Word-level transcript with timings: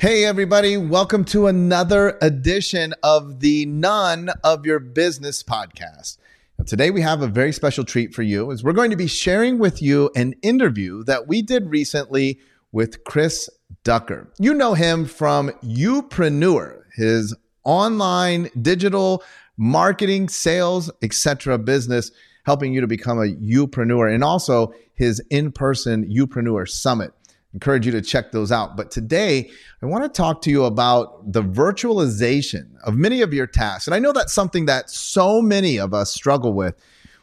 Hey, 0.00 0.24
everybody, 0.24 0.76
welcome 0.76 1.24
to 1.24 1.48
another 1.48 2.18
edition 2.22 2.94
of 3.02 3.40
the 3.40 3.66
None 3.66 4.30
of 4.44 4.64
Your 4.64 4.78
Business 4.78 5.42
podcast. 5.42 6.18
Now, 6.56 6.66
today, 6.66 6.92
we 6.92 7.00
have 7.00 7.20
a 7.20 7.26
very 7.26 7.50
special 7.50 7.84
treat 7.84 8.14
for 8.14 8.22
you 8.22 8.52
as 8.52 8.62
we're 8.62 8.74
going 8.74 8.92
to 8.92 8.96
be 8.96 9.08
sharing 9.08 9.58
with 9.58 9.82
you 9.82 10.12
an 10.14 10.36
interview 10.40 11.02
that 11.02 11.26
we 11.26 11.42
did 11.42 11.68
recently 11.68 12.38
with 12.70 13.02
Chris 13.02 13.50
Ducker. 13.82 14.32
You 14.38 14.54
know 14.54 14.74
him 14.74 15.04
from 15.04 15.50
Youpreneur, 15.64 16.82
his 16.94 17.34
online 17.64 18.50
digital 18.62 19.24
marketing, 19.56 20.28
sales, 20.28 20.92
etc. 21.02 21.58
business, 21.58 22.12
helping 22.44 22.72
you 22.72 22.80
to 22.80 22.86
become 22.86 23.18
a 23.18 23.34
Youpreneur, 23.34 24.14
and 24.14 24.22
also 24.22 24.72
his 24.94 25.18
in-person 25.28 26.08
Youpreneur 26.08 26.68
Summit 26.68 27.12
encourage 27.54 27.86
you 27.86 27.92
to 27.92 28.02
check 28.02 28.32
those 28.32 28.52
out. 28.52 28.76
But 28.76 28.90
today, 28.90 29.50
I 29.82 29.86
want 29.86 30.04
to 30.04 30.08
talk 30.08 30.42
to 30.42 30.50
you 30.50 30.64
about 30.64 31.32
the 31.32 31.42
virtualization 31.42 32.76
of 32.84 32.96
many 32.96 33.22
of 33.22 33.32
your 33.32 33.46
tasks. 33.46 33.86
And 33.86 33.94
I 33.94 33.98
know 33.98 34.12
that's 34.12 34.32
something 34.34 34.66
that 34.66 34.90
so 34.90 35.40
many 35.40 35.78
of 35.78 35.94
us 35.94 36.12
struggle 36.12 36.52
with. 36.52 36.74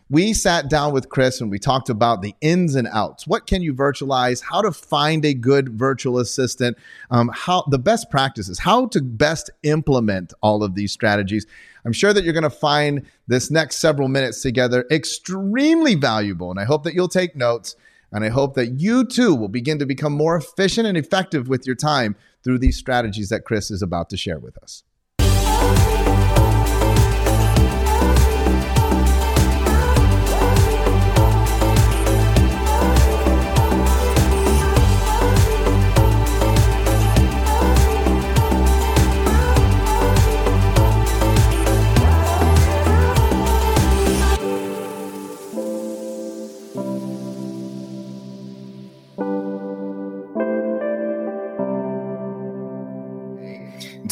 We 0.10 0.34
sat 0.34 0.70
down 0.70 0.94
with 0.94 1.10
Chris 1.10 1.42
and 1.42 1.50
we 1.50 1.58
talked 1.58 1.90
about 1.90 2.22
the 2.22 2.36
ins 2.40 2.76
and 2.76 2.88
outs. 2.92 3.26
What 3.26 3.48
can 3.48 3.64
you 3.64 3.74
virtualize? 3.74 4.44
How 4.44 4.62
to 4.62 4.72
find 4.72 5.26
a 5.26 5.34
good 5.34 5.70
virtual 5.70 6.20
assistant? 6.20 6.78
Um, 7.10 7.32
how 7.34 7.64
the 7.72 7.80
best 7.80 8.12
practices? 8.12 8.60
How 8.60 8.86
to 8.88 9.02
best 9.02 9.50
implement 9.64 10.32
all 10.42 10.64
of 10.64 10.76
these 10.76 10.92
strategies? 10.92 11.48
I'm 11.86 11.94
sure 11.94 12.14
that 12.14 12.24
you're 12.24 12.34
going 12.34 12.44
to 12.44 12.50
find 12.52 13.06
this 13.28 13.50
next 13.50 13.78
several 13.78 14.08
minutes 14.08 14.42
together 14.42 14.86
extremely 14.92 15.96
valuable, 15.96 16.52
and 16.52 16.60
I 16.60 16.66
hope 16.66 16.84
that 16.84 16.94
you'll 16.94 17.08
take 17.08 17.36
notes. 17.36 17.76
And 18.16 18.24
I 18.24 18.30
hope 18.30 18.54
that 18.54 18.80
you 18.80 19.04
too 19.04 19.36
will 19.36 19.50
begin 19.50 19.78
to 19.80 19.86
become 19.86 20.14
more 20.14 20.38
efficient 20.38 20.88
and 20.88 20.96
effective 20.96 21.50
with 21.50 21.68
your 21.68 21.76
time 21.76 22.16
through 22.46 22.60
these 22.60 22.78
strategies 22.78 23.28
that 23.28 23.44
Chris 23.44 23.70
is 23.70 23.82
about 23.82 24.10
to 24.12 24.16
share 24.16 24.40
with 24.40 24.58
us. 24.64 24.84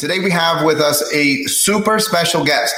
Today 0.04 0.18
we 0.18 0.30
have 0.32 0.66
with 0.66 0.82
us 0.82 1.02
a 1.14 1.44
super 1.44 1.98
special 1.98 2.44
guest. 2.44 2.74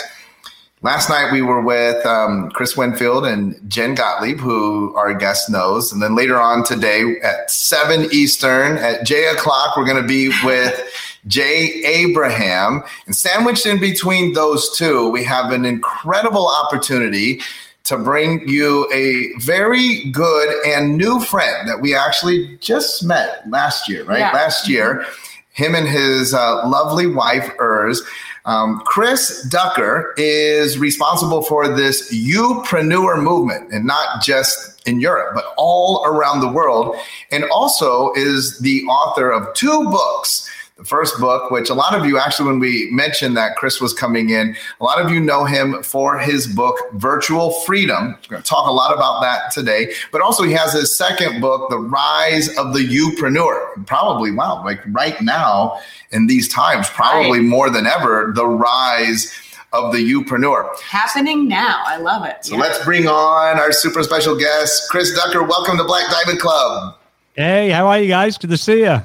Last 0.83 1.11
night 1.11 1.33
we 1.33 1.43
were 1.43 1.61
with 1.61 2.07
um, 2.07 2.53
Chris 2.53 2.77
Winfield 2.77 3.27
and 3.27 3.59
Jen 3.69 3.97
Gottlieb, 3.97 4.39
who 4.39 4.95
our 4.95 5.13
guest 5.13 5.51
knows. 5.51 5.93
And 5.93 6.01
then 6.01 6.15
later 6.15 6.39
on 6.41 6.63
today 6.63 7.17
at 7.25 7.51
7 7.51 8.11
Eastern 8.13 8.77
at 8.79 9.05
J 9.05 9.27
o'clock, 9.27 9.77
we're 9.77 9.87
going 9.87 10.01
to 10.01 10.07
be 10.07 10.29
with 10.45 10.81
Jay 11.27 11.83
Abraham. 11.85 12.85
And 13.07 13.17
sandwiched 13.17 13.67
in 13.67 13.81
between 13.81 14.35
those 14.35 14.79
two, 14.79 15.09
we 15.11 15.25
have 15.25 15.51
an 15.51 15.65
incredible 15.65 16.49
opportunity 16.49 17.41
to 17.83 17.99
bring 17.99 18.49
you 18.49 18.89
a 18.95 19.37
very 19.41 20.05
good 20.13 20.65
and 20.65 20.97
new 20.97 21.19
friend 21.19 21.69
that 21.69 21.81
we 21.81 21.93
actually 21.93 22.57
just 22.59 23.03
met 23.03 23.43
last 23.51 23.89
year, 23.89 24.05
right? 24.05 24.21
Yeah. 24.21 24.31
Last 24.31 24.69
year. 24.69 25.01
Mm-hmm 25.01 25.23
him 25.57 25.75
and 25.75 25.89
his 25.89 26.35
uh, 26.35 26.69
lovely 26.69 27.07
wife, 27.07 27.51
Urs. 27.59 28.01
Um, 28.45 28.81
Chris 28.85 29.43
Ducker 29.49 30.15
is 30.17 30.79
responsible 30.79 31.43
for 31.43 31.67
this 31.67 32.15
Youpreneur 32.15 33.21
movement, 33.21 33.73
and 33.73 33.85
not 33.87 34.23
just 34.23 34.87
in 34.87 35.01
Europe, 35.01 35.35
but 35.35 35.47
all 35.57 36.05
around 36.05 36.41
the 36.41 36.53
world, 36.53 36.95
and 37.33 37.45
also 37.51 38.13
is 38.13 38.59
the 38.61 38.85
author 38.85 39.33
of 39.33 39.53
two 39.55 39.85
books 39.91 40.49
the 40.77 40.85
first 40.85 41.19
book, 41.19 41.51
which 41.51 41.71
a 41.71 41.75
lot 41.75 41.95
of 41.95 42.05
you 42.05 42.19
actually, 42.19 42.49
when 42.49 42.59
we 42.59 42.89
mentioned 42.93 43.35
that 43.37 43.57
Chris 43.57 43.81
was 43.81 43.95
coming 43.95 44.29
in, 44.29 44.55
a 44.79 44.85
lot 44.85 45.01
of 45.01 45.11
you 45.11 45.19
know 45.19 45.47
him 45.47 45.83
for 45.83 46.19
his 46.19 46.47
book, 46.47 46.77
Virtual 46.93 47.53
Freedom. 47.61 48.09
We're 48.09 48.29
going 48.29 48.43
to 48.43 48.49
talk 48.49 48.69
a 48.69 48.73
lot 48.73 48.93
about 48.95 49.23
that 49.23 49.51
today. 49.53 49.93
But 50.13 50.21
also, 50.21 50.43
he 50.45 50.53
has 50.53 50.75
his 50.75 50.95
second 50.95 51.41
book, 51.41 51.71
The 51.71 51.79
Rise 51.79 52.55
of 52.59 52.75
the 52.75 52.81
Youpreneur. 52.81 53.87
Probably, 53.87 54.31
wow, 54.31 54.63
like 54.65 54.81
right 54.89 55.19
now 55.23 55.81
in 56.11 56.27
these 56.27 56.47
times, 56.47 56.91
probably 56.91 57.39
right. 57.39 57.49
more 57.49 57.71
than 57.71 57.87
ever, 57.87 58.33
the 58.35 58.47
rise 58.47 59.35
of 59.73 59.95
the 59.95 59.99
Youpreneur. 59.99 60.79
Happening 60.83 61.49
now. 61.49 61.83
I 61.87 61.97
love 61.97 62.27
it. 62.27 62.45
So 62.45 62.55
yeah. 62.55 62.61
let's 62.61 62.85
bring 62.85 63.07
on 63.07 63.59
our 63.59 63.73
super 63.73 64.03
special 64.03 64.37
guest, 64.37 64.91
Chris 64.91 65.15
Ducker. 65.17 65.43
Welcome 65.43 65.79
to 65.79 65.85
Black 65.85 66.11
Diamond 66.11 66.39
Club. 66.39 66.99
Hey, 67.35 67.71
how 67.71 67.87
are 67.87 67.99
you 67.99 68.09
guys? 68.09 68.37
Good 68.37 68.51
to 68.51 68.59
see 68.59 68.81
you. 68.81 69.01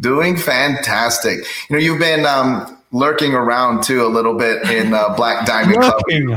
Doing 0.00 0.36
fantastic. 0.36 1.38
You 1.70 1.76
know, 1.76 1.78
you've 1.78 1.98
been 1.98 2.26
um, 2.26 2.76
lurking 2.92 3.32
around 3.32 3.82
too 3.82 4.04
a 4.04 4.08
little 4.08 4.34
bit 4.34 4.68
in 4.70 4.92
uh, 4.92 5.14
Black 5.16 5.46
Diamond 5.46 5.80
Club. 5.80 6.02
We, 6.06 6.14
we 6.14 6.28
you- 6.28 6.36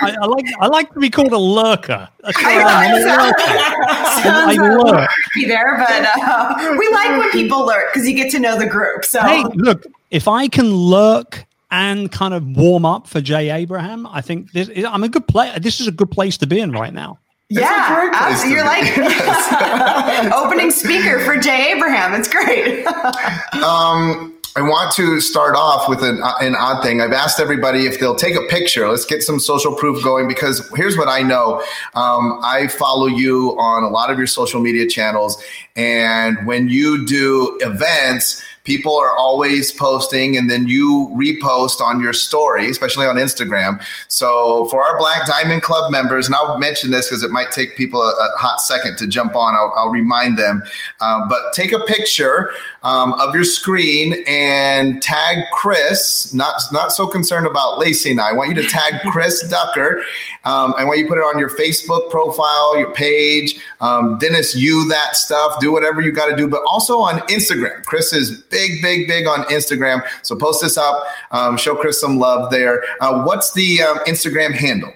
I, 0.00 0.16
I, 0.22 0.26
like 0.26 0.46
I 0.60 0.66
like 0.66 0.92
to 0.94 1.00
be 1.00 1.10
called 1.10 1.32
a 1.32 1.38
lurker. 1.38 2.08
That's 2.22 2.38
I, 2.38 2.62
I, 2.62 4.22
sounds, 4.22 4.58
I 4.58 4.68
lurk. 4.68 5.10
there, 5.46 5.76
but 5.76 6.08
uh, 6.18 6.76
we 6.78 6.88
like 6.88 7.18
when 7.18 7.30
people 7.30 7.66
lurk 7.66 7.92
because 7.92 8.08
you 8.08 8.14
get 8.14 8.30
to 8.32 8.38
know 8.38 8.58
the 8.58 8.66
group. 8.66 9.04
So 9.04 9.20
hey, 9.20 9.44
look, 9.54 9.84
if 10.10 10.26
I 10.26 10.48
can 10.48 10.72
lurk 10.74 11.44
and 11.70 12.10
kind 12.10 12.32
of 12.32 12.56
warm 12.56 12.86
up 12.86 13.06
for 13.06 13.20
Jay 13.20 13.50
Abraham, 13.50 14.06
I 14.06 14.22
think 14.22 14.52
this, 14.52 14.70
I'm 14.88 15.04
a 15.04 15.08
good 15.08 15.26
play. 15.28 15.52
This 15.58 15.80
is 15.80 15.86
a 15.86 15.92
good 15.92 16.10
place 16.10 16.38
to 16.38 16.46
be 16.46 16.60
in 16.60 16.72
right 16.72 16.94
now. 16.94 17.18
Yeah, 17.48 18.44
you're 18.48 18.64
like 18.64 18.98
opening 20.32 20.70
speaker 20.72 21.20
for 21.20 21.36
Jay 21.36 21.72
Abraham. 21.72 22.12
It's 22.14 22.28
great. 22.28 22.84
um, 23.62 24.34
I 24.56 24.62
want 24.62 24.92
to 24.94 25.20
start 25.20 25.54
off 25.54 25.88
with 25.88 26.02
an, 26.02 26.18
an 26.40 26.56
odd 26.56 26.82
thing. 26.82 27.00
I've 27.00 27.12
asked 27.12 27.38
everybody 27.38 27.86
if 27.86 28.00
they'll 28.00 28.16
take 28.16 28.34
a 28.34 28.42
picture. 28.48 28.88
Let's 28.88 29.04
get 29.04 29.22
some 29.22 29.38
social 29.38 29.74
proof 29.74 30.02
going 30.02 30.26
because 30.26 30.68
here's 30.74 30.96
what 30.96 31.08
I 31.08 31.22
know. 31.22 31.62
Um, 31.94 32.40
I 32.42 32.66
follow 32.68 33.06
you 33.06 33.50
on 33.58 33.84
a 33.84 33.88
lot 33.88 34.10
of 34.10 34.16
your 34.18 34.26
social 34.26 34.60
media 34.60 34.88
channels. 34.88 35.40
And 35.76 36.46
when 36.46 36.68
you 36.68 37.06
do 37.06 37.58
events, 37.60 38.42
people 38.66 38.96
are 38.96 39.16
always 39.16 39.72
posting 39.72 40.36
and 40.36 40.50
then 40.50 40.68
you 40.68 41.10
repost 41.14 41.80
on 41.80 42.00
your 42.00 42.12
story, 42.12 42.68
especially 42.68 43.06
on 43.06 43.16
Instagram. 43.16 43.82
So 44.08 44.66
for 44.66 44.82
our 44.82 44.98
Black 44.98 45.26
Diamond 45.26 45.62
Club 45.62 45.90
members, 45.90 46.26
and 46.26 46.34
I'll 46.34 46.58
mention 46.58 46.90
this 46.90 47.08
because 47.08 47.22
it 47.22 47.30
might 47.30 47.50
take 47.50 47.76
people 47.76 48.02
a, 48.02 48.10
a, 48.10 48.36
hot 48.36 48.60
second 48.60 48.98
to 48.98 49.06
jump 49.06 49.34
on, 49.34 49.54
I'll, 49.54 49.72
I'll 49.76 49.90
remind 49.90 50.36
them. 50.36 50.62
Um, 51.00 51.28
but 51.28 51.54
take 51.54 51.72
a 51.72 51.80
picture 51.80 52.50
um, 52.82 53.14
of 53.14 53.34
your 53.34 53.44
screen 53.44 54.22
and 54.26 55.00
tag 55.02 55.44
Chris. 55.52 56.34
Not 56.34 56.60
not 56.72 56.92
so 56.92 57.06
concerned 57.06 57.46
about 57.46 57.78
Lacey 57.78 58.10
and 58.10 58.20
I. 58.20 58.26
I 58.26 58.32
want 58.32 58.48
you 58.48 58.56
to 58.56 58.68
tag 58.68 59.00
Chris 59.10 59.48
Ducker. 59.48 60.02
Um, 60.44 60.74
I 60.76 60.84
want 60.84 60.98
you 60.98 61.04
to 61.04 61.08
put 61.08 61.18
it 61.18 61.22
on 61.22 61.38
your 61.38 61.50
Facebook 61.50 62.10
profile, 62.10 62.78
your 62.78 62.92
page. 62.92 63.60
Um, 63.80 64.18
Dennis, 64.18 64.54
you 64.54 64.88
that 64.88 65.16
stuff. 65.16 65.58
Do 65.60 65.72
whatever 65.72 66.00
you 66.00 66.12
got 66.12 66.26
to 66.26 66.36
do, 66.36 66.48
but 66.48 66.62
also 66.66 66.98
on 66.98 67.20
Instagram. 67.28 67.84
Chris 67.84 68.12
is 68.12 68.42
big, 68.56 68.82
big, 68.82 69.06
big 69.06 69.26
on 69.26 69.44
Instagram. 69.44 70.02
So 70.22 70.34
post 70.36 70.62
this 70.62 70.78
up. 70.78 71.04
Um, 71.30 71.56
show 71.56 71.74
Chris 71.74 72.00
some 72.00 72.18
love 72.18 72.50
there. 72.50 72.82
Uh, 73.00 73.22
what's 73.22 73.52
the 73.52 73.82
um, 73.82 73.98
Instagram 74.06 74.52
handle? 74.52 74.92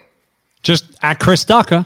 Just 0.63 0.85
at 1.03 1.21
Chris 1.21 1.45
Ducker 1.45 1.85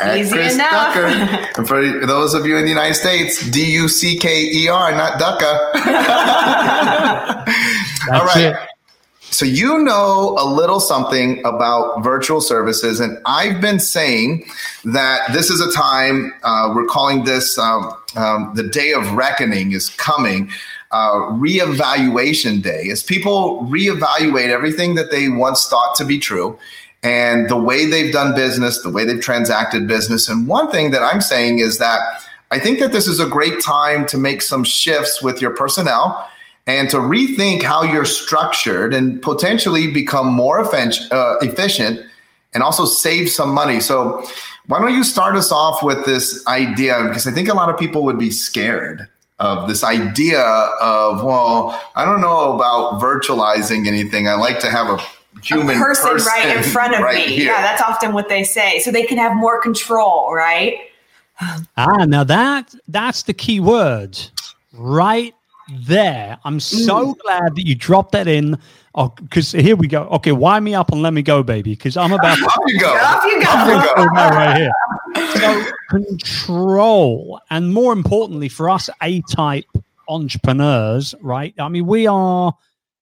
at 0.00 0.18
Easy 0.18 0.32
Chris 0.32 0.54
enough. 0.54 0.94
Ducker. 0.94 1.06
and 1.56 1.68
for 1.68 2.06
those 2.06 2.34
of 2.34 2.46
you 2.46 2.56
in 2.56 2.64
the 2.64 2.70
United 2.70 2.94
States, 2.94 3.48
D 3.50 3.72
U 3.74 3.88
C 3.88 4.18
K 4.18 4.44
E 4.44 4.68
R, 4.68 4.92
not 4.92 5.20
Ducka. 5.20 5.74
All 8.12 8.24
right. 8.26 8.54
It. 8.54 8.68
So 9.20 9.46
you 9.46 9.78
know 9.78 10.36
a 10.38 10.44
little 10.44 10.78
something 10.78 11.40
about 11.46 12.02
virtual 12.02 12.42
services, 12.42 13.00
and 13.00 13.16
I've 13.24 13.62
been 13.62 13.80
saying 13.80 14.44
that 14.84 15.32
this 15.32 15.48
is 15.48 15.58
a 15.60 15.72
time 15.72 16.34
uh, 16.42 16.70
we're 16.74 16.84
calling 16.84 17.24
this 17.24 17.56
um, 17.56 17.96
um, 18.14 18.52
the 18.54 18.62
day 18.62 18.92
of 18.92 19.10
reckoning 19.12 19.72
is 19.72 19.88
coming. 19.88 20.50
Uh, 20.92 21.32
reevaluation 21.40 22.62
day 22.62 22.90
as 22.90 23.02
people 23.02 23.62
reevaluate 23.62 24.50
everything 24.50 24.94
that 24.94 25.10
they 25.10 25.28
once 25.28 25.66
thought 25.66 25.94
to 25.94 26.04
be 26.04 26.18
true 26.18 26.58
and 27.02 27.48
the 27.48 27.56
way 27.56 27.86
they've 27.86 28.12
done 28.12 28.34
business, 28.34 28.82
the 28.82 28.90
way 28.90 29.04
they've 29.04 29.20
transacted 29.20 29.88
business. 29.88 30.28
And 30.28 30.46
one 30.46 30.70
thing 30.70 30.90
that 30.92 31.02
I'm 31.02 31.20
saying 31.20 31.58
is 31.58 31.78
that 31.78 32.22
I 32.50 32.58
think 32.58 32.78
that 32.80 32.92
this 32.92 33.08
is 33.08 33.18
a 33.18 33.26
great 33.26 33.60
time 33.60 34.06
to 34.06 34.18
make 34.18 34.42
some 34.42 34.62
shifts 34.62 35.22
with 35.22 35.40
your 35.40 35.52
personnel 35.52 36.28
and 36.66 36.88
to 36.90 36.98
rethink 36.98 37.62
how 37.62 37.82
you're 37.82 38.04
structured 38.04 38.94
and 38.94 39.20
potentially 39.20 39.90
become 39.90 40.26
more 40.26 40.60
uh, 40.60 41.36
efficient 41.40 42.00
and 42.54 42.62
also 42.62 42.84
save 42.84 43.30
some 43.30 43.52
money. 43.52 43.80
So, 43.80 44.24
why 44.66 44.78
don't 44.78 44.94
you 44.94 45.02
start 45.02 45.34
us 45.34 45.50
off 45.50 45.82
with 45.82 46.04
this 46.04 46.46
idea? 46.46 47.02
Because 47.08 47.26
I 47.26 47.32
think 47.32 47.48
a 47.48 47.54
lot 47.54 47.68
of 47.68 47.76
people 47.76 48.04
would 48.04 48.18
be 48.18 48.30
scared 48.30 49.08
of 49.42 49.68
this 49.68 49.82
idea 49.82 50.40
of 50.40 51.24
well, 51.24 51.78
I 51.96 52.04
don't 52.04 52.20
know 52.20 52.54
about 52.54 53.00
virtualizing 53.00 53.88
anything. 53.88 54.28
I 54.28 54.34
like 54.34 54.60
to 54.60 54.70
have 54.70 54.86
a 54.88 54.98
human 55.42 55.76
a 55.76 55.78
person, 55.80 56.12
person, 56.12 56.28
right 56.28 56.56
in 56.56 56.62
front 56.62 56.94
of 56.94 57.00
right 57.00 57.28
me. 57.28 57.34
Here. 57.34 57.46
Yeah, 57.52 57.60
that's 57.60 57.82
often 57.82 58.12
what 58.12 58.28
they 58.28 58.44
say. 58.44 58.78
So 58.78 58.92
they 58.92 59.02
can 59.02 59.18
have 59.18 59.36
more 59.36 59.60
control, 59.60 60.32
right? 60.32 60.78
Ah, 61.76 62.04
now 62.06 62.22
that 62.22 62.72
that's 62.86 63.24
the 63.24 63.34
key 63.34 63.58
word 63.58 64.16
right 64.74 65.34
there. 65.86 66.38
I'm 66.44 66.60
so 66.60 67.14
mm. 67.14 67.18
glad 67.18 67.56
that 67.56 67.66
you 67.66 67.74
dropped 67.74 68.12
that 68.12 68.28
in. 68.28 68.56
Oh, 68.94 69.08
because 69.08 69.52
here 69.52 69.74
we 69.74 69.88
go. 69.88 70.02
Okay, 70.04 70.32
wind 70.32 70.64
me 70.64 70.74
up 70.74 70.92
and 70.92 71.00
let 71.00 71.14
me 71.14 71.22
go, 71.22 71.42
baby. 71.42 71.70
Because 71.70 71.96
I'm 71.96 72.12
about 72.12 72.36
to. 72.38 72.44
Off 72.44 72.56
you 72.66 72.80
go. 72.80 72.92
Off 72.94 73.24
you 73.24 73.42
go. 73.42 73.48
Off 73.48 73.66
you 73.68 73.94
go. 73.96 74.14
right 74.14 74.56
here. 74.56 74.72
So 75.34 75.64
control, 75.88 77.40
and 77.50 77.72
more 77.72 77.92
importantly, 77.92 78.48
for 78.48 78.68
us 78.68 78.90
A-type 79.02 79.64
entrepreneurs, 80.08 81.14
right? 81.22 81.54
I 81.58 81.68
mean, 81.68 81.86
we 81.86 82.06
are 82.06 82.52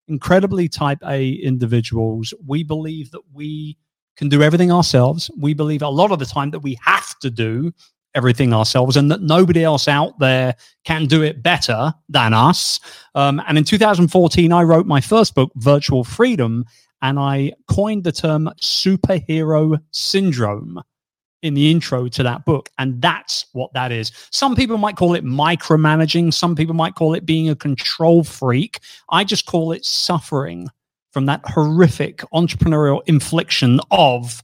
incredibly 0.07 0.69
type 0.69 0.99
A 1.07 1.31
individuals. 1.33 2.33
We 2.47 2.63
believe 2.63 3.11
that 3.11 3.23
we 3.33 3.77
can 4.17 4.29
do 4.29 4.43
everything 4.43 4.71
ourselves. 4.71 5.31
We 5.39 5.55
believe 5.55 5.83
a 5.83 5.89
lot 5.89 6.13
of 6.13 6.19
the 6.19 6.27
time 6.27 6.51
that 6.51 6.61
we 6.61 6.79
have 6.85 7.19
to 7.21 7.31
do 7.31 7.73
everything 8.15 8.53
ourselves 8.53 8.97
and 8.97 9.11
that 9.11 9.23
nobody 9.23 9.63
else 9.63 9.89
out 9.89 10.19
there 10.19 10.55
can 10.85 11.07
do 11.07 11.23
it 11.23 11.43
better 11.43 11.95
than 12.09 12.35
us. 12.35 12.81
Um, 13.15 13.43
and 13.47 13.59
in 13.59 13.65
2014, 13.65 14.53
I 14.53 14.63
wrote 14.63 14.87
my 14.87 15.01
first 15.01 15.35
book, 15.35 15.51
Virtual 15.57 16.05
Freedom, 16.05 16.65
and 17.03 17.19
I 17.19 17.53
coined 17.69 18.05
the 18.05 18.13
term 18.13 18.51
superhero 18.61 19.81
syndrome 19.91 20.83
in 21.43 21.55
the 21.55 21.71
intro 21.71 22.09
to 22.09 22.23
that 22.23 22.45
book. 22.45 22.69
And 22.79 23.01
that's 23.01 23.47
what 23.53 23.73
that 23.73 23.93
is. 23.93 24.13
Some 24.31 24.55
people 24.55 24.77
might 24.77 24.97
call 24.97 25.15
it 25.15 25.25
micromanaging, 25.25 26.35
some 26.35 26.55
people 26.55 26.75
might 26.75 26.95
call 26.95 27.15
it 27.15 27.25
being 27.25 27.49
a 27.49 27.57
control 27.57 28.25
freak. 28.25 28.81
I 29.09 29.25
just 29.25 29.47
call 29.47 29.73
it 29.73 29.85
suffering 29.85 30.69
from 31.13 31.27
that 31.27 31.41
horrific 31.45 32.19
entrepreneurial 32.33 33.01
infliction 33.07 33.81
of, 33.91 34.43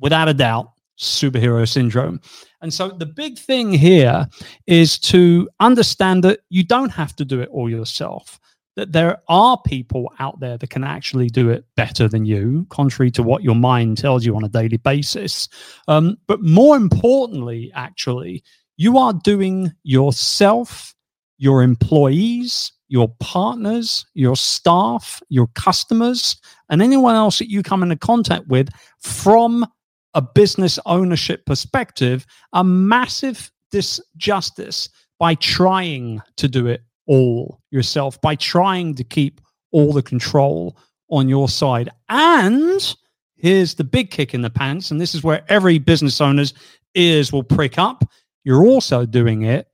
without 0.00 0.28
a 0.28 0.34
doubt, 0.34 0.72
superhero 0.98 1.68
syndrome. 1.68 2.20
And 2.62 2.72
so 2.72 2.88
the 2.88 3.06
big 3.06 3.38
thing 3.38 3.72
here 3.72 4.28
is 4.66 4.98
to 5.00 5.48
understand 5.60 6.24
that 6.24 6.40
you 6.50 6.64
don't 6.64 6.90
have 6.90 7.16
to 7.16 7.24
do 7.24 7.40
it 7.40 7.48
all 7.50 7.70
yourself. 7.70 8.38
That 8.76 8.92
there 8.92 9.18
are 9.28 9.60
people 9.66 10.12
out 10.20 10.40
there 10.40 10.56
that 10.56 10.70
can 10.70 10.84
actually 10.84 11.28
do 11.28 11.50
it 11.50 11.64
better 11.76 12.08
than 12.08 12.24
you, 12.24 12.66
contrary 12.70 13.10
to 13.12 13.22
what 13.22 13.42
your 13.42 13.56
mind 13.56 13.98
tells 13.98 14.24
you 14.24 14.36
on 14.36 14.44
a 14.44 14.48
daily 14.48 14.76
basis. 14.76 15.48
Um, 15.88 16.16
but 16.26 16.42
more 16.42 16.76
importantly, 16.76 17.72
actually, 17.74 18.44
you 18.76 18.96
are 18.96 19.12
doing 19.12 19.72
yourself, 19.82 20.94
your 21.36 21.62
employees, 21.62 22.72
your 22.88 23.08
partners, 23.20 24.06
your 24.14 24.36
staff, 24.36 25.22
your 25.28 25.46
customers, 25.48 26.36
and 26.68 26.80
anyone 26.80 27.14
else 27.14 27.38
that 27.38 27.50
you 27.50 27.62
come 27.62 27.82
into 27.82 27.96
contact 27.96 28.46
with 28.48 28.68
from 29.00 29.66
a 30.14 30.22
business 30.22 30.78
ownership 30.86 31.44
perspective, 31.46 32.26
a 32.52 32.64
massive 32.64 33.50
disjustice 33.72 34.88
by 35.18 35.34
trying 35.36 36.20
to 36.36 36.48
do 36.48 36.66
it 36.66 36.82
all 37.06 37.60
yourself, 37.70 38.20
by 38.20 38.34
trying 38.34 38.94
to 38.94 39.04
keep 39.04 39.40
all 39.72 39.92
the 39.92 40.02
control 40.02 40.76
on 41.10 41.28
your 41.28 41.48
side. 41.48 41.90
And 42.08 42.94
here's 43.36 43.74
the 43.74 43.84
big 43.84 44.10
kick 44.10 44.34
in 44.34 44.42
the 44.42 44.50
pants, 44.50 44.90
and 44.90 45.00
this 45.00 45.14
is 45.14 45.22
where 45.22 45.44
every 45.48 45.78
business 45.78 46.20
owner's 46.20 46.54
ears 46.94 47.32
will 47.32 47.44
prick 47.44 47.78
up. 47.78 48.04
You're 48.44 48.64
also 48.64 49.06
doing 49.06 49.42
it 49.42 49.68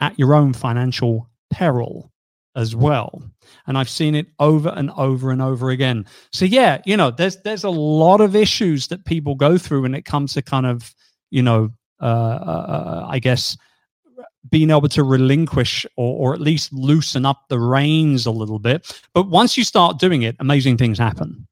at 0.00 0.18
your 0.18 0.34
own 0.34 0.52
financial 0.52 1.28
peril 1.50 2.10
as 2.56 2.74
well. 2.74 3.22
And 3.66 3.78
i've 3.78 3.88
seen 3.88 4.14
it 4.14 4.26
over 4.38 4.70
and 4.70 4.90
over 4.96 5.30
and 5.30 5.40
over 5.42 5.70
again. 5.70 6.06
So 6.32 6.44
yeah 6.44 6.82
you 6.84 6.96
know 6.96 7.10
there's 7.10 7.36
there's 7.42 7.64
a 7.64 7.70
lot 7.70 8.20
of 8.20 8.34
issues 8.34 8.88
that 8.88 9.04
people 9.04 9.34
go 9.34 9.58
through 9.58 9.82
when 9.82 9.94
it 9.94 10.04
comes 10.04 10.34
to 10.34 10.42
kind 10.42 10.66
of 10.66 10.94
you 11.30 11.42
know 11.42 11.70
uh, 12.00 12.04
uh, 12.04 12.66
uh, 12.68 13.06
i 13.08 13.18
guess 13.18 13.56
being 14.50 14.70
able 14.70 14.88
to 14.88 15.02
relinquish 15.02 15.86
or, 15.96 16.30
or 16.30 16.34
at 16.34 16.40
least 16.40 16.72
loosen 16.72 17.24
up 17.26 17.48
the 17.48 17.58
reins 17.58 18.26
a 18.26 18.30
little 18.30 18.58
bit. 18.58 19.00
But 19.12 19.28
once 19.28 19.56
you 19.56 19.64
start 19.64 19.98
doing 19.98 20.22
it 20.22 20.36
amazing 20.38 20.76
things 20.76 20.98
happen 20.98 21.46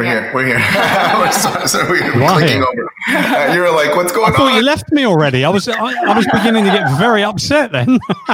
We're 0.00 0.06
yeah. 0.06 0.22
here. 0.22 0.34
We're 0.34 0.46
here. 0.46 0.56
we're 1.18 1.30
so, 1.30 1.66
so 1.66 1.86
we're, 1.90 2.10
clicking 2.12 2.62
over. 2.62 2.90
Uh, 3.10 3.52
you 3.52 3.60
were 3.60 3.70
like, 3.70 3.94
"What's 3.94 4.12
going 4.12 4.32
I 4.32 4.34
thought 4.34 4.52
on?" 4.52 4.56
You 4.56 4.62
left 4.62 4.90
me 4.90 5.04
already. 5.04 5.44
I 5.44 5.50
was 5.50 5.68
I, 5.68 5.74
I 5.76 6.16
was 6.16 6.26
beginning 6.32 6.64
to 6.64 6.70
get 6.70 6.98
very 6.98 7.22
upset 7.22 7.70
then. 7.70 7.98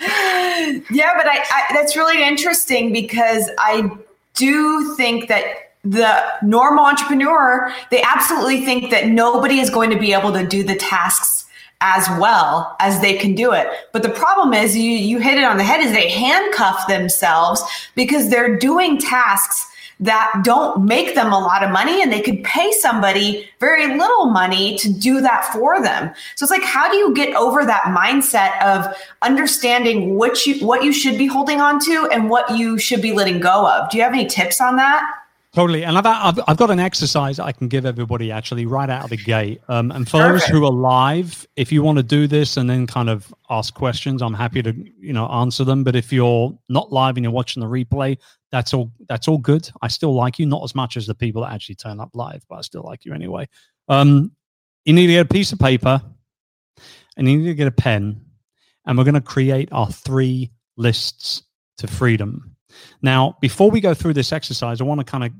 yeah, 0.00 1.12
but 1.14 1.26
I, 1.26 1.44
I, 1.50 1.66
that's 1.74 1.94
really 1.94 2.26
interesting 2.26 2.90
because 2.90 3.50
I 3.58 3.90
do 4.32 4.94
think 4.94 5.28
that 5.28 5.74
the 5.84 6.24
normal 6.42 6.86
entrepreneur 6.86 7.70
they 7.90 8.00
absolutely 8.02 8.64
think 8.64 8.90
that 8.92 9.08
nobody 9.08 9.58
is 9.58 9.68
going 9.68 9.90
to 9.90 9.98
be 9.98 10.14
able 10.14 10.32
to 10.32 10.46
do 10.46 10.62
the 10.62 10.76
tasks 10.76 11.44
as 11.82 12.08
well 12.18 12.76
as 12.80 12.98
they 13.02 13.18
can 13.18 13.34
do 13.34 13.52
it. 13.52 13.68
But 13.92 14.04
the 14.04 14.08
problem 14.08 14.54
is 14.54 14.74
you 14.74 14.90
you 14.90 15.18
hit 15.18 15.36
it 15.36 15.44
on 15.44 15.58
the 15.58 15.64
head 15.64 15.80
is 15.80 15.92
they 15.92 16.08
handcuff 16.08 16.86
themselves 16.88 17.62
because 17.94 18.30
they're 18.30 18.56
doing 18.56 18.96
tasks 18.96 19.66
that 20.02 20.42
don't 20.42 20.84
make 20.84 21.14
them 21.14 21.32
a 21.32 21.38
lot 21.38 21.62
of 21.62 21.70
money 21.70 22.02
and 22.02 22.12
they 22.12 22.20
could 22.20 22.42
pay 22.42 22.72
somebody 22.72 23.48
very 23.60 23.96
little 23.96 24.26
money 24.26 24.76
to 24.76 24.92
do 24.92 25.20
that 25.20 25.44
for 25.52 25.80
them. 25.80 26.12
So 26.34 26.42
it's 26.44 26.50
like, 26.50 26.64
how 26.64 26.90
do 26.90 26.96
you 26.96 27.14
get 27.14 27.34
over 27.36 27.64
that 27.64 27.84
mindset 27.84 28.60
of 28.62 28.92
understanding 29.22 30.16
what 30.16 30.44
you, 30.44 30.66
what 30.66 30.82
you 30.82 30.92
should 30.92 31.16
be 31.16 31.26
holding 31.26 31.60
on 31.60 31.78
to 31.84 32.08
and 32.12 32.28
what 32.28 32.56
you 32.56 32.78
should 32.78 33.00
be 33.00 33.12
letting 33.12 33.38
go 33.38 33.68
of? 33.68 33.90
Do 33.90 33.96
you 33.96 34.02
have 34.02 34.12
any 34.12 34.26
tips 34.26 34.60
on 34.60 34.74
that? 34.74 35.08
Totally. 35.54 35.84
And 35.84 35.96
I've, 35.96 36.06
I've, 36.06 36.40
I've, 36.48 36.56
got 36.56 36.70
an 36.70 36.80
exercise 36.80 37.38
I 37.38 37.52
can 37.52 37.68
give 37.68 37.84
everybody 37.84 38.32
actually 38.32 38.64
right 38.64 38.88
out 38.88 39.04
of 39.04 39.10
the 39.10 39.18
gate. 39.18 39.60
Um, 39.68 39.92
and 39.92 40.08
for 40.08 40.18
Perfect. 40.18 40.46
those 40.46 40.58
who 40.58 40.64
are 40.64 40.72
live, 40.72 41.46
if 41.56 41.70
you 41.70 41.82
want 41.82 41.98
to 41.98 42.02
do 42.02 42.26
this 42.26 42.56
and 42.56 42.70
then 42.70 42.86
kind 42.86 43.10
of 43.10 43.32
ask 43.50 43.74
questions, 43.74 44.22
I'm 44.22 44.32
happy 44.32 44.62
to, 44.62 44.74
you 44.98 45.12
know, 45.12 45.28
answer 45.28 45.62
them. 45.62 45.84
But 45.84 45.94
if 45.94 46.10
you're 46.10 46.58
not 46.70 46.90
live 46.90 47.18
and 47.18 47.24
you're 47.24 47.32
watching 47.32 47.60
the 47.60 47.68
replay, 47.68 48.16
that's 48.52 48.72
all, 48.72 48.92
that's 49.08 49.26
all 49.26 49.38
good. 49.38 49.68
I 49.80 49.88
still 49.88 50.14
like 50.14 50.38
you, 50.38 50.46
not 50.46 50.62
as 50.62 50.74
much 50.74 50.96
as 50.96 51.06
the 51.06 51.14
people 51.14 51.42
that 51.42 51.52
actually 51.52 51.74
turn 51.74 51.98
up 51.98 52.10
live, 52.14 52.44
but 52.48 52.56
I 52.56 52.60
still 52.60 52.82
like 52.82 53.04
you 53.04 53.12
anyway. 53.12 53.48
Um, 53.88 54.32
you 54.84 54.92
need 54.92 55.08
to 55.08 55.12
get 55.14 55.26
a 55.26 55.28
piece 55.28 55.52
of 55.52 55.58
paper 55.58 56.00
and 57.16 57.28
you 57.28 57.38
need 57.38 57.46
to 57.46 57.54
get 57.54 57.66
a 57.66 57.72
pen 57.72 58.20
and 58.86 58.98
we're 58.98 59.04
going 59.04 59.14
to 59.14 59.20
create 59.20 59.68
our 59.72 59.90
three 59.90 60.50
lists 60.76 61.42
to 61.78 61.86
freedom. 61.86 62.56
Now, 63.00 63.36
before 63.40 63.70
we 63.70 63.80
go 63.80 63.94
through 63.94 64.14
this 64.14 64.32
exercise, 64.32 64.80
I 64.80 64.84
want 64.84 65.00
to 65.00 65.04
kind 65.04 65.24
of 65.24 65.32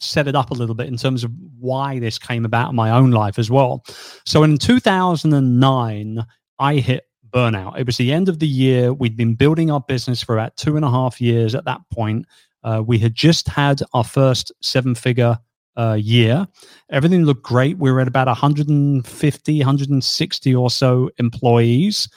set 0.00 0.28
it 0.28 0.34
up 0.34 0.50
a 0.50 0.54
little 0.54 0.74
bit 0.74 0.86
in 0.86 0.96
terms 0.96 1.24
of 1.24 1.32
why 1.58 1.98
this 1.98 2.18
came 2.18 2.44
about 2.44 2.70
in 2.70 2.76
my 2.76 2.90
own 2.90 3.10
life 3.10 3.38
as 3.38 3.50
well. 3.50 3.84
So 4.24 4.42
in 4.42 4.58
2009, 4.58 6.24
I 6.58 6.74
hit 6.76 7.04
burnout. 7.30 7.78
It 7.78 7.86
was 7.86 7.96
the 7.96 8.12
end 8.12 8.28
of 8.28 8.38
the 8.38 8.46
year. 8.46 8.92
We'd 8.92 9.16
been 9.16 9.34
building 9.34 9.70
our 9.70 9.80
business 9.80 10.22
for 10.22 10.34
about 10.34 10.56
two 10.56 10.76
and 10.76 10.84
a 10.84 10.90
half 10.90 11.20
years 11.20 11.54
at 11.54 11.64
that 11.64 11.80
point. 11.92 12.26
Uh, 12.64 12.82
we 12.84 12.98
had 12.98 13.14
just 13.14 13.48
had 13.48 13.80
our 13.94 14.04
first 14.04 14.52
seven 14.60 14.94
figure 14.94 15.38
uh, 15.76 15.94
year. 15.94 16.46
Everything 16.90 17.24
looked 17.24 17.44
great. 17.44 17.78
We 17.78 17.92
were 17.92 18.00
at 18.00 18.08
about 18.08 18.26
150, 18.26 19.58
160 19.58 20.54
or 20.54 20.70
so 20.70 21.10
employees 21.18 22.08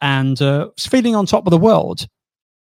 and 0.00 0.40
uh, 0.42 0.68
was 0.76 0.86
feeling 0.86 1.14
on 1.16 1.26
top 1.26 1.46
of 1.46 1.50
the 1.50 1.58
world 1.58 2.06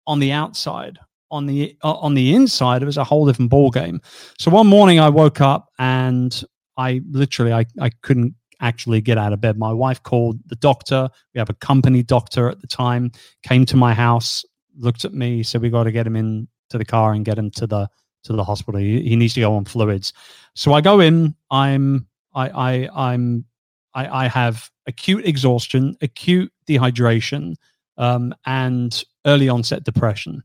on 0.07 0.19
the 0.19 0.31
outside 0.31 0.99
on 1.31 1.45
the 1.45 1.75
uh, 1.83 1.93
on 1.93 2.13
the 2.13 2.35
inside 2.35 2.81
it 2.81 2.85
was 2.85 2.97
a 2.97 3.03
whole 3.03 3.25
different 3.25 3.51
ball 3.51 3.69
game 3.69 4.01
so 4.37 4.51
one 4.51 4.67
morning 4.67 4.99
i 4.99 5.07
woke 5.07 5.41
up 5.41 5.69
and 5.77 6.43
i 6.77 7.01
literally 7.11 7.53
I, 7.53 7.65
I 7.79 7.89
couldn't 8.01 8.33
actually 8.61 8.99
get 8.99 9.17
out 9.17 9.31
of 9.31 9.39
bed 9.39 9.57
my 9.57 9.71
wife 9.71 10.01
called 10.03 10.39
the 10.47 10.55
doctor 10.55 11.09
we 11.33 11.39
have 11.39 11.49
a 11.49 11.53
company 11.55 12.03
doctor 12.03 12.49
at 12.49 12.59
the 12.59 12.67
time 12.67 13.11
came 13.43 13.65
to 13.67 13.77
my 13.77 13.93
house 13.93 14.43
looked 14.75 15.05
at 15.05 15.13
me 15.13 15.43
said 15.43 15.61
we 15.61 15.69
got 15.69 15.83
to 15.83 15.91
get 15.91 16.07
him 16.07 16.15
in 16.15 16.47
to 16.69 16.77
the 16.77 16.85
car 16.85 17.13
and 17.13 17.25
get 17.25 17.37
him 17.37 17.51
to 17.51 17.67
the 17.67 17.89
to 18.23 18.33
the 18.33 18.43
hospital 18.43 18.79
he, 18.79 19.01
he 19.01 19.15
needs 19.15 19.33
to 19.33 19.39
go 19.39 19.53
on 19.55 19.65
fluids 19.65 20.13
so 20.53 20.73
i 20.73 20.81
go 20.81 20.99
in 20.99 21.33
i'm 21.51 22.05
i 22.35 22.49
i 22.49 22.89
i'm 23.09 23.45
i 23.93 24.25
i 24.25 24.27
have 24.27 24.69
acute 24.87 25.25
exhaustion 25.25 25.95
acute 26.01 26.51
dehydration 26.67 27.55
um, 27.97 28.33
and 28.45 29.03
early 29.25 29.49
onset 29.49 29.83
depression 29.83 30.43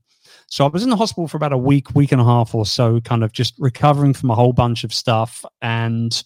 so 0.48 0.64
I 0.64 0.68
was 0.68 0.82
in 0.82 0.90
the 0.90 0.96
hospital 0.96 1.26
for 1.26 1.36
about 1.36 1.52
a 1.52 1.58
week, 1.58 1.94
week 1.94 2.12
and 2.12 2.20
a 2.20 2.24
half 2.24 2.54
or 2.54 2.66
so, 2.66 3.00
kind 3.00 3.24
of 3.24 3.32
just 3.32 3.54
recovering 3.58 4.12
from 4.12 4.30
a 4.30 4.34
whole 4.34 4.52
bunch 4.52 4.84
of 4.84 4.92
stuff. 4.92 5.44
And 5.62 6.22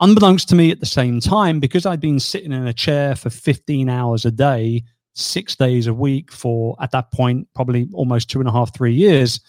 unbeknownst 0.00 0.48
to 0.50 0.54
me 0.54 0.70
at 0.70 0.80
the 0.80 0.86
same 0.86 1.20
time, 1.20 1.60
because 1.60 1.86
I'd 1.86 2.00
been 2.00 2.20
sitting 2.20 2.52
in 2.52 2.66
a 2.66 2.72
chair 2.72 3.16
for 3.16 3.30
15 3.30 3.88
hours 3.88 4.24
a 4.24 4.30
day, 4.30 4.84
six 5.16 5.56
days 5.56 5.86
a 5.86 5.94
week 5.94 6.30
for, 6.30 6.76
at 6.80 6.92
that 6.92 7.10
point, 7.10 7.48
probably 7.54 7.88
almost 7.92 8.30
two 8.30 8.38
and 8.38 8.48
a 8.48 8.52
half, 8.52 8.74
three 8.74 8.94
years, 8.94 9.40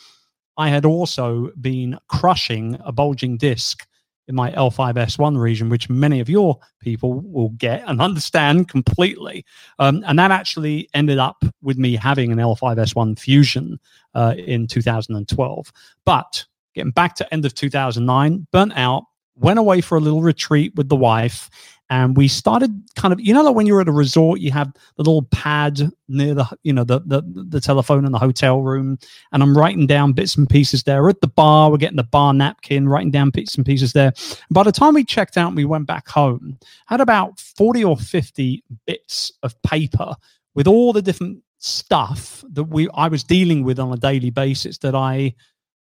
I 0.58 0.70
had 0.70 0.86
also 0.86 1.52
been 1.62 2.00
crushing 2.08 2.78
a 2.84 2.92
bulging 2.92 3.38
disc 3.38 3.86
in 4.28 4.36
my 4.36 4.52
L5S1 4.52 5.38
region, 5.38 5.70
which 5.70 5.90
many 5.90 6.20
of 6.20 6.30
your 6.30 6.58
people 6.80 7.22
will 7.22 7.50
get 7.50 7.84
and 7.88 8.02
understand 8.02 8.68
completely. 8.68 9.46
Um, 9.80 10.04
and 10.08 10.18
that 10.20 10.32
actually 10.32 10.90
ended 10.94 11.18
up 11.18 11.44
with 11.62 11.78
me 11.78 11.96
having 11.96 12.32
an 12.32 12.40
L5S1 12.40 13.20
fusion 13.20 13.80
uh, 14.16 14.36
in 14.38 14.68
2012. 14.68 15.72
But 16.06 16.46
getting 16.74 16.92
back 16.92 17.16
to 17.16 17.34
end 17.34 17.46
of 17.46 17.54
2009, 17.54 18.48
burnt 18.52 18.74
out, 18.76 19.04
went 19.40 19.60
away 19.60 19.82
for 19.82 19.98
a 19.98 20.02
little 20.02 20.22
retreat 20.22 20.74
with 20.76 20.90
the 20.90 20.96
wife 20.96 21.50
and 21.90 22.18
we 22.18 22.28
started 22.28 22.72
kind 22.96 23.14
of 23.14 23.20
you 23.22 23.34
know 23.34 23.44
like 23.44 23.56
when 23.56 23.66
you're 23.66 23.82
at 23.82 23.88
a 23.88 23.94
resort 23.94 24.40
you 24.40 24.52
have 24.52 24.72
the 24.74 25.04
little 25.04 25.24
pad 25.24 25.90
near 26.08 26.34
the 26.34 26.46
you 26.64 26.74
know 26.74 26.84
the, 26.84 27.00
the 27.06 27.22
the 27.26 27.62
telephone 27.62 28.06
in 28.06 28.12
the 28.12 28.20
hotel 28.20 28.62
room 28.62 28.98
and 29.32 29.42
i'm 29.42 29.58
writing 29.58 29.88
down 29.88 30.14
bits 30.14 30.36
and 30.36 30.50
pieces 30.50 30.84
there. 30.84 31.02
We're 31.02 31.10
at 31.10 31.22
the 31.22 31.28
bar 31.28 31.72
we're 31.72 31.78
getting 31.78 31.98
the 31.98 32.04
bar 32.04 32.34
napkin 32.34 32.90
writing 32.90 33.12
down 33.12 33.30
bits 33.30 33.56
and 33.56 33.66
pieces 33.66 33.94
there. 33.94 34.14
By 34.52 34.64
the 34.64 34.72
time 34.72 34.94
we 34.94 35.04
checked 35.04 35.38
out 35.38 35.48
and 35.48 35.58
we 35.58 35.66
went 35.66 35.88
back 35.88 36.08
home 36.08 36.58
I 36.90 36.94
had 36.94 37.02
about 37.02 37.40
40 37.40 37.84
or 37.84 37.98
50 37.98 38.64
bits 38.86 39.32
of 39.44 39.60
paper 39.62 40.16
with 40.56 40.68
all 40.68 40.94
the 40.94 41.02
different 41.02 41.44
stuff 41.60 42.44
that 42.52 42.66
we 42.66 42.88
i 42.94 43.08
was 43.08 43.24
dealing 43.24 43.64
with 43.64 43.80
on 43.80 43.92
a 43.92 43.98
daily 43.98 44.30
basis 44.30 44.78
that 44.78 44.94
i 44.94 45.34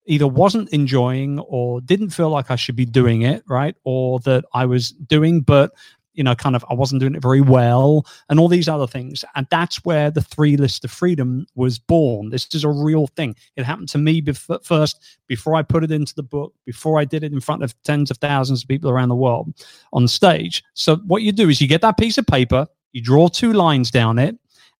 either 0.06 0.26
wasn't 0.26 0.68
enjoying 0.70 1.38
or 1.40 1.80
didn't 1.80 2.10
feel 2.10 2.30
like 2.30 2.50
I 2.50 2.56
should 2.56 2.76
be 2.76 2.84
doing 2.84 3.22
it, 3.22 3.44
right? 3.48 3.76
Or 3.84 4.18
that 4.20 4.44
I 4.52 4.66
was 4.66 4.90
doing, 4.90 5.40
but 5.40 5.72
you 6.14 6.22
know, 6.22 6.34
kind 6.34 6.54
of 6.54 6.64
I 6.68 6.74
wasn't 6.74 7.00
doing 7.00 7.14
it 7.14 7.22
very 7.22 7.40
well, 7.40 8.06
and 8.28 8.38
all 8.38 8.48
these 8.48 8.68
other 8.68 8.86
things. 8.86 9.24
And 9.34 9.46
that's 9.50 9.84
where 9.84 10.10
the 10.10 10.20
three 10.20 10.56
list 10.56 10.84
of 10.84 10.90
freedom 10.90 11.46
was 11.54 11.78
born. 11.78 12.30
This 12.30 12.46
is 12.54 12.64
a 12.64 12.68
real 12.68 13.06
thing. 13.06 13.34
It 13.56 13.64
happened 13.64 13.88
to 13.90 13.98
me 13.98 14.20
before, 14.20 14.60
first, 14.62 15.02
before 15.26 15.54
I 15.54 15.62
put 15.62 15.84
it 15.84 15.90
into 15.90 16.14
the 16.14 16.22
book, 16.22 16.54
before 16.66 16.98
I 16.98 17.04
did 17.04 17.24
it 17.24 17.32
in 17.32 17.40
front 17.40 17.62
of 17.62 17.74
tens 17.82 18.10
of 18.10 18.18
thousands 18.18 18.62
of 18.62 18.68
people 18.68 18.90
around 18.90 19.08
the 19.08 19.14
world 19.14 19.54
on 19.92 20.06
stage. 20.06 20.62
So 20.74 20.96
what 20.96 21.22
you 21.22 21.32
do 21.32 21.48
is 21.48 21.60
you 21.60 21.68
get 21.68 21.80
that 21.80 21.96
piece 21.96 22.18
of 22.18 22.26
paper, 22.26 22.66
you 22.92 23.00
draw 23.00 23.28
two 23.28 23.52
lines 23.52 23.90
down 23.90 24.18
it, 24.18 24.36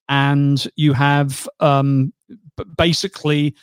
and 0.08 0.68
you 0.76 0.92
have 0.92 1.48
um, 1.60 2.12
basically 2.76 3.54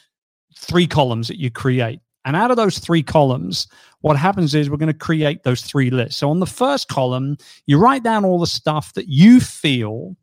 three 0.60 0.88
columns 0.88 1.28
that 1.28 1.40
you 1.40 1.50
create. 1.50 2.02
And 2.26 2.36
out 2.36 2.52
of 2.52 2.58
those 2.58 2.80
three 2.80 3.02
columns, 3.02 3.68
what 4.02 4.18
happens 4.18 4.54
is 4.54 4.70
we're 4.70 4.78
going 4.78 4.88
to 4.92 4.98
create 4.98 5.44
those 5.44 5.62
three 5.62 5.90
lists. 5.90 6.20
So 6.20 6.30
on 6.30 6.40
the 6.40 6.46
first 6.46 6.88
column, 6.90 7.38
you 7.66 7.78
write 7.80 8.04
down 8.04 8.26
all 8.26 8.40
the 8.40 8.48
stuff 8.48 8.94
that 8.94 9.08
you 9.08 9.40
feel 9.40 10.16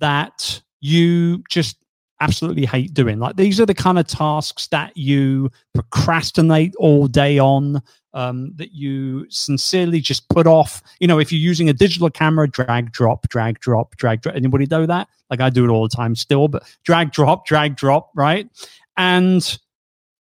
that 0.00 0.60
you 0.80 1.42
just 1.48 1.76
absolutely 2.20 2.66
hate 2.66 2.92
doing. 2.94 3.18
Like 3.18 3.36
these 3.36 3.60
are 3.60 3.66
the 3.66 3.74
kind 3.74 3.98
of 3.98 4.06
tasks 4.06 4.66
that 4.68 4.96
you 4.96 5.50
procrastinate 5.72 6.74
all 6.76 7.06
day 7.06 7.38
on, 7.38 7.80
um, 8.12 8.52
that 8.56 8.72
you 8.72 9.26
sincerely 9.28 10.00
just 10.00 10.28
put 10.28 10.46
off. 10.46 10.82
You 11.00 11.06
know, 11.06 11.18
if 11.18 11.32
you're 11.32 11.40
using 11.40 11.68
a 11.68 11.72
digital 11.72 12.10
camera, 12.10 12.48
drag, 12.48 12.92
drop, 12.92 13.28
drag, 13.28 13.60
drop, 13.60 13.96
drag, 13.96 14.20
drop. 14.22 14.36
Anybody 14.36 14.66
do 14.66 14.86
that? 14.86 15.08
Like 15.30 15.40
I 15.40 15.50
do 15.50 15.64
it 15.64 15.68
all 15.68 15.88
the 15.88 15.94
time 15.94 16.14
still, 16.14 16.48
but 16.48 16.62
drag, 16.84 17.12
drop, 17.12 17.46
drag, 17.46 17.76
drop, 17.76 18.10
right? 18.14 18.48
And 18.96 19.58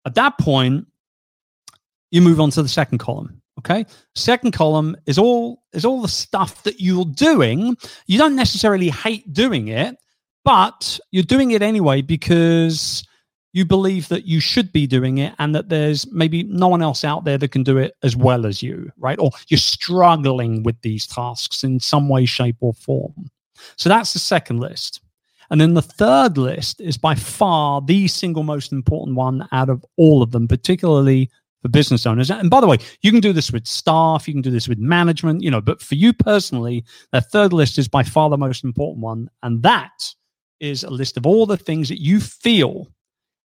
at 0.06 0.14
that 0.14 0.38
point, 0.38 0.86
you 2.10 2.22
move 2.22 2.40
on 2.40 2.50
to 2.50 2.62
the 2.62 2.68
second 2.68 2.98
column. 2.98 3.40
Okay. 3.58 3.84
Second 4.14 4.52
column 4.52 4.96
is 5.06 5.18
all 5.18 5.62
is 5.72 5.84
all 5.84 6.00
the 6.00 6.08
stuff 6.08 6.62
that 6.62 6.80
you're 6.80 7.04
doing. 7.04 7.76
You 8.06 8.18
don't 8.18 8.34
necessarily 8.34 8.88
hate 8.88 9.32
doing 9.32 9.68
it, 9.68 9.96
but 10.44 10.98
you're 11.10 11.22
doing 11.22 11.50
it 11.50 11.62
anyway 11.62 12.02
because 12.02 13.06
you 13.52 13.66
believe 13.66 14.08
that 14.08 14.24
you 14.24 14.40
should 14.40 14.72
be 14.72 14.86
doing 14.86 15.18
it 15.18 15.34
and 15.38 15.54
that 15.54 15.68
there's 15.68 16.10
maybe 16.10 16.42
no 16.44 16.68
one 16.68 16.80
else 16.80 17.04
out 17.04 17.24
there 17.24 17.36
that 17.36 17.52
can 17.52 17.62
do 17.62 17.76
it 17.76 17.94
as 18.02 18.16
well 18.16 18.46
as 18.46 18.62
you, 18.62 18.90
right? 18.96 19.18
Or 19.18 19.30
you're 19.48 19.58
struggling 19.58 20.62
with 20.62 20.80
these 20.80 21.06
tasks 21.06 21.62
in 21.62 21.78
some 21.78 22.08
way, 22.08 22.24
shape, 22.24 22.56
or 22.60 22.72
form. 22.72 23.30
So 23.76 23.90
that's 23.90 24.14
the 24.14 24.18
second 24.18 24.60
list. 24.60 25.01
And 25.52 25.60
then 25.60 25.74
the 25.74 25.82
third 25.82 26.38
list 26.38 26.80
is 26.80 26.96
by 26.96 27.14
far 27.14 27.82
the 27.82 28.08
single 28.08 28.42
most 28.42 28.72
important 28.72 29.18
one 29.18 29.46
out 29.52 29.68
of 29.68 29.84
all 29.98 30.22
of 30.22 30.30
them, 30.30 30.48
particularly 30.48 31.30
for 31.60 31.68
business 31.68 32.06
owners. 32.06 32.30
And 32.30 32.48
by 32.48 32.62
the 32.62 32.66
way, 32.66 32.78
you 33.02 33.10
can 33.10 33.20
do 33.20 33.34
this 33.34 33.52
with 33.52 33.66
staff, 33.66 34.26
you 34.26 34.32
can 34.32 34.40
do 34.40 34.50
this 34.50 34.66
with 34.66 34.78
management, 34.78 35.42
you 35.42 35.50
know, 35.50 35.60
but 35.60 35.82
for 35.82 35.94
you 35.94 36.14
personally, 36.14 36.86
the 37.12 37.20
third 37.20 37.52
list 37.52 37.78
is 37.78 37.86
by 37.86 38.02
far 38.02 38.30
the 38.30 38.38
most 38.38 38.64
important 38.64 39.02
one. 39.02 39.28
And 39.42 39.62
that 39.62 40.10
is 40.58 40.84
a 40.84 40.90
list 40.90 41.18
of 41.18 41.26
all 41.26 41.44
the 41.44 41.58
things 41.58 41.90
that 41.90 42.00
you 42.00 42.18
feel 42.18 42.88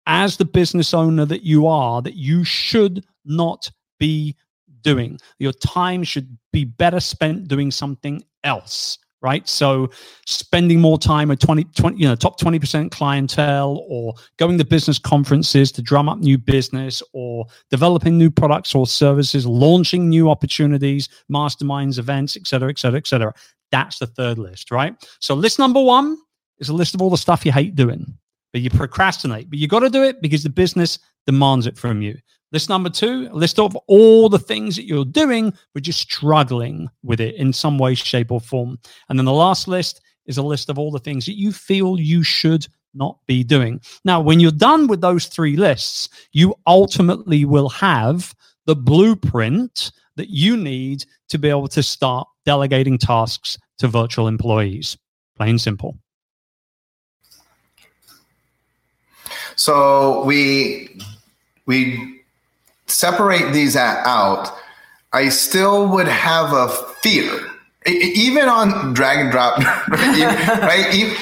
as 0.07 0.37
the 0.37 0.45
business 0.45 0.95
owner 0.95 1.25
that 1.25 1.43
you 1.43 1.67
are 1.67 2.01
that 2.01 2.15
you 2.15 2.43
should 2.43 3.05
not 3.25 3.69
be 3.99 4.35
doing. 4.81 5.19
Your 5.37 5.53
time 5.53 6.03
should 6.03 6.35
be 6.51 6.65
better 6.65 6.99
spent 6.99 7.47
doing 7.47 7.69
something 7.69 8.23
else 8.43 8.97
right? 9.21 9.47
So 9.47 9.89
spending 10.25 10.81
more 10.81 10.97
time 10.97 11.29
with 11.29 11.39
20, 11.39 11.65
20, 11.65 11.97
you 11.97 12.07
know, 12.07 12.15
top 12.15 12.39
20% 12.39 12.91
clientele 12.91 13.85
or 13.87 14.13
going 14.37 14.57
to 14.57 14.65
business 14.65 14.97
conferences 14.97 15.71
to 15.73 15.81
drum 15.81 16.09
up 16.09 16.19
new 16.19 16.37
business 16.37 17.03
or 17.13 17.45
developing 17.69 18.17
new 18.17 18.31
products 18.31 18.73
or 18.73 18.87
services, 18.87 19.45
launching 19.45 20.09
new 20.09 20.29
opportunities, 20.29 21.07
masterminds, 21.31 21.99
events, 21.99 22.35
et 22.35 22.47
cetera, 22.47 22.69
et 22.69 22.79
cetera, 22.79 22.97
et 22.97 23.07
cetera. 23.07 23.33
That's 23.71 23.99
the 23.99 24.07
third 24.07 24.37
list, 24.37 24.71
right? 24.71 24.95
So 25.19 25.35
list 25.35 25.59
number 25.59 25.81
one 25.81 26.17
is 26.59 26.69
a 26.69 26.73
list 26.73 26.95
of 26.95 27.01
all 27.01 27.09
the 27.09 27.17
stuff 27.17 27.45
you 27.45 27.51
hate 27.51 27.75
doing, 27.75 28.05
but 28.51 28.61
you 28.61 28.69
procrastinate, 28.69 29.49
but 29.49 29.59
you 29.59 29.67
got 29.67 29.79
to 29.79 29.89
do 29.89 30.03
it 30.03 30.21
because 30.21 30.43
the 30.43 30.49
business 30.49 30.99
demands 31.25 31.67
it 31.67 31.77
from 31.77 32.01
you. 32.01 32.17
List 32.51 32.67
number 32.67 32.89
two, 32.89 33.29
list 33.29 33.59
of 33.59 33.75
all 33.87 34.27
the 34.27 34.39
things 34.39 34.75
that 34.75 34.85
you're 34.85 35.05
doing, 35.05 35.53
but 35.73 35.87
you're 35.87 35.93
struggling 35.93 36.89
with 37.01 37.21
it 37.21 37.35
in 37.35 37.53
some 37.53 37.77
way, 37.77 37.95
shape, 37.95 38.31
or 38.31 38.41
form. 38.41 38.77
And 39.07 39.17
then 39.17 39.25
the 39.25 39.31
last 39.31 39.67
list 39.67 40.01
is 40.25 40.37
a 40.37 40.43
list 40.43 40.69
of 40.69 40.77
all 40.77 40.91
the 40.91 40.99
things 40.99 41.25
that 41.25 41.37
you 41.37 41.53
feel 41.53 41.99
you 41.99 42.23
should 42.23 42.67
not 42.93 43.17
be 43.25 43.43
doing. 43.43 43.79
Now, 44.03 44.19
when 44.19 44.39
you're 44.39 44.51
done 44.51 44.87
with 44.87 44.99
those 44.99 45.27
three 45.27 45.55
lists, 45.55 46.09
you 46.33 46.53
ultimately 46.67 47.45
will 47.45 47.69
have 47.69 48.35
the 48.65 48.75
blueprint 48.75 49.91
that 50.17 50.29
you 50.29 50.57
need 50.57 51.05
to 51.29 51.37
be 51.37 51.49
able 51.49 51.69
to 51.69 51.81
start 51.81 52.27
delegating 52.45 52.97
tasks 52.97 53.57
to 53.77 53.87
virtual 53.87 54.27
employees. 54.27 54.97
Plain 55.37 55.57
simple. 55.57 55.97
So 59.55 60.23
we 60.25 60.99
we 61.65 62.20
separate 62.91 63.53
these 63.53 63.75
out, 63.75 64.49
I 65.13 65.29
still 65.29 65.87
would 65.89 66.07
have 66.07 66.53
a 66.53 66.69
fear, 67.01 67.39
even 67.85 68.47
on 68.47 68.93
drag 68.93 69.19
and 69.19 69.31
drop, 69.31 69.57
right? 69.89 71.15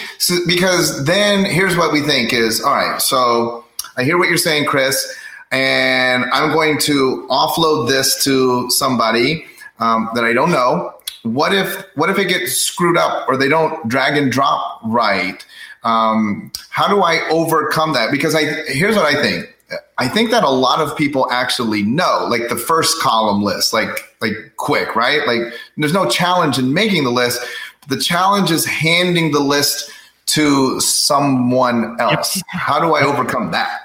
Because 0.47 1.05
then 1.05 1.45
here's 1.45 1.75
what 1.75 1.91
we 1.91 2.01
think 2.01 2.33
is 2.33 2.61
all 2.61 2.75
right. 2.75 3.01
So 3.01 3.65
I 3.97 4.03
hear 4.03 4.17
what 4.17 4.29
you're 4.29 4.37
saying, 4.37 4.65
Chris, 4.65 5.15
and 5.51 6.25
I'm 6.31 6.51
going 6.53 6.77
to 6.79 7.25
offload 7.29 7.87
this 7.87 8.23
to 8.25 8.69
somebody 8.69 9.45
um, 9.79 10.09
that 10.13 10.23
I 10.23 10.33
don't 10.33 10.51
know. 10.51 10.93
What 11.23 11.53
if 11.53 11.85
what 11.95 12.09
if 12.09 12.17
it 12.17 12.25
gets 12.25 12.55
screwed 12.55 12.97
up 12.97 13.27
or 13.27 13.35
they 13.35 13.49
don't 13.49 13.87
drag 13.87 14.17
and 14.17 14.31
drop 14.31 14.81
right? 14.85 15.43
Um, 15.83 16.51
how 16.69 16.87
do 16.87 17.01
I 17.01 17.27
overcome 17.29 17.93
that? 17.93 18.11
Because 18.11 18.35
I 18.35 18.43
here's 18.67 18.95
what 18.95 19.05
I 19.05 19.21
think 19.21 19.53
I 19.97 20.07
think 20.07 20.31
that 20.31 20.43
a 20.43 20.49
lot 20.49 20.79
of 20.79 20.95
people 20.97 21.29
actually 21.31 21.83
know, 21.83 22.27
like 22.29 22.49
the 22.49 22.55
first 22.55 22.99
column 22.99 23.43
list, 23.43 23.73
like 23.73 23.89
like 24.21 24.33
quick, 24.57 24.95
right? 24.95 25.25
Like 25.27 25.53
there's 25.77 25.93
no 25.93 26.09
challenge 26.09 26.57
in 26.57 26.73
making 26.73 27.03
the 27.03 27.11
list. 27.11 27.41
The 27.87 27.99
challenge 27.99 28.51
is 28.51 28.65
handing 28.65 29.31
the 29.31 29.39
list 29.39 29.91
to 30.27 30.79
someone 30.79 31.99
else. 31.99 32.35
Yep. 32.37 32.45
How 32.49 32.79
do 32.79 32.93
I 32.93 33.03
overcome 33.03 33.51
that? 33.51 33.79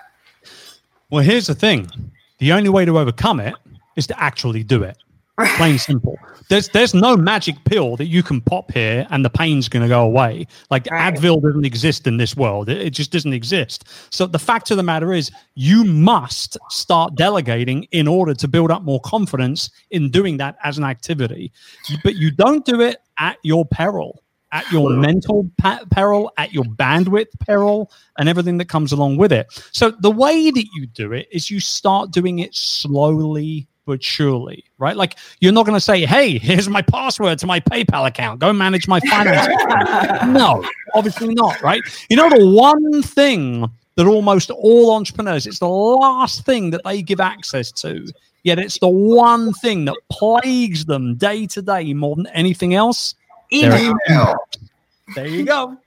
Well, 1.10 1.22
here's 1.22 1.46
the 1.46 1.54
thing. 1.54 1.90
The 2.38 2.52
only 2.52 2.68
way 2.68 2.84
to 2.84 2.98
overcome 2.98 3.40
it 3.40 3.54
is 3.96 4.06
to 4.08 4.20
actually 4.20 4.62
do 4.62 4.82
it. 4.82 4.96
Plain 5.56 5.78
simple. 5.78 6.16
There's 6.48 6.68
there's 6.68 6.94
no 6.94 7.16
magic 7.16 7.56
pill 7.64 7.96
that 7.96 8.06
you 8.06 8.22
can 8.22 8.40
pop 8.40 8.70
here 8.70 9.04
and 9.10 9.24
the 9.24 9.30
pain's 9.30 9.68
going 9.68 9.82
to 9.82 9.88
go 9.88 10.02
away. 10.02 10.46
Like 10.70 10.86
right. 10.90 11.12
Advil 11.12 11.42
doesn't 11.42 11.64
exist 11.64 12.06
in 12.06 12.18
this 12.18 12.36
world. 12.36 12.68
It, 12.68 12.80
it 12.80 12.90
just 12.90 13.10
doesn't 13.10 13.32
exist. 13.32 13.88
So 14.10 14.26
the 14.26 14.38
fact 14.38 14.70
of 14.70 14.76
the 14.76 14.84
matter 14.84 15.12
is, 15.12 15.32
you 15.54 15.84
must 15.84 16.56
start 16.70 17.16
delegating 17.16 17.84
in 17.90 18.06
order 18.06 18.34
to 18.34 18.46
build 18.46 18.70
up 18.70 18.82
more 18.82 19.00
confidence 19.00 19.70
in 19.90 20.10
doing 20.10 20.36
that 20.36 20.56
as 20.62 20.78
an 20.78 20.84
activity. 20.84 21.50
But 22.04 22.14
you 22.14 22.30
don't 22.30 22.64
do 22.64 22.80
it 22.80 22.98
at 23.18 23.38
your 23.42 23.64
peril 23.64 24.20
at 24.52 24.70
your 24.70 24.88
mental 24.88 25.50
pa- 25.58 25.82
peril, 25.90 26.30
at 26.38 26.52
your 26.52 26.62
bandwidth 26.62 27.26
peril, 27.40 27.90
and 28.18 28.28
everything 28.28 28.56
that 28.56 28.68
comes 28.68 28.92
along 28.92 29.16
with 29.16 29.32
it. 29.32 29.48
So 29.72 29.90
the 29.90 30.12
way 30.12 30.52
that 30.52 30.66
you 30.74 30.86
do 30.86 31.12
it 31.12 31.26
is 31.32 31.50
you 31.50 31.58
start 31.58 32.12
doing 32.12 32.38
it 32.38 32.54
slowly 32.54 33.66
but 33.86 34.02
surely, 34.02 34.64
right? 34.78 34.96
Like 34.96 35.16
you're 35.40 35.52
not 35.52 35.66
going 35.66 35.76
to 35.76 35.80
say, 35.80 36.04
"Hey, 36.04 36.38
here's 36.38 36.68
my 36.68 36.82
password 36.82 37.38
to 37.40 37.46
my 37.46 37.60
PayPal 37.60 38.06
account. 38.06 38.40
Go 38.40 38.52
manage 38.52 38.88
my 38.88 39.00
finances." 39.00 39.54
no, 40.28 40.64
obviously 40.94 41.34
not, 41.34 41.60
right? 41.62 41.82
You 42.08 42.16
know 42.16 42.30
the 42.30 42.46
one 42.46 43.02
thing 43.02 43.70
that 43.96 44.06
almost 44.06 44.50
all 44.50 44.92
entrepreneurs, 44.94 45.46
it's 45.46 45.60
the 45.60 45.68
last 45.68 46.44
thing 46.44 46.70
that 46.70 46.82
they 46.84 47.00
give 47.02 47.20
access 47.20 47.70
to 47.72 48.06
Yet 48.44 48.58
it's 48.58 48.78
the 48.78 48.88
one 48.88 49.54
thing 49.54 49.86
that 49.86 49.96
plagues 50.10 50.84
them 50.84 51.16
day 51.16 51.46
to 51.46 51.62
day 51.62 51.94
more 51.94 52.14
than 52.14 52.26
anything 52.28 52.74
else. 52.74 53.14
Email. 53.50 54.36
There 55.14 55.26
you 55.26 55.44
go. 55.44 55.78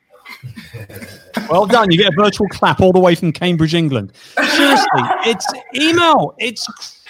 Well 1.50 1.66
done. 1.66 1.92
You 1.92 1.98
get 1.98 2.14
a 2.14 2.16
virtual 2.16 2.48
clap 2.50 2.82
all 2.82 2.92
the 2.92 3.00
way 3.00 3.16
from 3.16 3.32
Cambridge, 3.32 3.74
England. 3.74 4.14
Seriously, 4.36 5.02
it's 5.26 5.46
email. 5.76 6.36
It's 6.38 6.68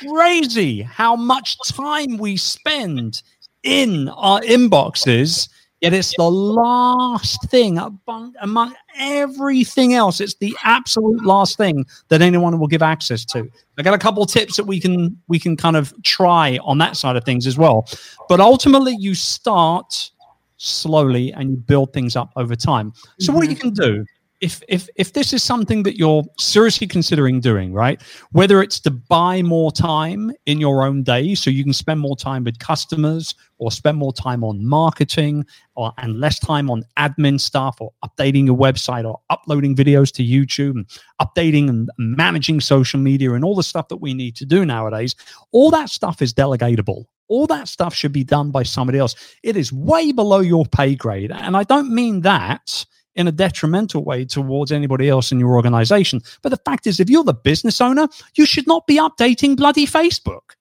crazy 0.08 0.82
how 0.82 1.16
much 1.16 1.58
time 1.68 2.18
we 2.18 2.38
spend 2.38 3.22
in 3.64 4.10
our 4.10 4.42
inboxes 4.42 5.50
Yet 5.82 5.94
it's 5.94 6.16
the 6.18 6.24
last 6.24 7.50
thing 7.52 7.78
among, 7.78 8.34
among 8.42 8.74
everything 8.98 9.94
else. 9.94 10.20
It's 10.20 10.34
the 10.36 10.56
absolute 10.64 11.24
last 11.24 11.58
thing 11.58 11.86
that 12.08 12.24
anyone 12.24 12.60
will 12.60 12.68
give 12.68 12.82
access 12.82 13.24
to. 13.26 13.48
I 13.78 13.84
got 13.84 13.94
a 13.94 14.00
couple 14.00 14.26
tips 14.26 14.58
that 14.58 14.64
we 14.64 14.80
can 14.80 15.16
we 15.28 15.38
can 15.38 15.56
kind 15.56 15.76
of 15.76 15.94
try 16.02 16.58
on 16.64 16.80
that 16.80 16.98
side 16.98 17.16
of 17.16 17.24
things 17.26 17.46
as 17.46 17.60
well. 17.60 17.88
But 18.28 18.40
ultimately, 18.40 18.96
you 18.98 19.14
start 19.14 20.10
slowly 20.58 21.32
and 21.34 21.52
you 21.52 21.58
build 21.58 21.94
things 21.94 22.16
up 22.16 22.32
over 22.36 22.56
time. 22.56 22.94
So 23.20 23.32
mm-hmm. 23.32 23.36
what 23.38 23.50
you 23.50 23.56
can 23.56 23.72
do 23.72 24.06
if 24.40 24.62
if 24.68 24.88
if 24.96 25.14
this 25.14 25.34
is 25.34 25.42
something 25.42 25.84
that 25.84 25.98
you're 25.98 26.24
seriously 26.38 26.86
considering 26.86 27.40
doing 27.40 27.74
right 27.74 28.02
whether 28.32 28.62
it's 28.62 28.80
to 28.80 28.92
buy 28.92 29.42
more 29.42 29.72
time 29.72 30.32
in 30.46 30.60
your 30.60 30.86
own 30.86 31.02
day 31.02 31.34
so 31.34 31.50
you 31.50 31.64
can 31.64 31.74
spend 31.74 32.00
more 32.00 32.16
time 32.16 32.44
with 32.44 32.60
customers 32.60 33.34
or 33.58 33.72
spend 33.72 33.98
more 33.98 34.14
time 34.14 34.44
on 34.44 34.64
marketing 34.64 35.44
or 35.76 35.92
and 35.98 36.20
less 36.20 36.40
time 36.40 36.70
on 36.70 36.84
admin 36.98 37.40
stuff 37.40 37.78
or 37.80 37.92
updating 38.06 38.46
your 38.46 38.58
website 38.58 39.06
or 39.06 39.20
uploading 39.32 39.76
videos 39.76 40.12
to 40.12 40.24
YouTube 40.24 40.76
and 40.76 40.86
updating 41.20 41.68
and 41.70 41.90
managing 41.98 42.62
social 42.62 43.00
media 43.00 43.34
and 43.34 43.44
all 43.44 43.56
the 43.56 43.64
stuff 43.64 43.88
that 43.88 43.98
we 43.98 44.14
need 44.14 44.36
to 44.36 44.46
do 44.46 44.66
nowadays 44.66 45.16
all 45.52 45.72
that 45.72 45.90
stuff 45.90 46.22
is 46.22 46.34
delegatable 46.34 47.06
all 47.28 47.48
that 47.48 47.68
stuff 47.68 47.94
should 47.94 48.14
be 48.14 48.24
done 48.24 48.52
by 48.52 48.64
somebody 48.64 48.98
else 48.98 49.16
it 49.44 49.56
is 49.56 49.72
way 49.72 50.12
below 50.12 50.40
your 50.40 50.66
pay 50.66 50.96
grade 50.96 51.32
and 51.32 51.56
i 51.58 51.64
don't 51.64 51.94
mean 51.94 52.22
that 52.22 52.86
in 53.18 53.28
a 53.28 53.32
detrimental 53.32 54.06
way 54.06 54.24
towards 54.24 54.72
anybody 54.72 55.10
else 55.10 55.32
in 55.32 55.40
your 55.40 55.56
organization. 55.56 56.22
But 56.44 56.50
the 56.50 56.62
fact 56.64 56.88
is, 56.88 57.00
if 57.00 57.10
you're 57.10 57.24
the 57.24 57.34
business 57.34 57.82
owner, 57.82 58.08
you 58.36 58.46
should 58.46 58.68
not 58.68 58.86
be 58.88 58.98
updating 58.98 59.58
bloody 59.58 59.88
Facebook. 59.88 60.54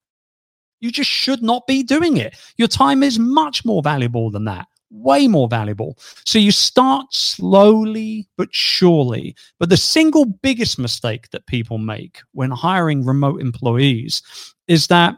You 0.81 0.91
just 0.91 1.11
should 1.11 1.43
not 1.43 1.67
be 1.67 1.83
doing 1.83 2.17
it. 2.17 2.35
Your 2.57 2.69
time 2.69 3.03
is 3.03 3.19
much 3.19 3.65
more 3.65 3.83
valuable 3.83 4.31
than 4.31 4.45
that, 4.47 4.67
way 4.91 5.29
more 5.29 5.49
valuable. 5.49 5.99
So 6.25 6.39
you 6.39 6.51
start 6.51 7.13
slowly 7.13 8.27
but 8.39 8.49
surely. 8.53 9.37
But 9.59 9.69
the 9.69 9.77
single 9.77 10.25
biggest 10.25 10.79
mistake 10.79 11.31
that 11.31 11.47
people 11.47 11.79
make 11.79 12.21
when 12.33 12.51
hiring 12.51 13.05
remote 13.05 13.41
employees 13.41 14.23
is 14.67 14.87
that 14.87 15.17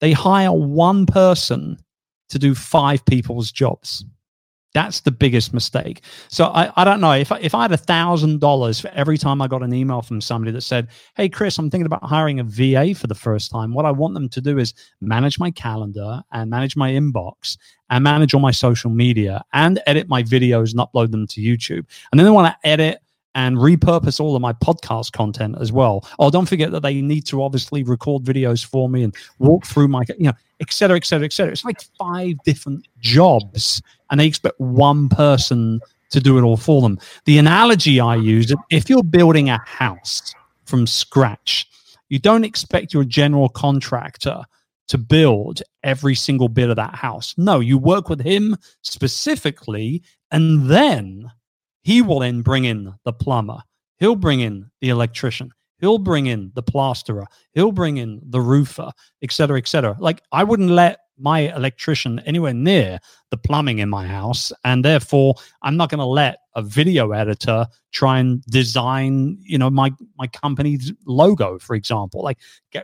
they 0.00 0.12
hire 0.12 0.52
one 0.52 1.06
person 1.06 1.78
to 2.30 2.38
do 2.38 2.54
five 2.54 3.04
people's 3.04 3.52
jobs. 3.52 4.04
That's 4.72 5.00
the 5.00 5.10
biggest 5.10 5.52
mistake. 5.52 6.02
So 6.28 6.44
I, 6.46 6.72
I 6.76 6.84
don't 6.84 7.00
know 7.00 7.10
if 7.10 7.32
I, 7.32 7.38
if 7.40 7.56
I 7.56 7.62
had 7.62 7.72
a 7.72 7.76
thousand 7.76 8.38
dollars 8.40 8.78
for 8.78 8.88
every 8.88 9.18
time 9.18 9.42
I 9.42 9.48
got 9.48 9.64
an 9.64 9.74
email 9.74 10.00
from 10.00 10.20
somebody 10.20 10.52
that 10.52 10.60
said, 10.60 10.88
"Hey 11.16 11.28
Chris, 11.28 11.58
I'm 11.58 11.70
thinking 11.70 11.86
about 11.86 12.04
hiring 12.04 12.38
a 12.38 12.44
VA 12.44 12.94
for 12.94 13.08
the 13.08 13.16
first 13.16 13.50
time." 13.50 13.74
What 13.74 13.84
I 13.84 13.90
want 13.90 14.14
them 14.14 14.28
to 14.28 14.40
do 14.40 14.58
is 14.58 14.74
manage 15.00 15.40
my 15.40 15.50
calendar 15.50 16.22
and 16.30 16.50
manage 16.50 16.76
my 16.76 16.92
inbox 16.92 17.58
and 17.90 18.04
manage 18.04 18.32
all 18.32 18.40
my 18.40 18.52
social 18.52 18.90
media 18.90 19.44
and 19.52 19.80
edit 19.86 20.08
my 20.08 20.22
videos 20.22 20.70
and 20.70 20.78
upload 20.78 21.10
them 21.10 21.26
to 21.26 21.40
YouTube. 21.40 21.84
And 22.12 22.18
then 22.18 22.24
they 22.24 22.30
want 22.30 22.54
to 22.54 22.68
edit 22.68 23.02
and 23.34 23.56
repurpose 23.56 24.18
all 24.20 24.34
of 24.34 24.42
my 24.42 24.52
podcast 24.52 25.12
content 25.12 25.56
as 25.60 25.70
well. 25.70 26.08
Oh, 26.18 26.30
don't 26.30 26.48
forget 26.48 26.72
that 26.72 26.80
they 26.80 27.00
need 27.00 27.26
to 27.26 27.42
obviously 27.42 27.82
record 27.82 28.24
videos 28.24 28.64
for 28.64 28.88
me 28.88 29.04
and 29.04 29.14
walk 29.38 29.66
through 29.66 29.88
my, 29.88 30.02
you 30.18 30.26
know, 30.26 30.32
et 30.60 30.72
cetera, 30.72 30.96
et 30.96 31.04
cetera, 31.04 31.26
et 31.26 31.32
cetera. 31.32 31.52
It's 31.52 31.64
like 31.64 31.82
five 31.98 32.34
different 32.44 32.88
jobs, 32.98 33.80
and 34.10 34.18
they 34.18 34.26
expect 34.26 34.58
one 34.58 35.08
person 35.08 35.80
to 36.10 36.20
do 36.20 36.38
it 36.38 36.42
all 36.42 36.56
for 36.56 36.82
them. 36.82 36.98
The 37.24 37.38
analogy 37.38 38.00
I 38.00 38.16
use 38.16 38.52
if 38.70 38.90
you're 38.90 39.04
building 39.04 39.48
a 39.48 39.58
house 39.58 40.34
from 40.64 40.86
scratch, 40.86 41.68
you 42.08 42.18
don't 42.18 42.44
expect 42.44 42.92
your 42.92 43.04
general 43.04 43.48
contractor 43.48 44.42
to 44.88 44.98
build 44.98 45.62
every 45.84 46.16
single 46.16 46.48
bit 46.48 46.68
of 46.68 46.74
that 46.74 46.96
house. 46.96 47.32
No, 47.38 47.60
you 47.60 47.78
work 47.78 48.08
with 48.08 48.20
him 48.20 48.56
specifically, 48.82 50.02
and 50.32 50.68
then 50.68 51.30
he 51.82 52.02
will 52.02 52.20
then 52.20 52.42
bring 52.42 52.64
in 52.64 52.94
the 53.04 53.12
plumber. 53.12 53.62
He'll 53.98 54.16
bring 54.16 54.40
in 54.40 54.70
the 54.80 54.88
electrician. 54.88 55.50
He'll 55.78 55.98
bring 55.98 56.26
in 56.26 56.52
the 56.54 56.62
plasterer. 56.62 57.26
He'll 57.52 57.72
bring 57.72 57.96
in 57.96 58.20
the 58.24 58.40
roofer, 58.40 58.90
et 59.22 59.32
cetera, 59.32 59.58
et 59.58 59.68
cetera. 59.68 59.96
Like 59.98 60.22
I 60.32 60.44
wouldn't 60.44 60.70
let 60.70 61.00
my 61.18 61.54
electrician 61.54 62.18
anywhere 62.20 62.54
near 62.54 62.98
the 63.30 63.36
plumbing 63.36 63.78
in 63.78 63.90
my 63.90 64.06
house. 64.06 64.52
And 64.64 64.84
therefore, 64.84 65.34
I'm 65.62 65.76
not 65.76 65.90
going 65.90 65.98
to 65.98 66.04
let 66.06 66.38
a 66.54 66.62
video 66.62 67.12
editor 67.12 67.66
try 67.92 68.18
and 68.18 68.42
design, 68.46 69.38
you 69.42 69.58
know, 69.58 69.68
my, 69.68 69.92
my 70.18 70.26
company's 70.26 70.92
logo, 71.06 71.58
for 71.58 71.76
example. 71.76 72.22
Like 72.22 72.38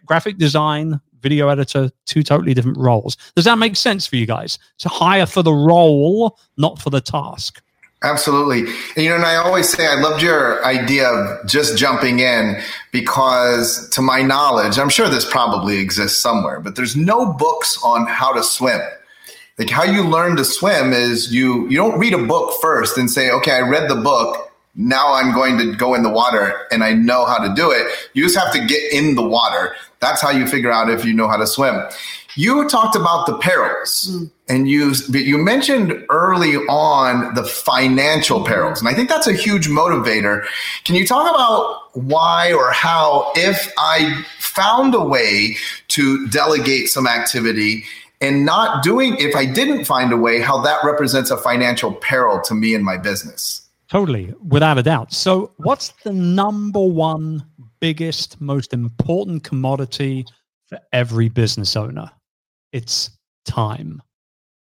graphic 0.05 0.37
design, 0.37 1.01
video 1.21 1.49
editor, 1.49 1.91
two 2.05 2.23
totally 2.23 2.53
different 2.53 2.79
roles. 2.79 3.17
Does 3.35 3.47
that 3.47 3.57
make 3.57 3.75
sense 3.75 4.07
for 4.07 4.17
you 4.17 4.27
guys? 4.27 4.59
To 4.79 4.91
hire 4.91 5.27
for 5.27 5.43
the 5.43 5.55
role, 5.55 6.39
not 6.59 6.79
for 6.79 6.91
the 6.91 7.01
task. 7.01 7.63
Absolutely. 8.07 8.61
And, 8.95 9.05
you 9.05 9.09
know, 9.09 9.17
and 9.17 9.25
I 9.25 9.35
always 9.35 9.69
say 9.69 9.85
I 9.87 9.97
loved 10.01 10.23
your 10.23 10.65
idea 10.65 11.09
of 11.09 11.45
just 11.47 11.77
jumping 11.77 12.21
in 12.21 12.63
because, 12.93 13.89
to 13.91 14.01
my 14.01 14.23
knowledge, 14.23 14.79
I'm 14.79 14.89
sure 14.89 15.09
this 15.09 15.29
probably 15.29 15.79
exists 15.79 16.23
somewhere, 16.23 16.61
but 16.61 16.77
there's 16.77 16.95
no 16.95 17.33
books 17.33 17.79
on 17.83 18.07
how 18.07 18.33
to 18.33 18.45
swim. 18.45 18.81
Like 19.59 19.71
how 19.71 19.83
you 19.83 20.05
learn 20.05 20.37
to 20.37 20.45
swim 20.45 20.93
is 20.93 21.35
you 21.35 21.67
you 21.69 21.77
don't 21.79 21.99
read 21.99 22.13
a 22.13 22.25
book 22.25 22.61
first 22.61 22.97
and 22.97 23.11
say, 23.11 23.31
okay, 23.31 23.53
I 23.53 23.61
read 23.61 23.91
the 23.91 23.97
book. 23.97 24.53
Now 24.77 25.15
I'm 25.15 25.35
going 25.35 25.59
to 25.59 25.75
go 25.75 25.95
in 25.95 26.03
the 26.03 26.11
water 26.11 26.67
and 26.71 26.85
I 26.85 26.93
know 26.93 27.25
how 27.25 27.39
to 27.39 27.53
do 27.55 27.73
it. 27.73 27.87
You 28.13 28.23
just 28.23 28.37
have 28.37 28.53
to 28.53 28.65
get 28.67 28.93
in 28.93 29.15
the 29.17 29.27
water. 29.27 29.75
That's 30.01 30.21
how 30.21 30.31
you 30.31 30.47
figure 30.47 30.71
out 30.71 30.91
if 30.91 31.05
you 31.05 31.15
know 31.15 31.27
how 31.27 31.39
to 31.39 31.47
swim. 31.47 31.83
You 32.37 32.69
talked 32.69 32.95
about 32.95 33.27
the 33.27 33.39
perils, 33.39 34.11
mm. 34.13 34.31
and 34.47 34.69
you 34.69 34.95
you 35.11 35.39
mentioned 35.39 36.05
early 36.11 36.57
on 36.57 37.35
the 37.35 37.45
financial 37.45 38.45
perils, 38.45 38.79
and 38.81 38.89
I 38.89 38.93
think 38.93 39.09
that's 39.09 39.27
a 39.27 39.33
huge 39.33 39.69
motivator. 39.69 40.47
Can 40.85 40.97
you 40.97 41.07
talk 41.07 41.29
about 41.35 41.97
why 41.97 42.53
or 42.53 42.71
how, 42.73 43.33
if 43.35 43.73
I 43.79 44.23
found 44.39 44.95
a 44.95 45.01
way 45.01 45.57
to 45.89 46.29
delegate 46.29 46.91
some 46.91 47.07
activity 47.07 47.85
and 48.21 48.45
not 48.45 48.83
doing, 48.83 49.17
if 49.19 49.35
I 49.35 49.47
didn't 49.47 49.87
find 49.87 50.13
a 50.13 50.17
way, 50.17 50.41
how 50.41 50.61
that 50.61 50.81
represents 50.85 51.31
a 51.31 51.39
financial 51.39 51.93
peril 51.93 52.41
to 52.43 52.55
me 52.55 52.75
and 52.75 52.85
my 52.85 52.99
business? 52.99 53.63
Totally, 53.89 54.35
without 54.47 54.77
a 54.77 54.83
doubt. 54.83 55.13
So, 55.13 55.53
what's 55.57 55.95
the 56.05 56.13
number 56.13 56.81
one 56.81 57.47
biggest, 57.81 58.41
most 58.41 58.75
important 58.75 59.45
commodity 59.45 60.27
for 60.67 60.79
every 60.93 61.29
business 61.29 61.77
owner? 61.77 62.11
It's 62.73 63.11
time. 63.45 64.03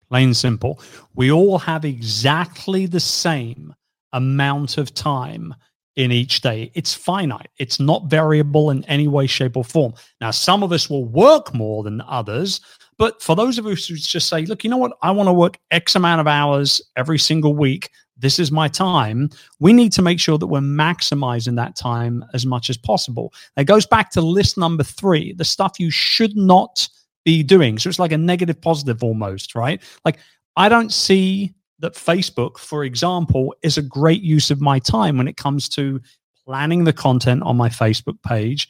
Plain 0.09 0.35
simple. 0.35 0.81
We 1.15 1.33
all 1.33 1.59
have 1.59 1.85
exactly 1.85 2.87
the 2.87 3.01
same 3.01 3.75
amount 4.13 4.79
of 4.79 4.95
time 4.95 5.55
in 5.97 6.13
each 6.13 6.43
day. 6.43 6.71
It's 6.75 6.95
finite. 6.95 7.49
It's 7.59 7.81
not 7.81 8.05
variable 8.05 8.71
in 8.71 8.85
any 8.85 9.09
way, 9.09 9.27
shape, 9.27 9.57
or 9.57 9.65
form. 9.65 9.95
Now, 10.21 10.31
some 10.31 10.63
of 10.63 10.73
us 10.73 10.89
will 10.89 11.07
work 11.07 11.55
more 11.55 11.83
than 11.83 12.03
others, 12.03 12.61
but 12.99 13.23
for 13.23 13.35
those 13.35 13.59
of 13.59 13.67
us 13.67 13.87
who 13.87 13.97
just 13.97 14.29
say, 14.29 14.45
look, 14.47 14.63
you 14.63 14.71
know 14.71 14.77
what? 14.77 14.97
I 15.03 15.11
want 15.11 15.29
to 15.29 15.33
work 15.33 15.59
X 15.71 15.95
amount 15.95 16.21
of 16.21 16.27
hours 16.27 16.81
every 16.97 17.19
single 17.19 17.55
week. 17.55 17.91
This 18.19 18.39
is 18.39 18.51
my 18.53 18.69
time. 18.69 19.29
We 19.59 19.73
need 19.73 19.93
to 19.93 20.03
make 20.03 20.21
sure 20.21 20.39
that 20.39 20.47
we're 20.47 20.61
maximizing 20.61 21.57
that 21.57 21.77
time 21.77 22.25
as 22.33 22.47
much 22.47 22.71
as 22.71 22.77
possible. 22.79 23.33
It 23.57 23.65
goes 23.65 23.87
back 23.87 24.11
to 24.13 24.21
list 24.21 24.57
number 24.57 24.85
three 24.85 25.35
the 25.35 25.45
stuff 25.45 25.79
you 25.79 25.91
should 25.91 26.37
not 26.37 26.89
be 27.27 27.43
doing. 27.43 27.79
So 27.79 27.91
it's 27.91 27.99
like 27.99 28.13
a 28.13 28.17
negative 28.17 28.59
positive 28.59 29.03
almost, 29.03 29.55
right? 29.55 29.83
Like 30.07 30.19
I 30.57 30.71
don't 30.71 30.93
see 30.93 31.53
that 31.81 31.95
Facebook, 31.95 32.57
for 32.57 32.85
example, 32.85 33.55
is 33.63 33.77
a 33.77 33.83
great 33.83 34.23
use 34.23 34.51
of 34.51 34.63
my 34.63 34.79
time 34.79 35.19
when 35.19 35.29
it 35.29 35.37
comes 35.37 35.69
to 35.71 36.01
planning 36.47 36.85
the 36.85 36.93
content 36.93 37.43
on 37.43 37.57
my 37.57 37.69
Facebook 37.69 38.23
page, 38.23 38.69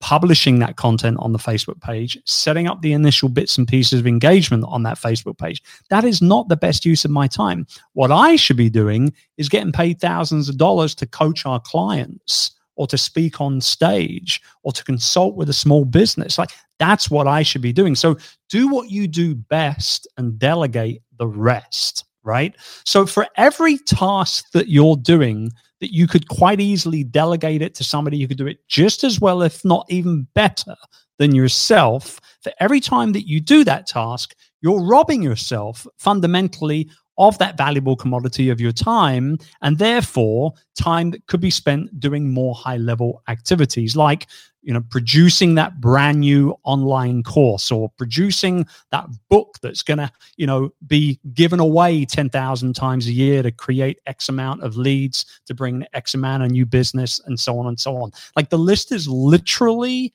publishing 0.00 0.58
that 0.58 0.76
content 0.76 1.16
on 1.18 1.32
the 1.32 1.38
Facebook 1.38 1.80
page, 1.80 2.18
setting 2.26 2.68
up 2.68 2.82
the 2.82 2.92
initial 2.92 3.30
bits 3.30 3.56
and 3.56 3.66
pieces 3.66 3.98
of 3.98 4.06
engagement 4.06 4.64
on 4.68 4.82
that 4.82 4.98
Facebook 4.98 5.38
page. 5.38 5.62
That 5.88 6.04
is 6.04 6.20
not 6.20 6.48
the 6.48 6.56
best 6.56 6.84
use 6.84 7.06
of 7.06 7.10
my 7.10 7.26
time. 7.26 7.66
What 7.94 8.12
I 8.12 8.36
should 8.36 8.58
be 8.58 8.70
doing 8.70 9.14
is 9.38 9.48
getting 9.48 9.72
paid 9.72 9.98
thousands 9.98 10.50
of 10.50 10.58
dollars 10.58 10.94
to 10.96 11.06
coach 11.06 11.46
our 11.46 11.58
clients 11.58 12.52
or 12.78 12.86
to 12.86 12.96
speak 12.96 13.40
on 13.40 13.60
stage 13.60 14.40
or 14.62 14.72
to 14.72 14.84
consult 14.84 15.34
with 15.34 15.50
a 15.50 15.52
small 15.52 15.84
business. 15.84 16.38
Like 16.38 16.50
that's 16.78 17.10
what 17.10 17.26
I 17.26 17.42
should 17.42 17.60
be 17.60 17.72
doing. 17.72 17.94
So 17.94 18.16
do 18.48 18.68
what 18.68 18.88
you 18.88 19.08
do 19.08 19.34
best 19.34 20.06
and 20.16 20.38
delegate 20.38 21.02
the 21.18 21.26
rest, 21.26 22.04
right? 22.22 22.54
So 22.84 23.04
for 23.04 23.26
every 23.36 23.78
task 23.78 24.52
that 24.52 24.68
you're 24.68 24.96
doing, 24.96 25.50
that 25.80 25.92
you 25.92 26.06
could 26.06 26.28
quite 26.28 26.60
easily 26.60 27.02
delegate 27.02 27.62
it 27.62 27.74
to 27.74 27.84
somebody 27.84 28.20
who 28.20 28.28
could 28.28 28.38
do 28.38 28.46
it 28.46 28.66
just 28.68 29.02
as 29.02 29.20
well, 29.20 29.42
if 29.42 29.64
not 29.64 29.84
even 29.90 30.28
better 30.34 30.76
than 31.18 31.34
yourself, 31.34 32.20
for 32.40 32.52
every 32.60 32.80
time 32.80 33.10
that 33.12 33.26
you 33.26 33.40
do 33.40 33.64
that 33.64 33.88
task, 33.88 34.36
you're 34.60 34.82
robbing 34.82 35.20
yourself 35.20 35.84
fundamentally 35.98 36.88
of 37.18 37.36
that 37.38 37.56
valuable 37.56 37.96
commodity 37.96 38.48
of 38.48 38.60
your 38.60 38.72
time 38.72 39.38
and 39.62 39.78
therefore 39.78 40.52
time 40.78 41.10
that 41.10 41.26
could 41.26 41.40
be 41.40 41.50
spent 41.50 41.98
doing 41.98 42.32
more 42.32 42.54
high 42.54 42.76
level 42.76 43.22
activities 43.28 43.96
like 43.96 44.26
you 44.62 44.72
know 44.72 44.82
producing 44.90 45.54
that 45.54 45.80
brand 45.80 46.20
new 46.20 46.56
online 46.64 47.22
course 47.22 47.70
or 47.70 47.88
producing 47.98 48.66
that 48.90 49.06
book 49.28 49.56
that's 49.62 49.82
going 49.82 49.98
to 49.98 50.10
you 50.36 50.46
know 50.46 50.70
be 50.86 51.18
given 51.34 51.60
away 51.60 52.04
10,000 52.04 52.74
times 52.74 53.06
a 53.06 53.12
year 53.12 53.42
to 53.42 53.50
create 53.50 54.00
x 54.06 54.28
amount 54.28 54.62
of 54.62 54.76
leads 54.76 55.40
to 55.46 55.54
bring 55.54 55.84
x 55.92 56.14
amount 56.14 56.42
of 56.42 56.50
new 56.50 56.66
business 56.66 57.20
and 57.26 57.38
so 57.38 57.58
on 57.58 57.66
and 57.66 57.80
so 57.80 57.96
on. 57.96 58.12
Like 58.36 58.50
the 58.50 58.58
list 58.58 58.92
is 58.92 59.08
literally 59.08 60.12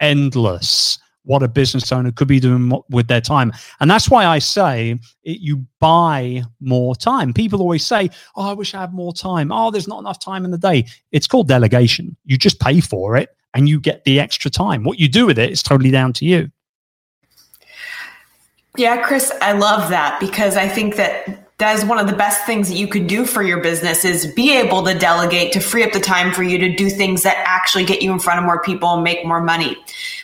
endless 0.00 0.98
what 1.26 1.42
a 1.42 1.48
business 1.48 1.92
owner 1.92 2.10
could 2.10 2.28
be 2.28 2.40
doing 2.40 2.72
with 2.88 3.08
their 3.08 3.20
time. 3.20 3.52
And 3.80 3.90
that's 3.90 4.08
why 4.08 4.24
I 4.26 4.38
say 4.38 4.98
it, 5.24 5.40
you 5.40 5.66
buy 5.80 6.42
more 6.60 6.96
time. 6.96 7.34
People 7.34 7.60
always 7.60 7.84
say, 7.84 8.10
Oh, 8.36 8.48
I 8.48 8.52
wish 8.54 8.74
I 8.74 8.80
had 8.80 8.94
more 8.94 9.12
time. 9.12 9.52
Oh, 9.52 9.70
there's 9.70 9.88
not 9.88 9.98
enough 9.98 10.18
time 10.18 10.44
in 10.44 10.50
the 10.50 10.58
day. 10.58 10.86
It's 11.12 11.26
called 11.26 11.48
delegation. 11.48 12.16
You 12.24 12.38
just 12.38 12.60
pay 12.60 12.80
for 12.80 13.16
it 13.16 13.36
and 13.54 13.68
you 13.68 13.80
get 13.80 14.04
the 14.04 14.20
extra 14.20 14.50
time. 14.50 14.84
What 14.84 14.98
you 14.98 15.08
do 15.08 15.26
with 15.26 15.38
it 15.38 15.50
is 15.50 15.62
totally 15.62 15.90
down 15.90 16.12
to 16.14 16.24
you. 16.24 16.50
Yeah, 18.76 19.02
Chris, 19.02 19.32
I 19.40 19.52
love 19.52 19.88
that 19.90 20.20
because 20.20 20.56
I 20.56 20.68
think 20.68 20.96
that 20.96 21.46
that 21.58 21.78
is 21.78 21.84
one 21.86 21.98
of 21.98 22.06
the 22.06 22.12
best 22.12 22.44
things 22.44 22.68
that 22.68 22.76
you 22.76 22.86
could 22.86 23.06
do 23.06 23.24
for 23.24 23.42
your 23.42 23.60
business 23.62 24.04
is 24.04 24.26
be 24.26 24.54
able 24.54 24.84
to 24.84 24.92
delegate 24.92 25.52
to 25.52 25.60
free 25.60 25.82
up 25.82 25.92
the 25.92 26.00
time 26.00 26.30
for 26.32 26.42
you 26.42 26.58
to 26.58 26.74
do 26.76 26.90
things 26.90 27.22
that 27.22 27.42
actually 27.46 27.86
get 27.86 28.02
you 28.02 28.12
in 28.12 28.18
front 28.18 28.38
of 28.38 28.44
more 28.44 28.60
people 28.60 28.92
and 28.92 29.02
make 29.02 29.24
more 29.24 29.40
money. 29.40 29.74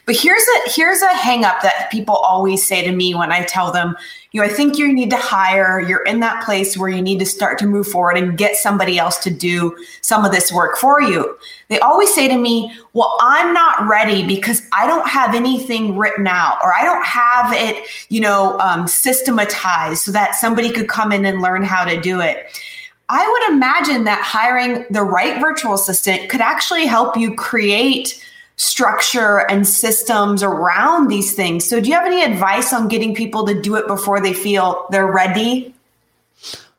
But 0.05 0.17
here's 0.17 0.43
a 0.43 0.71
here's 0.71 1.01
a 1.01 1.15
hang 1.15 1.45
up 1.45 1.62
that 1.62 1.88
people 1.93 2.17
always 2.17 2.67
say 2.67 2.85
to 2.85 2.91
me 2.91 3.15
when 3.15 3.31
I 3.31 3.45
tell 3.45 3.71
them, 3.71 3.97
you 4.33 4.41
know, 4.41 4.47
I 4.47 4.51
think 4.51 4.77
you 4.77 4.93
need 4.93 5.11
to 5.11 5.17
hire, 5.17 5.79
you're 5.81 6.03
in 6.03 6.19
that 6.21 6.45
place 6.45 6.77
where 6.77 6.88
you 6.88 7.01
need 7.01 7.21
to 7.21 7.27
start 7.27 7.57
to 7.59 7.67
move 7.67 7.87
forward 7.87 8.17
and 8.17 8.37
get 8.37 8.57
somebody 8.57 8.99
else 8.99 9.19
to 9.19 9.31
do 9.31 9.77
some 10.01 10.25
of 10.25 10.33
this 10.33 10.53
work 10.53 10.77
for 10.77 11.01
you. 11.01 11.38
They 11.69 11.79
always 11.79 12.12
say 12.12 12.27
to 12.27 12.37
me, 12.37 12.73
Well, 12.95 13.17
I'm 13.21 13.55
not 13.55 13.87
ready 13.87 14.27
because 14.27 14.62
I 14.73 14.88
don't 14.88 15.09
have 15.09 15.37
anything 15.37 15.97
written 15.97 16.27
out 16.27 16.59
or 16.65 16.75
I 16.75 16.85
don't 16.85 17.05
have 17.05 17.53
it, 17.53 17.87
you 18.09 18.21
know, 18.21 18.59
um, 18.59 18.88
systematized 18.88 20.03
so 20.03 20.12
that 20.12 20.35
somebody 20.35 20.73
could 20.73 20.88
come 20.88 21.12
in 21.12 21.25
and 21.25 21.41
learn 21.41 21.62
how 21.62 21.85
to 21.85 22.01
do 22.01 22.21
it. 22.21 22.61
I 23.09 23.29
would 23.29 23.55
imagine 23.55 24.05
that 24.05 24.23
hiring 24.23 24.85
the 24.91 25.03
right 25.03 25.41
virtual 25.41 25.75
assistant 25.75 26.29
could 26.29 26.41
actually 26.41 26.87
help 26.87 27.17
you 27.17 27.35
create 27.35 28.25
structure 28.57 29.51
and 29.51 29.67
systems 29.67 30.43
around 30.43 31.09
these 31.09 31.35
things. 31.35 31.65
So, 31.65 31.81
do 31.81 31.88
you 31.88 31.95
have 31.95 32.07
any 32.07 32.23
advice 32.23 32.73
on 32.73 32.88
getting 32.88 33.15
people 33.15 33.47
to 33.47 33.61
do 33.61 33.77
it 33.77 33.87
before 33.87 34.21
they 34.21 34.33
feel 34.33 34.87
they're 34.91 35.11
ready? 35.11 35.75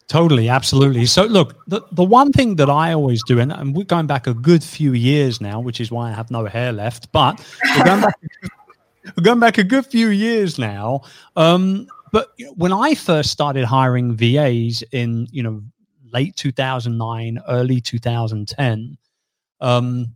Totally, 0.07 0.47
absolutely. 0.49 1.05
So, 1.05 1.23
look, 1.23 1.65
the, 1.67 1.81
the 1.91 2.03
one 2.03 2.31
thing 2.31 2.55
that 2.57 2.69
I 2.69 2.93
always 2.93 3.23
do, 3.23 3.39
and, 3.39 3.51
and 3.51 3.75
we're 3.75 3.85
going 3.85 4.05
back 4.05 4.27
a 4.27 4.33
good 4.33 4.63
few 4.63 4.93
years 4.93 5.41
now, 5.41 5.59
which 5.59 5.81
is 5.81 5.91
why 5.91 6.09
I 6.09 6.13
have 6.13 6.29
no 6.29 6.45
hair 6.45 6.71
left, 6.71 7.11
but 7.11 7.43
we're 7.75 7.85
going 7.85 8.01
back, 8.01 8.19
we're 9.17 9.23
going 9.23 9.39
back 9.39 9.57
a 9.57 9.63
good 9.63 9.85
few 9.85 10.09
years 10.09 10.59
now. 10.59 11.01
Um, 11.35 11.87
but 12.11 12.31
when 12.55 12.71
I 12.71 12.93
first 12.93 13.31
started 13.31 13.65
hiring 13.65 14.15
VAs 14.15 14.83
in, 14.91 15.27
you 15.31 15.41
know, 15.41 15.63
late 16.11 16.35
2009, 16.35 17.41
early 17.47 17.81
2010, 17.81 18.97
um, 19.61 20.13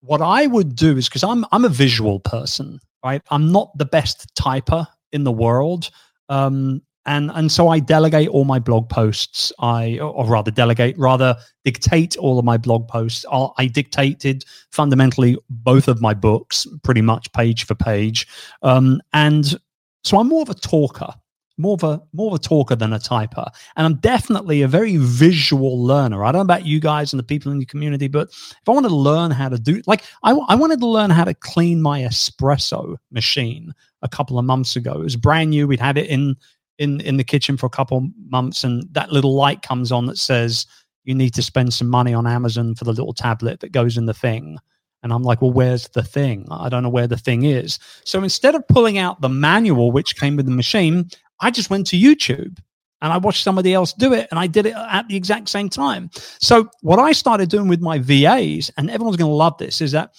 what 0.00 0.22
I 0.22 0.46
would 0.46 0.74
do 0.74 0.96
is 0.96 1.08
because 1.08 1.24
I'm 1.24 1.44
I'm 1.52 1.64
a 1.64 1.70
visual 1.70 2.20
person, 2.20 2.80
right? 3.04 3.22
I'm 3.30 3.52
not 3.52 3.76
the 3.76 3.84
best 3.84 4.34
typer 4.34 4.86
in 5.12 5.24
the 5.24 5.32
world. 5.32 5.90
Um, 6.28 6.82
and 7.06 7.30
and 7.34 7.50
so 7.50 7.68
I 7.68 7.78
delegate 7.80 8.28
all 8.28 8.44
my 8.44 8.58
blog 8.58 8.88
posts. 8.88 9.52
I 9.58 9.98
or 9.98 10.26
rather 10.26 10.50
delegate, 10.50 10.96
rather 10.98 11.36
dictate 11.64 12.16
all 12.16 12.38
of 12.38 12.44
my 12.44 12.58
blog 12.58 12.86
posts. 12.86 13.24
I 13.30 13.66
dictated 13.66 14.44
fundamentally 14.70 15.38
both 15.48 15.88
of 15.88 16.00
my 16.00 16.14
books, 16.14 16.66
pretty 16.82 17.00
much 17.00 17.32
page 17.32 17.64
for 17.64 17.74
page. 17.74 18.26
Um, 18.62 19.00
and 19.12 19.58
so 20.04 20.18
I'm 20.18 20.28
more 20.28 20.42
of 20.42 20.50
a 20.50 20.54
talker 20.54 21.12
more 21.58 21.74
of 21.74 21.82
a 21.82 22.00
more 22.12 22.28
of 22.28 22.34
a 22.34 22.38
talker 22.38 22.76
than 22.76 22.92
a 22.92 22.98
typer. 22.98 23.46
And 23.76 23.86
i'm 23.86 23.96
definitely 23.96 24.62
a 24.62 24.68
very 24.68 24.96
visual 24.96 25.82
learner. 25.82 26.24
I 26.24 26.32
don't 26.32 26.40
know 26.40 26.42
about 26.42 26.66
you 26.66 26.80
guys 26.80 27.12
and 27.12 27.18
the 27.18 27.24
people 27.24 27.52
in 27.52 27.60
your 27.60 27.66
community 27.66 28.08
but 28.08 28.28
if 28.28 28.68
i 28.68 28.70
wanted 28.70 28.88
to 28.88 28.96
learn 28.96 29.30
how 29.30 29.48
to 29.48 29.58
do 29.58 29.82
like 29.86 30.04
I, 30.22 30.32
I 30.32 30.54
wanted 30.54 30.80
to 30.80 30.86
learn 30.86 31.10
how 31.10 31.24
to 31.24 31.34
clean 31.34 31.82
my 31.82 32.00
espresso 32.00 32.96
machine 33.10 33.74
a 34.02 34.08
couple 34.08 34.38
of 34.38 34.44
months 34.44 34.76
ago. 34.76 34.92
It 34.92 35.04
was 35.04 35.16
brand 35.16 35.50
new. 35.50 35.66
We'd 35.66 35.80
had 35.80 35.98
it 35.98 36.06
in 36.06 36.36
in 36.78 37.00
in 37.00 37.16
the 37.16 37.24
kitchen 37.24 37.56
for 37.56 37.66
a 37.66 37.70
couple 37.70 38.08
months 38.28 38.64
and 38.64 38.84
that 38.92 39.12
little 39.12 39.34
light 39.34 39.62
comes 39.62 39.90
on 39.90 40.06
that 40.06 40.18
says 40.18 40.66
you 41.04 41.14
need 41.14 41.34
to 41.34 41.42
spend 41.42 41.74
some 41.74 41.88
money 41.88 42.14
on 42.14 42.26
amazon 42.26 42.74
for 42.74 42.84
the 42.84 42.92
little 42.92 43.14
tablet 43.14 43.60
that 43.60 43.72
goes 43.72 43.96
in 43.96 44.06
the 44.06 44.14
thing. 44.14 44.58
And 45.02 45.12
I'm 45.12 45.22
like, 45.22 45.40
well, 45.40 45.52
where's 45.52 45.88
the 45.88 46.02
thing? 46.02 46.46
I 46.50 46.68
don't 46.68 46.82
know 46.82 46.88
where 46.88 47.06
the 47.06 47.16
thing 47.16 47.44
is. 47.44 47.78
So 48.04 48.22
instead 48.22 48.54
of 48.54 48.66
pulling 48.66 48.98
out 48.98 49.20
the 49.20 49.28
manual, 49.28 49.92
which 49.92 50.16
came 50.16 50.36
with 50.36 50.46
the 50.46 50.52
machine, 50.52 51.08
I 51.40 51.50
just 51.50 51.70
went 51.70 51.86
to 51.88 51.96
YouTube 51.96 52.58
and 53.00 53.12
I 53.12 53.18
watched 53.18 53.44
somebody 53.44 53.74
else 53.74 53.92
do 53.92 54.12
it 54.12 54.28
and 54.30 54.38
I 54.38 54.46
did 54.46 54.66
it 54.66 54.74
at 54.74 55.06
the 55.08 55.16
exact 55.16 55.48
same 55.48 55.68
time. 55.68 56.10
So, 56.40 56.68
what 56.80 56.98
I 56.98 57.12
started 57.12 57.48
doing 57.48 57.68
with 57.68 57.80
my 57.80 57.98
VAs, 57.98 58.70
and 58.76 58.90
everyone's 58.90 59.16
going 59.16 59.30
to 59.30 59.34
love 59.34 59.56
this, 59.58 59.80
is 59.80 59.92
that 59.92 60.14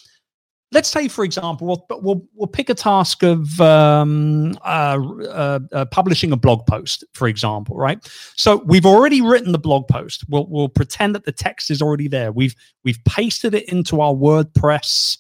let's 0.72 0.90
say, 0.90 1.08
for 1.08 1.24
example, 1.24 1.68
we'll, 1.68 1.86
we'll, 2.02 2.28
we'll 2.36 2.48
pick 2.48 2.70
a 2.70 2.74
task 2.74 3.24
of 3.24 3.60
um, 3.60 4.54
uh, 4.64 5.00
uh, 5.28 5.60
uh, 5.72 5.86
publishing 5.86 6.32
a 6.32 6.38
blog 6.38 6.66
post, 6.68 7.04
for 7.14 7.28
example, 7.28 7.76
right? 7.76 8.00
So 8.36 8.58
we've 8.66 8.86
already 8.86 9.22
written 9.22 9.52
the 9.52 9.60
blog 9.60 9.88
post. 9.88 10.24
We'll, 10.30 10.48
we'll 10.48 10.70
pretend 10.70 11.16
that 11.16 11.26
the 11.26 11.32
text 11.32 11.72
is 11.72 11.82
already 11.82 12.08
there. 12.08 12.32
We've 12.32 12.56
we've 12.84 13.04
pasted 13.06 13.56
it 13.56 13.70
into 13.70 14.02
our 14.02 14.14
WordPress 14.14 15.18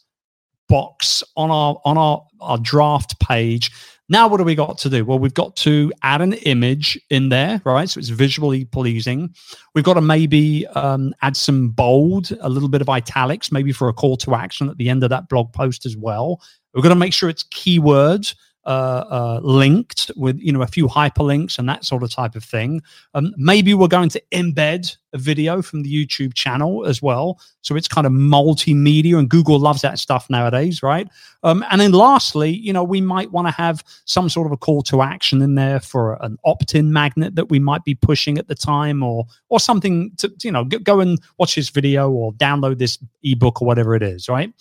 box 0.67 1.23
on 1.35 1.49
our 1.49 1.79
on 1.83 1.97
our, 1.97 2.25
our 2.39 2.57
draft 2.59 3.19
page 3.19 3.71
now, 4.09 4.27
what 4.27 4.37
do 4.37 4.43
we 4.43 4.55
got 4.55 4.79
to 4.79 4.89
do? 4.89 5.05
Well, 5.05 5.19
we've 5.19 5.33
got 5.33 5.55
to 5.57 5.93
add 6.01 6.21
an 6.21 6.33
image 6.33 6.99
in 7.11 7.29
there, 7.29 7.61
right? 7.63 7.87
So 7.87 7.99
it's 7.99 8.09
visually 8.09 8.65
pleasing. 8.65 9.33
We've 9.75 9.85
got 9.85 9.93
to 9.93 10.01
maybe 10.01 10.65
um, 10.67 11.13
add 11.21 11.37
some 11.37 11.69
bold, 11.69 12.31
a 12.41 12.49
little 12.49 12.69
bit 12.69 12.81
of 12.81 12.89
italics, 12.89 13.51
maybe 13.51 13.71
for 13.71 13.87
a 13.87 13.93
call 13.93 14.17
to 14.17 14.33
action 14.33 14.67
at 14.67 14.77
the 14.77 14.89
end 14.89 15.03
of 15.03 15.11
that 15.11 15.29
blog 15.29 15.53
post 15.53 15.85
as 15.85 15.95
well. 15.95 16.41
We've 16.73 16.83
got 16.83 16.89
to 16.89 16.95
make 16.95 17.13
sure 17.13 17.29
it's 17.29 17.43
keywords 17.43 18.33
uh, 18.69 19.03
uh, 19.09 19.39
linked 19.41 20.11
with 20.15 20.39
you 20.39 20.51
know 20.51 20.61
a 20.61 20.67
few 20.67 20.87
hyperlinks 20.87 21.57
and 21.57 21.67
that 21.67 21.83
sort 21.83 22.03
of 22.03 22.11
type 22.11 22.35
of 22.35 22.43
thing. 22.43 22.83
Um, 23.15 23.33
maybe 23.35 23.73
we're 23.73 23.87
going 23.87 24.09
to 24.09 24.21
embed 24.31 24.95
a 25.11 25.17
video 25.17 25.63
from 25.63 25.81
the 25.81 25.91
YouTube 25.91 26.35
channel 26.35 26.85
as 26.85 27.01
well, 27.01 27.41
so 27.61 27.75
it's 27.75 27.87
kind 27.87 28.05
of 28.05 28.13
multimedia, 28.13 29.17
and 29.17 29.27
Google 29.27 29.57
loves 29.57 29.81
that 29.81 29.97
stuff 29.97 30.29
nowadays, 30.29 30.83
right? 30.83 31.09
Um, 31.41 31.65
and 31.71 31.81
then 31.81 31.93
lastly, 31.93 32.51
you 32.51 32.71
know, 32.71 32.83
we 32.83 33.01
might 33.01 33.31
want 33.31 33.47
to 33.47 33.51
have 33.51 33.83
some 34.05 34.29
sort 34.29 34.45
of 34.45 34.51
a 34.51 34.57
call 34.57 34.83
to 34.83 35.01
action 35.01 35.41
in 35.41 35.55
there 35.55 35.79
for 35.79 36.23
an 36.23 36.37
opt-in 36.45 36.93
magnet 36.93 37.33
that 37.37 37.49
we 37.49 37.57
might 37.57 37.83
be 37.83 37.95
pushing 37.95 38.37
at 38.37 38.47
the 38.47 38.55
time, 38.55 39.01
or 39.01 39.25
or 39.49 39.59
something 39.59 40.11
to 40.17 40.31
you 40.43 40.51
know 40.51 40.63
go 40.63 40.99
and 40.99 41.19
watch 41.39 41.55
this 41.55 41.69
video 41.69 42.11
or 42.11 42.33
download 42.33 42.77
this 42.77 42.99
ebook 43.23 43.63
or 43.63 43.65
whatever 43.65 43.95
it 43.95 44.03
is, 44.03 44.29
right? 44.29 44.53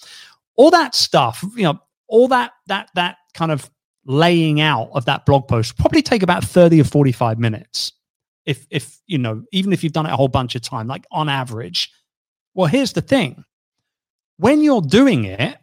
All 0.57 0.71
that 0.71 0.95
stuff, 0.95 1.45
you 1.55 1.65
know, 1.65 1.79
all 2.07 2.27
that 2.29 2.53
that 2.69 2.89
that 2.95 3.19
kind 3.35 3.53
of 3.53 3.71
laying 4.09 4.61
out 4.61 4.91
of 4.95 5.05
that 5.05 5.25
blog 5.27 5.47
post 5.47 5.77
probably 5.79 6.03
take 6.03 6.23
about 6.23 6.43
30 6.43 6.81
or 6.81 6.85
45 6.85 7.39
minutes. 7.39 7.93
If 8.47 8.67
if 8.71 8.99
you 9.07 9.19
know 9.19 9.45
even 9.53 9.73
if 9.73 9.85
you've 9.85 9.93
done 9.93 10.07
it 10.07 10.13
a 10.13 10.17
whole 10.17 10.29
bunch 10.29 10.55
of 10.57 10.63
time 10.63 10.89
like 10.89 11.07
on 11.13 11.29
average. 11.29 11.93
Well 12.55 12.67
here's 12.67 12.95
the 12.95 13.03
thing. 13.03 13.45
When 14.39 14.63
you're 14.63 14.83
doing 14.83 15.25
it 15.25 15.59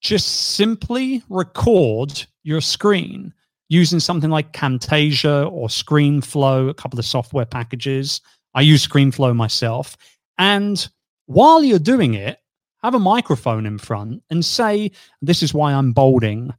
just 0.00 0.54
simply 0.54 1.22
record 1.28 2.24
your 2.42 2.60
screen 2.60 3.32
using 3.68 4.00
something 4.00 4.30
like 4.30 4.52
camtasia 4.52 5.50
or 5.50 5.68
screenflow 5.68 6.68
a 6.68 6.74
couple 6.74 6.98
of 6.98 7.04
software 7.04 7.46
packages. 7.46 8.20
I 8.54 8.60
use 8.60 8.86
screenflow 8.86 9.34
myself. 9.34 9.96
And 10.38 10.86
while 11.26 11.62
you're 11.62 11.78
doing 11.78 12.14
it 12.14 12.38
have 12.82 12.94
a 12.94 12.98
microphone 12.98 13.64
in 13.64 13.78
front 13.78 14.22
and 14.30 14.44
say 14.44 14.90
this 15.20 15.42
is 15.42 15.54
why 15.54 15.72
i'm 15.72 15.92
bolding 15.92 16.52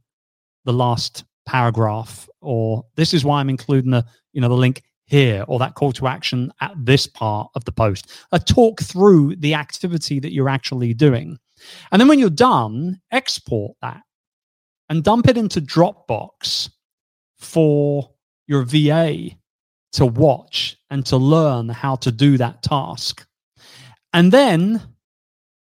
the 0.65 0.73
last 0.73 1.23
paragraph 1.45 2.29
or 2.41 2.83
this 2.95 3.13
is 3.13 3.25
why 3.25 3.39
i'm 3.39 3.49
including 3.49 3.91
the 3.91 4.05
you 4.31 4.39
know 4.39 4.47
the 4.47 4.55
link 4.55 4.81
here 5.05 5.43
or 5.47 5.59
that 5.59 5.75
call 5.75 5.91
to 5.93 6.07
action 6.07 6.51
at 6.61 6.73
this 6.75 7.07
part 7.07 7.49
of 7.55 7.63
the 7.65 7.71
post. 7.71 8.09
A 8.31 8.39
talk 8.39 8.81
through 8.81 9.35
the 9.37 9.53
activity 9.53 10.19
that 10.19 10.33
you're 10.33 10.49
actually 10.49 10.93
doing. 10.93 11.37
And 11.91 11.99
then 11.99 12.07
when 12.07 12.19
you're 12.19 12.29
done 12.29 12.99
export 13.11 13.75
that 13.81 14.01
and 14.89 15.03
dump 15.03 15.27
it 15.27 15.37
into 15.37 15.61
dropbox 15.61 16.69
for 17.37 18.09
your 18.47 18.63
va 18.63 19.29
to 19.93 20.05
watch 20.05 20.77
and 20.89 21.05
to 21.05 21.17
learn 21.17 21.69
how 21.69 21.95
to 21.97 22.11
do 22.11 22.37
that 22.37 22.63
task. 22.63 23.25
And 24.13 24.31
then 24.31 24.81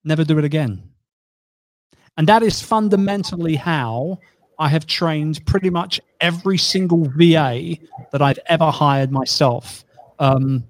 never 0.04 0.24
do 0.24 0.38
it 0.38 0.46
again. 0.46 0.84
And 2.18 2.28
that 2.28 2.44
is 2.44 2.62
fundamentally 2.62 3.56
how 3.56 4.20
I 4.62 4.68
have 4.70 4.86
trained 4.86 5.44
pretty 5.46 5.72
much 5.72 6.00
every 6.20 6.58
single 6.58 7.10
VA 7.16 7.78
that 8.12 8.22
I've 8.22 8.40
ever 8.46 8.70
hired 8.70 9.12
myself 9.12 9.84
um, 10.20 10.64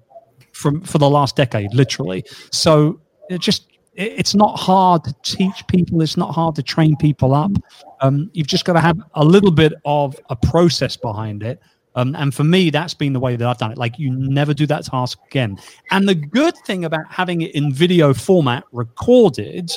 from 0.52 0.80
for 0.80 0.96
the 0.96 1.10
last 1.10 1.36
decade, 1.36 1.74
literally. 1.74 2.24
So 2.50 3.00
it 3.28 3.42
just 3.42 3.68
it's 3.94 4.34
not 4.34 4.58
hard 4.58 5.04
to 5.04 5.14
teach 5.22 5.66
people. 5.66 6.00
It's 6.00 6.16
not 6.16 6.34
hard 6.34 6.54
to 6.54 6.62
train 6.62 6.96
people 6.96 7.34
up. 7.34 7.52
Um, 8.00 8.30
you've 8.32 8.46
just 8.46 8.64
got 8.64 8.72
to 8.72 8.80
have 8.80 8.98
a 9.14 9.24
little 9.24 9.50
bit 9.50 9.74
of 9.84 10.18
a 10.30 10.36
process 10.36 10.96
behind 10.96 11.42
it. 11.42 11.60
Um, 11.94 12.16
and 12.16 12.34
for 12.34 12.44
me, 12.44 12.70
that's 12.70 12.94
been 12.94 13.12
the 13.12 13.20
way 13.20 13.36
that 13.36 13.46
I've 13.46 13.58
done 13.58 13.72
it. 13.72 13.76
Like 13.76 13.98
you 13.98 14.10
never 14.10 14.54
do 14.54 14.66
that 14.68 14.86
task 14.86 15.18
again. 15.26 15.58
And 15.90 16.08
the 16.08 16.14
good 16.14 16.56
thing 16.64 16.86
about 16.86 17.04
having 17.10 17.42
it 17.42 17.54
in 17.54 17.70
video 17.70 18.14
format 18.14 18.64
recorded 18.72 19.70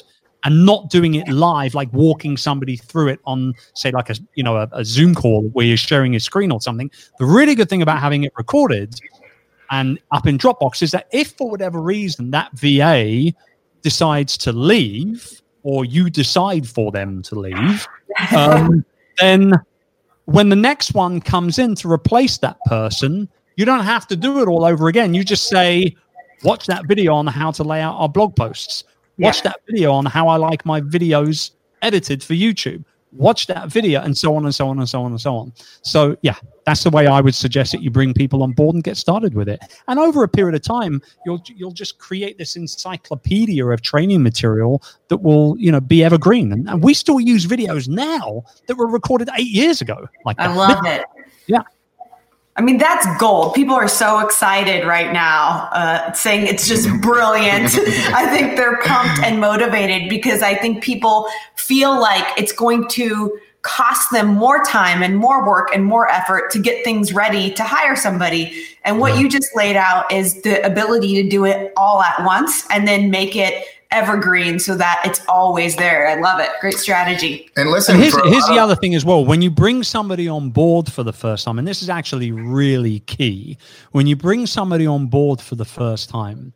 and 0.46 0.66
not 0.66 0.90
doing 0.90 1.16
it 1.16 1.28
live, 1.28 1.74
like 1.74 1.92
walking 1.92 2.38
somebody 2.38 2.78
through 2.78 3.10
it 3.10 3.20
on, 3.26 3.54
say, 3.74 3.92
like 3.92 4.10
a 4.10 4.16
you 4.36 4.44
know 4.44 4.56
a, 4.56 4.70
a 4.72 4.86
Zoom 4.86 5.14
call 5.14 5.50
where 5.50 5.66
you're 5.66 5.76
sharing 5.76 6.14
your 6.14 6.20
screen 6.22 6.52
or 6.52 6.62
something. 6.62 6.90
The 7.20 7.26
really 7.26 7.56
good 7.56 7.70
thing 7.70 7.82
about 7.82 8.00
having 8.00 8.24
it 8.24 8.32
recorded 8.38 8.96
and 9.72 10.00
up 10.12 10.28
in 10.28 10.38
Dropbox 10.38 10.82
is 10.82 10.92
that 10.92 11.08
if 11.12 11.34
for 11.38 11.50
whatever 11.50 11.82
reason 11.82 12.32
that 12.32 12.52
VA 12.54 13.34
decides 13.82 14.38
to 14.38 14.52
leave 14.52 15.42
or 15.64 15.86
you 15.86 16.10
decide 16.10 16.68
for 16.68 16.92
them 16.92 17.22
to 17.24 17.36
leave, 17.36 17.88
um, 18.36 18.86
then 19.20 19.54
when 20.26 20.50
the 20.50 20.56
next 20.56 20.94
one 20.94 21.20
comes 21.20 21.60
in 21.60 21.76
to 21.76 21.92
replace 21.92 22.38
that 22.40 22.58
person, 22.66 23.28
you 23.56 23.66
don't 23.66 23.84
have 23.84 24.08
to 24.08 24.16
do 24.16 24.42
it 24.42 24.48
all 24.48 24.66
over 24.66 24.88
again. 24.88 25.14
You 25.14 25.24
just 25.24 25.48
say, 25.48 25.96
watch 26.44 26.66
that 26.68 26.88
video 26.88 27.14
on 27.14 27.26
how 27.28 27.52
to 27.52 27.64
lay 27.64 27.82
out 27.82 27.96
our 27.96 28.10
blog 28.10 28.36
posts. 28.36 28.84
Watch 29.18 29.38
yeah. 29.38 29.52
that 29.52 29.62
video 29.68 29.92
on 29.92 30.06
how 30.06 30.28
I 30.28 30.38
like 30.38 30.66
my 30.66 30.82
videos 30.82 31.52
edited 31.82 32.24
for 32.24 32.34
YouTube 32.34 32.84
watch 33.18 33.48
that 33.48 33.70
video 33.70 34.02
and 34.02 34.18
so 34.18 34.36
on 34.36 34.46
and 34.46 34.54
so 34.54 34.68
on 34.68 34.80
and 34.80 34.88
so 34.88 35.02
on 35.02 35.12
and 35.12 35.22
so 35.22 35.36
on. 35.36 35.54
So 35.82 36.18
yeah, 36.22 36.36
that's 36.66 36.84
the 36.84 36.90
way 36.90 37.08
I 37.08 37.22
would 37.22 37.36
suggest 37.36 37.72
that 37.72 37.82
you 37.82 37.90
bring 37.90 38.14
people 38.14 38.44
on 38.44 38.52
board 38.52 38.76
and 38.76 38.84
get 38.84 38.98
started 38.98 39.34
with 39.34 39.48
it. 39.48 39.60
And 39.88 40.00
over 40.00 40.24
a 40.24 40.28
period 40.28 40.56
of 40.56 40.62
time, 40.62 41.02
you'll 41.26 41.42
you'll 41.56 41.72
just 41.72 41.98
create 41.98 42.38
this 42.38 42.56
encyclopedia 42.56 43.66
of 43.66 43.82
training 43.82 44.24
material 44.24 44.84
that 45.08 45.18
will 45.18 45.56
you 45.58 45.72
know 45.72 45.82
be 45.82 46.04
evergreen. 46.04 46.52
And, 46.52 46.70
and 46.70 46.84
we 46.84 46.94
still 46.94 47.20
use 47.20 47.46
videos 47.46 47.88
now 47.88 48.44
that 48.68 48.76
were 48.76 48.88
recorded 48.88 49.30
eight 49.38 49.48
years 49.48 49.82
ago. 49.82 50.08
Like 50.26 50.38
that. 50.38 50.52
I 50.52 50.56
love 50.56 50.86
it. 50.86 51.06
Yeah. 51.48 51.62
I 52.58 52.62
mean, 52.62 52.78
that's 52.78 53.06
gold. 53.20 53.54
People 53.54 53.76
are 53.76 53.90
so 53.90 54.20
excited 54.20 54.86
right 54.86 55.12
now, 55.12 55.68
uh, 55.74 56.14
saying 56.14 56.48
it's 56.48 56.68
just 56.68 56.90
brilliant. 57.02 57.78
I 58.14 58.28
think 58.28 58.56
they're 58.56 58.78
pumped 58.78 59.22
and 59.24 59.42
motivated 59.42 60.10
because 60.10 60.42
I 60.42 60.56
think 60.56 60.82
people 60.82 61.28
feel 61.56 62.00
like 62.00 62.26
it's 62.38 62.54
going 62.54 62.88
to 62.90 63.38
cost 63.66 64.12
them 64.12 64.28
more 64.28 64.64
time 64.64 65.02
and 65.02 65.18
more 65.18 65.46
work 65.46 65.70
and 65.74 65.84
more 65.84 66.08
effort 66.08 66.52
to 66.52 66.60
get 66.60 66.84
things 66.84 67.14
ready 67.14 67.52
to 67.52 67.64
hire 67.64 67.96
somebody. 67.96 68.64
And 68.84 69.00
what 69.00 69.18
you 69.18 69.28
just 69.28 69.56
laid 69.56 69.76
out 69.76 70.12
is 70.12 70.44
the 70.44 70.64
ability 70.64 71.22
to 71.22 71.28
do 71.28 71.46
it 71.46 71.74
all 71.76 72.04
at 72.04 72.24
once 72.24 72.64
and 72.70 72.88
then 72.88 73.10
make 73.10 73.36
it 73.36 73.66
evergreen 73.96 74.60
so 74.60 74.76
that 74.76 75.02
it's 75.06 75.22
always 75.28 75.76
there. 75.78 76.08
I 76.08 76.20
love 76.20 76.40
it. 76.40 76.50
Great 76.60 76.76
strategy. 76.76 77.50
And 77.56 77.70
listen, 77.72 77.96
and 77.96 78.04
here's, 78.04 78.16
here's 78.28 78.48
the 78.48 78.60
other 78.60 78.76
thing 78.76 78.94
as 78.94 79.06
well. 79.06 79.26
When 79.26 79.42
you 79.42 79.50
bring 79.50 79.84
somebody 79.84 80.28
on 80.28 80.50
board 80.50 80.92
for 80.92 81.04
the 81.04 81.14
first 81.14 81.46
time, 81.46 81.58
and 81.58 81.68
this 81.68 81.82
is 81.82 81.90
actually 81.90 82.32
really 82.32 83.00
key, 83.02 83.58
when 83.92 84.06
you 84.06 84.16
bring 84.16 84.46
somebody 84.46 84.86
on 84.86 85.08
board 85.08 85.40
for 85.40 85.56
the 85.56 85.66
first 85.66 86.10
time, 86.10 86.54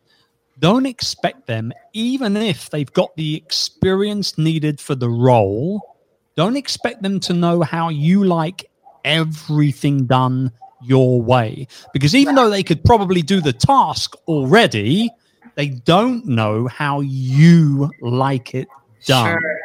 don't 0.58 0.84
expect 0.84 1.46
them, 1.46 1.72
even 1.94 2.36
if 2.36 2.68
they've 2.68 2.92
got 2.92 3.16
the 3.16 3.34
experience 3.34 4.36
needed 4.36 4.78
for 4.78 4.94
the 4.94 5.08
role, 5.08 5.96
don't 6.36 6.56
expect 6.56 7.02
them 7.02 7.18
to 7.20 7.32
know 7.32 7.62
how 7.62 7.88
you 7.88 8.24
like 8.24 8.70
everything 9.04 10.04
done 10.04 10.52
your 10.82 11.20
way. 11.20 11.66
Because 11.92 12.14
even 12.14 12.34
though 12.34 12.50
they 12.50 12.62
could 12.62 12.84
probably 12.84 13.22
do 13.22 13.40
the 13.40 13.52
task 13.52 14.14
already, 14.28 15.10
they 15.60 15.68
don't 15.68 16.24
know 16.24 16.66
how 16.68 17.00
you 17.00 17.90
like 18.00 18.54
it 18.54 18.66
done. 19.04 19.38
Sure. 19.38 19.60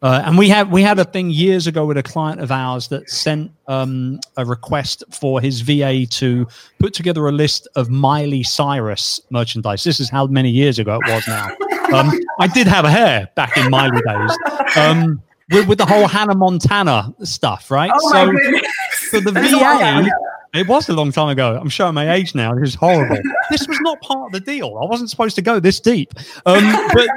Uh, 0.00 0.22
and 0.24 0.38
we 0.38 0.48
had 0.48 0.70
we 0.70 0.80
had 0.80 0.96
a 1.00 1.04
thing 1.04 1.28
years 1.28 1.66
ago 1.66 1.84
with 1.84 1.98
a 1.98 2.04
client 2.04 2.40
of 2.40 2.52
ours 2.52 2.86
that 2.86 3.10
sent 3.10 3.50
um, 3.66 4.20
a 4.36 4.44
request 4.46 5.02
for 5.10 5.40
his 5.40 5.60
VA 5.62 6.06
to 6.06 6.46
put 6.78 6.94
together 6.94 7.26
a 7.26 7.32
list 7.32 7.66
of 7.74 7.90
Miley 7.90 8.44
Cyrus 8.44 9.20
merchandise. 9.30 9.82
This 9.82 9.98
is 9.98 10.08
how 10.08 10.28
many 10.28 10.50
years 10.50 10.78
ago 10.78 11.00
it 11.04 11.12
was 11.12 11.26
now. 11.26 11.50
Um, 11.90 12.08
I 12.38 12.46
did 12.46 12.68
have 12.68 12.84
a 12.84 12.90
hair 12.90 13.28
back 13.34 13.56
in 13.56 13.68
Miley 13.68 14.00
days. 14.06 14.38
Um, 14.76 15.20
with, 15.50 15.66
with, 15.66 15.78
the 15.78 15.84
whole 15.84 16.06
Hannah 16.06 16.36
Montana 16.36 17.12
stuff, 17.24 17.68
right? 17.68 17.90
Oh 17.92 18.12
so, 18.12 19.18
so 19.18 19.18
the 19.18 19.32
VA 19.32 20.08
it 20.52 20.66
was 20.66 20.88
a 20.88 20.92
long 20.92 21.12
time 21.12 21.28
ago. 21.28 21.56
I'm 21.60 21.68
showing 21.68 21.94
my 21.94 22.12
age 22.12 22.34
now. 22.34 22.54
This 22.54 22.70
is 22.70 22.74
horrible. 22.74 23.18
this 23.50 23.68
was 23.68 23.78
not 23.82 24.00
part 24.00 24.26
of 24.26 24.32
the 24.32 24.40
deal. 24.40 24.78
I 24.82 24.86
wasn't 24.86 25.08
supposed 25.08 25.36
to 25.36 25.42
go 25.42 25.60
this 25.60 25.78
deep. 25.78 26.12
Um, 26.44 26.88
but 26.92 27.08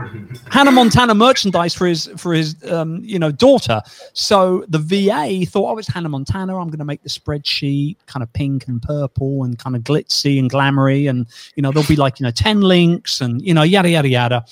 Hannah 0.50 0.72
Montana 0.72 1.14
merchandise 1.14 1.74
for 1.74 1.86
his 1.86 2.10
for 2.18 2.34
his 2.34 2.54
um, 2.70 3.00
you 3.02 3.18
know 3.18 3.32
daughter. 3.32 3.80
So 4.12 4.66
the 4.68 4.78
VA 4.78 5.46
thought, 5.46 5.72
oh, 5.72 5.78
it's 5.78 5.88
Hannah 5.88 6.10
Montana. 6.10 6.58
I'm 6.58 6.68
going 6.68 6.78
to 6.78 6.84
make 6.84 7.02
the 7.02 7.08
spreadsheet 7.08 7.96
kind 8.06 8.22
of 8.22 8.30
pink 8.34 8.68
and 8.68 8.82
purple 8.82 9.44
and 9.44 9.58
kind 9.58 9.74
of 9.74 9.82
glitzy 9.82 10.38
and 10.38 10.50
glamoury, 10.50 11.08
and 11.08 11.26
you 11.54 11.62
know 11.62 11.72
there'll 11.72 11.88
be 11.88 11.96
like 11.96 12.20
you 12.20 12.24
know 12.24 12.30
ten 12.30 12.60
links 12.60 13.22
and 13.22 13.40
you 13.40 13.54
know 13.54 13.62
yada 13.62 13.88
yada 13.88 14.08
yada 14.08 14.44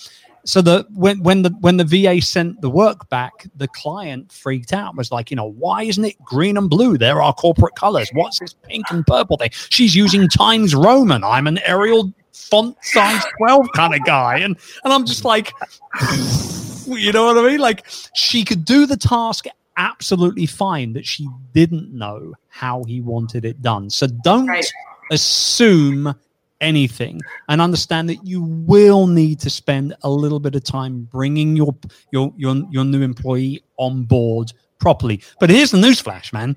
so 0.45 0.63
the 0.63 0.87
when 0.91 1.23
when 1.23 1.43
the 1.43 1.51
when 1.61 1.77
the 1.77 1.85
VA 1.85 2.21
sent 2.21 2.61
the 2.61 2.71
work 2.71 3.09
back, 3.09 3.47
the 3.57 3.69
client 3.69 4.33
freaked 4.33 4.73
out. 4.73 4.97
Was 4.97 5.13
like, 5.13 5.31
you 5.31 5.37
know, 5.37 5.51
why 5.51 5.83
isn't 5.83 6.05
it 6.05 6.23
green 6.25 6.57
and 6.57 6.71
blue? 6.71 6.97
There 6.97 7.21
are 7.21 7.33
corporate 7.35 7.75
colors. 7.75 8.11
What's 8.13 8.39
this 8.39 8.55
pink 8.55 8.87
and 8.91 9.07
purple 9.07 9.37
thing? 9.37 9.51
She's 9.53 9.95
using 9.95 10.29
Times 10.29 10.75
Roman. 10.75 11.25
I'm 11.25 11.47
an 11.47 11.59
Arial 11.59 12.13
font 12.33 12.77
size 12.83 13.23
12 13.39 13.67
kind 13.75 13.95
of 13.95 14.05
guy. 14.05 14.39
And 14.39 14.57
and 14.85 14.93
I'm 14.93 15.05
just 15.05 15.25
like, 15.25 15.53
you 16.87 17.13
know 17.13 17.27
what 17.27 17.39
I 17.39 17.49
mean? 17.49 17.61
Like 17.61 17.87
she 18.15 18.45
could 18.45 18.65
do 18.65 18.87
the 18.87 18.97
task 18.97 19.47
absolutely 19.77 20.47
fine 20.47 20.93
that 20.93 21.07
she 21.07 21.29
didn't 21.55 21.93
know 21.93 22.35
how 22.49 22.85
he 22.85 23.01
wanted 23.01 23.45
it 23.45 23.63
done. 23.63 23.91
So 23.91 24.07
don't 24.07 24.47
right. 24.47 24.71
assume 25.11 26.15
anything 26.61 27.21
and 27.49 27.61
understand 27.61 28.09
that 28.09 28.25
you 28.27 28.43
will 28.43 29.07
need 29.07 29.41
to 29.41 29.51
spend 29.51 29.95
a 30.03 30.11
little 30.11 30.41
bit 30.41 30.55
of 30.55 30.65
time 30.65 31.09
bringing 31.11 31.57
your 31.57 31.75
your 32.13 32.33
your, 32.37 32.63
your 32.71 32.85
new 32.85 33.03
employee 33.03 33.63
on 33.77 34.05
board 34.05 34.53
properly. 34.79 35.23
But 35.39 35.51
here's 35.51 35.71
the 35.71 35.79
newsflash 35.79 36.33
man. 36.33 36.57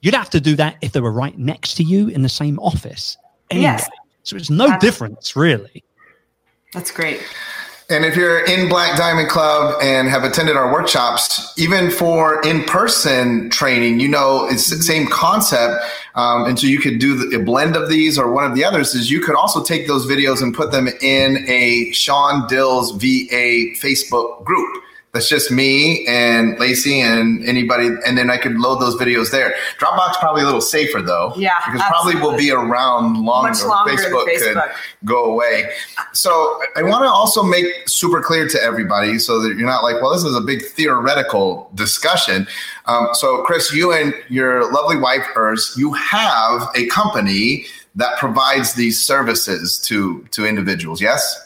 You'd 0.00 0.14
have 0.14 0.30
to 0.30 0.40
do 0.40 0.54
that 0.56 0.76
if 0.82 0.92
they 0.92 1.00
were 1.00 1.12
right 1.12 1.38
next 1.38 1.74
to 1.76 1.82
you 1.82 2.08
in 2.08 2.22
the 2.22 2.28
same 2.28 2.58
office. 2.58 3.16
Anyway. 3.50 3.64
yes 3.64 3.88
so 4.24 4.36
it's 4.36 4.50
no 4.50 4.76
difference 4.78 5.36
really. 5.36 5.84
That's 6.72 6.90
great 6.90 7.22
and 7.90 8.04
if 8.04 8.16
you're 8.16 8.44
in 8.46 8.68
Black 8.68 8.96
Diamond 8.96 9.28
Club 9.28 9.80
and 9.82 10.08
have 10.08 10.24
attended 10.24 10.56
our 10.56 10.72
workshops, 10.72 11.52
even 11.58 11.90
for 11.90 12.40
in-person 12.42 13.50
training, 13.50 14.00
you 14.00 14.08
know 14.08 14.46
it's 14.48 14.70
the 14.70 14.82
same 14.82 15.06
concept. 15.06 15.84
Um, 16.14 16.46
and 16.46 16.58
so 16.58 16.66
you 16.66 16.78
could 16.78 16.98
do 16.98 17.14
the, 17.16 17.36
a 17.36 17.42
blend 17.42 17.76
of 17.76 17.88
these 17.88 18.18
or 18.18 18.30
one 18.32 18.44
of 18.44 18.54
the 18.54 18.64
others. 18.64 18.94
Is 18.94 19.10
you 19.10 19.20
could 19.20 19.34
also 19.34 19.62
take 19.62 19.86
those 19.86 20.06
videos 20.06 20.42
and 20.42 20.54
put 20.54 20.72
them 20.72 20.88
in 21.02 21.44
a 21.48 21.90
Sean 21.92 22.46
Dills 22.46 22.92
VA 22.92 23.74
Facebook 23.76 24.44
group 24.44 24.83
that's 25.14 25.28
just 25.28 25.52
me 25.52 26.04
and 26.08 26.58
Lacey 26.58 27.00
and 27.00 27.42
anybody, 27.44 27.88
and 28.04 28.18
then 28.18 28.30
I 28.30 28.36
could 28.36 28.58
load 28.58 28.80
those 28.80 28.96
videos 28.96 29.30
there. 29.30 29.54
Dropbox 29.78 30.14
probably 30.18 30.42
a 30.42 30.44
little 30.44 30.60
safer 30.60 31.00
though, 31.00 31.32
yeah, 31.36 31.52
because 31.64 31.80
absolutely. 31.80 32.20
probably 32.20 32.32
will 32.32 32.36
be 32.36 32.50
around 32.50 33.24
longer. 33.24 33.50
Much 33.50 33.62
longer 33.62 33.92
Facebook, 33.92 34.26
Facebook 34.26 34.64
could 34.64 34.72
go 35.04 35.24
away. 35.24 35.70
So 36.14 36.60
I 36.74 36.82
want 36.82 37.04
to 37.04 37.08
also 37.08 37.44
make 37.44 37.88
super 37.88 38.20
clear 38.20 38.48
to 38.48 38.60
everybody 38.60 39.20
so 39.20 39.40
that 39.40 39.56
you're 39.56 39.68
not 39.68 39.84
like, 39.84 40.02
well, 40.02 40.12
this 40.12 40.24
is 40.24 40.34
a 40.34 40.40
big 40.40 40.64
theoretical 40.64 41.70
discussion. 41.76 42.48
Um, 42.86 43.08
so 43.12 43.44
Chris, 43.44 43.72
you 43.72 43.92
and 43.92 44.12
your 44.28 44.70
lovely 44.72 44.96
wife 44.96 45.24
Urs, 45.36 45.78
you 45.78 45.92
have 45.92 46.68
a 46.74 46.86
company 46.86 47.66
that 47.94 48.18
provides 48.18 48.74
these 48.74 49.00
services 49.00 49.78
to 49.78 50.26
to 50.32 50.44
individuals. 50.44 51.00
Yes. 51.00 51.40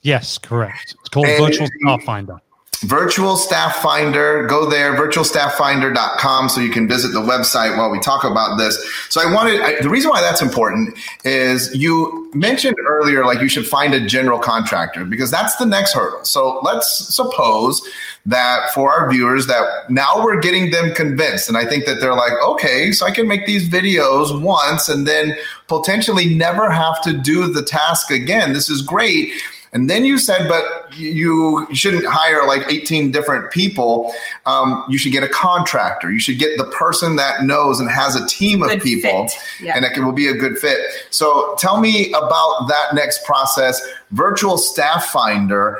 Yes, 0.00 0.38
correct. 0.38 0.96
It's 1.00 1.10
called 1.10 1.26
and 1.26 1.44
Virtual 1.44 1.68
Staff 1.82 2.02
Finder 2.04 2.40
virtual 2.80 3.36
staff 3.36 3.76
finder. 3.76 4.46
Go 4.46 4.68
there 4.68 4.94
virtualstafffinder.com 4.94 6.48
so 6.48 6.60
you 6.60 6.70
can 6.70 6.88
visit 6.88 7.12
the 7.12 7.20
website 7.20 7.76
while 7.76 7.90
we 7.90 8.00
talk 8.00 8.24
about 8.24 8.56
this. 8.56 8.82
So 9.08 9.20
i 9.20 9.32
wanted 9.32 9.60
I, 9.60 9.80
the 9.80 9.90
reason 9.90 10.10
why 10.10 10.20
that's 10.20 10.42
important 10.42 10.98
is 11.24 11.74
you 11.74 12.30
mentioned 12.32 12.76
earlier 12.86 13.24
like 13.24 13.40
you 13.40 13.48
should 13.48 13.66
find 13.66 13.92
a 13.92 14.04
general 14.04 14.38
contractor 14.38 15.04
because 15.04 15.30
that's 15.30 15.56
the 15.56 15.66
next 15.66 15.92
hurdle. 15.92 16.24
So 16.24 16.60
let's 16.62 17.14
suppose 17.14 17.82
that 18.26 18.70
for 18.74 18.92
our 18.92 19.10
viewers 19.10 19.46
that 19.46 19.90
now 19.90 20.22
we're 20.22 20.40
getting 20.40 20.70
them 20.70 20.94
convinced 20.94 21.48
and 21.48 21.56
i 21.56 21.64
think 21.64 21.86
that 21.86 22.00
they're 22.00 22.14
like 22.14 22.34
okay 22.44 22.92
so 22.92 23.06
i 23.06 23.10
can 23.10 23.26
make 23.26 23.46
these 23.46 23.66
videos 23.66 24.38
once 24.42 24.90
and 24.90 25.06
then 25.06 25.34
potentially 25.70 26.34
never 26.34 26.68
have 26.68 27.00
to 27.00 27.14
do 27.14 27.50
the 27.50 27.62
task 27.62 28.10
again. 28.10 28.52
This 28.52 28.68
is 28.68 28.82
great 28.82 29.32
And 29.72 29.88
then 29.88 30.04
you 30.04 30.18
said, 30.18 30.48
but 30.48 30.92
you 30.96 31.66
shouldn't 31.72 32.04
hire 32.04 32.46
like 32.46 32.62
18 32.70 33.12
different 33.12 33.52
people. 33.52 34.12
Um, 34.46 34.84
you 34.88 34.98
should 34.98 35.12
get 35.12 35.22
a 35.22 35.28
contractor. 35.28 36.10
You 36.10 36.18
should 36.18 36.38
get 36.38 36.58
the 36.58 36.64
person 36.64 37.16
that 37.16 37.44
knows 37.44 37.78
and 37.78 37.88
has 37.88 38.16
a 38.16 38.26
team 38.26 38.62
of 38.62 38.80
people, 38.82 39.28
yeah. 39.62 39.76
and 39.76 39.84
it 39.84 39.96
will 39.98 40.12
be 40.12 40.26
a 40.26 40.34
good 40.34 40.58
fit. 40.58 40.80
So 41.10 41.54
tell 41.58 41.80
me 41.80 42.12
about 42.12 42.66
that 42.68 42.94
next 42.94 43.24
process. 43.24 43.80
Virtual 44.10 44.58
Staff 44.58 45.06
Finder. 45.06 45.78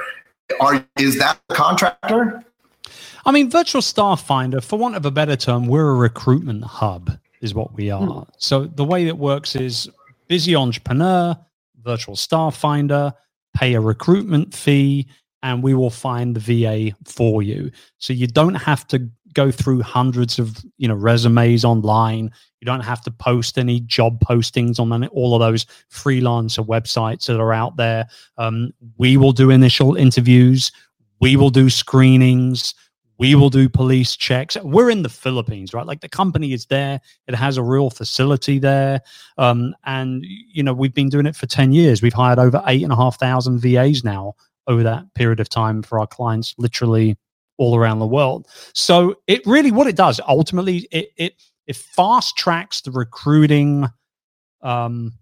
Are 0.60 0.84
is 0.98 1.18
that 1.18 1.40
a 1.48 1.54
contractor? 1.54 2.44
I 3.24 3.32
mean, 3.32 3.50
Virtual 3.50 3.82
Staff 3.82 4.26
Finder, 4.26 4.60
for 4.60 4.78
want 4.78 4.96
of 4.96 5.04
a 5.04 5.10
better 5.10 5.36
term, 5.36 5.66
we're 5.66 5.90
a 5.90 5.94
recruitment 5.94 6.64
hub, 6.64 7.18
is 7.40 7.54
what 7.54 7.74
we 7.74 7.90
are. 7.90 8.02
Mm. 8.02 8.28
So 8.38 8.64
the 8.64 8.84
way 8.84 9.06
it 9.06 9.18
works 9.18 9.54
is 9.54 9.88
busy 10.26 10.56
entrepreneur, 10.56 11.36
Virtual 11.82 12.16
Staff 12.16 12.56
Finder, 12.56 13.12
pay 13.54 13.74
a 13.74 13.80
recruitment 13.80 14.54
fee, 14.54 15.06
and 15.42 15.62
we 15.62 15.74
will 15.74 15.90
find 15.90 16.36
the 16.36 16.40
VA 16.40 16.96
for 17.04 17.42
you. 17.42 17.70
So 17.98 18.12
you 18.12 18.26
don't 18.26 18.54
have 18.54 18.86
to 18.88 19.08
go 19.32 19.50
through 19.50 19.80
hundreds 19.82 20.38
of 20.38 20.58
you 20.78 20.88
know 20.88 20.94
resumes 20.94 21.64
online. 21.64 22.30
You 22.60 22.66
don't 22.66 22.80
have 22.80 23.00
to 23.02 23.10
post 23.10 23.58
any 23.58 23.80
job 23.80 24.20
postings 24.20 24.78
on 24.78 25.06
all 25.08 25.34
of 25.34 25.40
those 25.40 25.66
freelancer 25.90 26.66
websites 26.66 27.26
that 27.26 27.40
are 27.40 27.52
out 27.52 27.76
there. 27.76 28.06
Um, 28.36 28.72
we 28.98 29.16
will 29.16 29.32
do 29.32 29.50
initial 29.50 29.96
interviews. 29.96 30.70
We 31.20 31.36
will 31.36 31.50
do 31.50 31.70
screenings. 31.70 32.74
We 33.20 33.34
will 33.34 33.50
do 33.50 33.68
police 33.68 34.16
checks. 34.16 34.56
We're 34.62 34.88
in 34.88 35.02
the 35.02 35.10
Philippines, 35.10 35.74
right? 35.74 35.84
Like 35.84 36.00
the 36.00 36.08
company 36.08 36.54
is 36.54 36.64
there. 36.64 37.02
It 37.28 37.34
has 37.34 37.58
a 37.58 37.62
real 37.62 37.90
facility 37.90 38.58
there. 38.58 39.02
Um, 39.36 39.74
and, 39.84 40.24
you 40.24 40.62
know, 40.62 40.72
we've 40.72 40.94
been 40.94 41.10
doing 41.10 41.26
it 41.26 41.36
for 41.36 41.46
10 41.46 41.72
years. 41.74 42.00
We've 42.00 42.14
hired 42.14 42.38
over 42.38 42.62
eight 42.66 42.82
and 42.82 42.90
a 42.90 42.96
half 42.96 43.20
thousand 43.20 43.58
VAs 43.58 44.02
now 44.04 44.36
over 44.66 44.82
that 44.84 45.04
period 45.12 45.38
of 45.38 45.50
time 45.50 45.82
for 45.82 46.00
our 46.00 46.06
clients, 46.06 46.54
literally 46.56 47.18
all 47.58 47.76
around 47.76 47.98
the 47.98 48.06
world. 48.06 48.48
So 48.72 49.16
it 49.26 49.42
really, 49.44 49.70
what 49.70 49.86
it 49.86 49.96
does 49.96 50.18
ultimately, 50.26 50.88
it, 50.90 51.10
it, 51.18 51.42
it 51.66 51.76
fast 51.76 52.38
tracks 52.38 52.80
the 52.80 52.90
recruiting 52.90 53.86
um, 54.62 55.12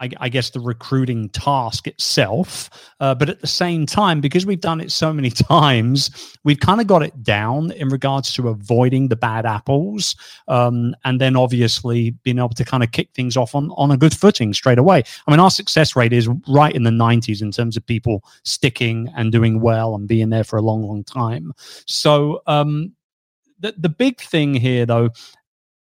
I, 0.00 0.10
I, 0.18 0.28
guess 0.28 0.50
the 0.50 0.60
recruiting 0.60 1.28
task 1.30 1.86
itself. 1.86 2.70
Uh, 3.00 3.14
but 3.14 3.28
at 3.28 3.40
the 3.40 3.46
same 3.46 3.86
time, 3.86 4.20
because 4.20 4.46
we've 4.46 4.60
done 4.60 4.80
it 4.80 4.90
so 4.90 5.12
many 5.12 5.30
times, 5.50 6.36
we've 6.44 6.60
kind 6.60 6.80
of 6.80 6.86
got 6.86 7.02
it 7.02 7.22
down 7.22 7.72
in 7.72 7.88
regards 7.88 8.32
to 8.34 8.48
avoiding 8.48 9.08
the 9.08 9.16
bad 9.16 9.46
apples, 9.46 10.16
um, 10.48 10.94
and 11.04 11.20
then 11.20 11.36
obviously 11.36 12.10
being 12.22 12.38
able 12.38 12.48
to 12.50 12.64
kind 12.64 12.82
of 12.82 12.92
kick 12.92 13.10
things 13.14 13.36
off 13.36 13.54
on 13.54 13.70
on 13.76 13.90
a 13.90 13.96
good 13.96 14.16
footing 14.16 14.52
straight 14.52 14.78
away. 14.78 15.02
I 15.26 15.30
mean, 15.30 15.40
our 15.40 15.50
success 15.50 15.96
rate 15.96 16.12
is 16.12 16.28
right 16.48 16.74
in 16.74 16.84
the 16.84 16.90
90s 16.90 17.42
in 17.42 17.50
terms 17.50 17.76
of 17.76 17.84
people 17.84 18.24
sticking 18.44 19.12
and 19.16 19.32
doing 19.32 19.60
well 19.60 19.94
and 19.94 20.06
being 20.06 20.30
there 20.30 20.44
for 20.44 20.56
a 20.56 20.62
long, 20.62 20.82
long 20.82 21.04
time. 21.04 21.52
So. 21.86 22.42
Um, 22.46 22.92
the, 23.60 23.74
the 23.76 23.88
big 23.88 24.20
thing 24.20 24.54
here, 24.54 24.86
though, 24.86 25.10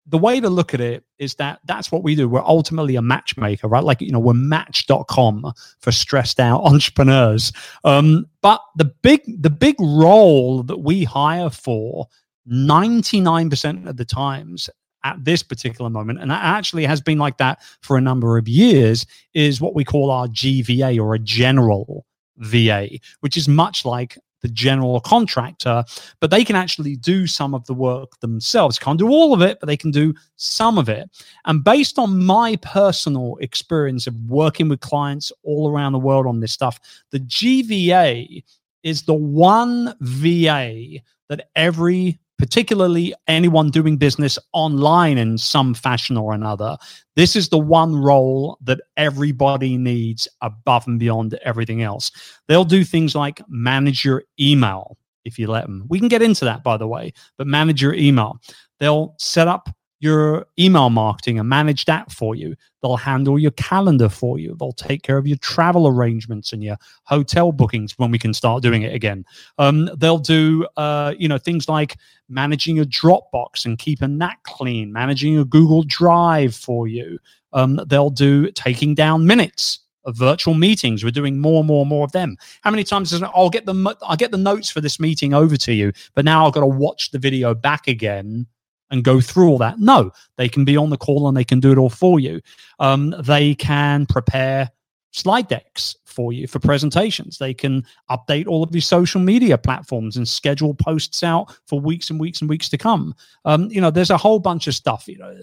the 0.07 0.17
way 0.17 0.39
to 0.39 0.49
look 0.49 0.73
at 0.73 0.81
it 0.81 1.03
is 1.19 1.35
that 1.35 1.59
that's 1.65 1.91
what 1.91 2.03
we 2.03 2.15
do. 2.15 2.29
We're 2.29 2.41
ultimately 2.41 2.95
a 2.95 3.01
matchmaker, 3.01 3.67
right? 3.67 3.83
Like, 3.83 4.01
you 4.01 4.11
know, 4.11 4.19
we're 4.19 4.33
match.com 4.33 5.53
for 5.79 5.91
stressed 5.91 6.39
out 6.39 6.61
entrepreneurs. 6.65 7.51
Um, 7.83 8.27
but 8.41 8.61
the 8.75 8.85
big, 8.85 9.21
the 9.41 9.49
big 9.49 9.75
role 9.79 10.63
that 10.63 10.77
we 10.77 11.03
hire 11.03 11.49
for 11.49 12.07
99% 12.49 13.87
of 13.87 13.97
the 13.97 14.05
times 14.05 14.69
at 15.03 15.23
this 15.23 15.43
particular 15.43 15.89
moment, 15.89 16.19
and 16.19 16.31
that 16.31 16.43
actually 16.43 16.85
has 16.85 17.01
been 17.01 17.17
like 17.17 17.37
that 17.37 17.61
for 17.81 17.97
a 17.97 18.01
number 18.01 18.37
of 18.37 18.47
years, 18.47 19.05
is 19.33 19.61
what 19.61 19.75
we 19.75 19.83
call 19.83 20.11
our 20.11 20.27
GVA 20.27 20.99
or 20.99 21.13
a 21.13 21.19
general 21.19 22.05
VA, 22.37 22.89
which 23.21 23.37
is 23.37 23.47
much 23.47 23.85
like 23.85 24.17
the 24.47 24.53
general 24.53 24.99
contractor, 25.01 25.83
but 26.21 26.31
they 26.31 26.45
can 26.45 26.55
actually 26.55 26.95
do 26.95 27.27
some 27.27 27.53
of 27.53 27.65
the 27.65 27.73
work 27.73 28.17
themselves. 28.21 28.79
Can't 28.79 28.97
do 28.97 29.09
all 29.09 29.33
of 29.33 29.41
it, 29.41 29.59
but 29.59 29.67
they 29.67 29.75
can 29.75 29.91
do 29.91 30.13
some 30.37 30.77
of 30.77 30.87
it. 30.87 31.09
And 31.45 31.63
based 31.63 31.99
on 31.99 32.25
my 32.25 32.55
personal 32.57 33.37
experience 33.41 34.07
of 34.07 34.15
working 34.27 34.69
with 34.69 34.79
clients 34.79 35.31
all 35.43 35.69
around 35.69 35.91
the 35.91 35.99
world 35.99 36.25
on 36.25 36.39
this 36.39 36.53
stuff, 36.53 36.79
the 37.11 37.19
GVA 37.19 38.43
is 38.83 39.03
the 39.03 39.13
one 39.13 39.93
VA 39.99 40.99
that 41.27 41.49
every 41.55 42.19
particularly 42.37 43.13
anyone 43.27 43.69
doing 43.69 43.97
business 43.97 44.37
online 44.53 45.17
in 45.17 45.37
some 45.37 45.73
fashion 45.73 46.17
or 46.17 46.33
another. 46.33 46.77
This 47.15 47.35
is 47.35 47.49
the 47.49 47.57
one 47.57 47.95
role 47.95 48.57
that 48.61 48.81
everybody 48.95 49.77
needs 49.77 50.27
above 50.41 50.87
and 50.87 50.99
beyond 50.99 51.33
everything 51.43 51.81
else. 51.81 52.11
They'll 52.47 52.65
do 52.65 52.83
things 52.83 53.15
like 53.15 53.41
manage 53.49 54.05
your 54.05 54.23
email 54.39 54.97
if 55.25 55.37
you 55.37 55.47
let 55.47 55.63
them. 55.63 55.85
We 55.89 55.99
can 55.99 56.07
get 56.07 56.21
into 56.21 56.45
that, 56.45 56.63
by 56.63 56.77
the 56.77 56.87
way, 56.87 57.13
but 57.37 57.47
manage 57.47 57.81
your 57.81 57.93
email. 57.93 58.39
They'll 58.79 59.15
set 59.17 59.47
up 59.47 59.69
your 59.99 60.45
email 60.59 60.89
marketing 60.89 61.39
and 61.39 61.49
manage 61.49 61.85
that 61.85 62.11
for 62.11 62.35
you. 62.35 62.55
They'll 62.81 62.97
handle 62.97 63.39
your 63.39 63.51
calendar 63.51 64.09
for 64.09 64.37
you. 64.37 64.55
They'll 64.59 64.71
take 64.71 65.01
care 65.01 65.17
of 65.17 65.25
your 65.25 65.37
travel 65.37 65.87
arrangements 65.87 66.53
and 66.53 66.63
your 66.63 66.77
hotel 67.03 67.51
bookings 67.51 67.97
when 67.97 68.11
we 68.11 68.19
can 68.19 68.33
start 68.33 68.61
doing 68.61 68.83
it 68.83 68.93
again. 68.93 69.25
Um, 69.57 69.89
they'll 69.97 70.19
do, 70.19 70.67
uh, 70.77 71.13
you 71.17 71.27
know, 71.27 71.39
things 71.39 71.67
like 71.67 71.97
managing 72.29 72.75
your 72.75 72.85
Dropbox 72.85 73.65
and 73.65 73.77
keeping 73.77 74.19
that 74.19 74.37
clean, 74.43 74.91
managing 74.93 75.33
your 75.33 75.45
Google 75.45 75.83
Drive 75.83 76.55
for 76.55 76.87
you. 76.87 77.17
Um, 77.53 77.79
they'll 77.87 78.11
do 78.11 78.51
taking 78.51 78.93
down 78.93 79.25
minutes 79.25 79.79
of 80.05 80.15
virtual 80.15 80.53
meetings. 80.53 81.03
We're 81.03 81.11
doing 81.11 81.39
more 81.39 81.59
and 81.59 81.67
more 81.67 81.81
and 81.81 81.89
more 81.89 82.05
of 82.05 82.11
them. 82.11 82.37
How 82.61 82.71
many 82.71 82.83
times 82.83 83.09
does 83.09 83.23
I'll 83.23 83.49
get 83.49 83.65
the 83.65 83.95
I'll 84.03 84.15
get 84.15 84.31
the 84.31 84.37
notes 84.37 84.69
for 84.69 84.79
this 84.79 84.99
meeting 84.99 85.33
over 85.33 85.57
to 85.57 85.73
you, 85.73 85.91
but 86.13 86.23
now 86.23 86.45
I've 86.45 86.53
got 86.53 86.61
to 86.61 86.67
watch 86.67 87.11
the 87.11 87.19
video 87.19 87.53
back 87.53 87.87
again 87.87 88.47
and 88.91 89.03
go 89.03 89.19
through 89.19 89.49
all 89.49 89.57
that. 89.57 89.79
No, 89.79 90.11
they 90.37 90.49
can 90.49 90.65
be 90.65 90.77
on 90.77 90.89
the 90.89 90.97
call 90.97 91.27
and 91.27 91.35
they 91.35 91.43
can 91.43 91.59
do 91.59 91.71
it 91.71 91.77
all 91.77 91.89
for 91.89 92.19
you. 92.19 92.41
Um, 92.79 93.13
they 93.19 93.55
can 93.55 94.05
prepare 94.05 94.69
slide 95.11 95.47
decks 95.47 95.95
for 96.05 96.33
you 96.33 96.47
for 96.47 96.59
presentations. 96.59 97.37
They 97.37 97.53
can 97.53 97.85
update 98.09 98.47
all 98.47 98.63
of 98.63 98.73
your 98.73 98.81
social 98.81 99.21
media 99.21 99.57
platforms 99.57 100.17
and 100.17 100.27
schedule 100.27 100.73
posts 100.73 101.23
out 101.23 101.55
for 101.67 101.79
weeks 101.79 102.09
and 102.09 102.19
weeks 102.19 102.41
and 102.41 102.49
weeks 102.49 102.69
to 102.69 102.77
come. 102.77 103.13
Um, 103.45 103.69
you 103.69 103.81
know, 103.81 103.91
there's 103.91 104.09
a 104.09 104.17
whole 104.17 104.39
bunch 104.39 104.67
of 104.67 104.75
stuff, 104.75 105.07
you 105.07 105.17
know, 105.17 105.37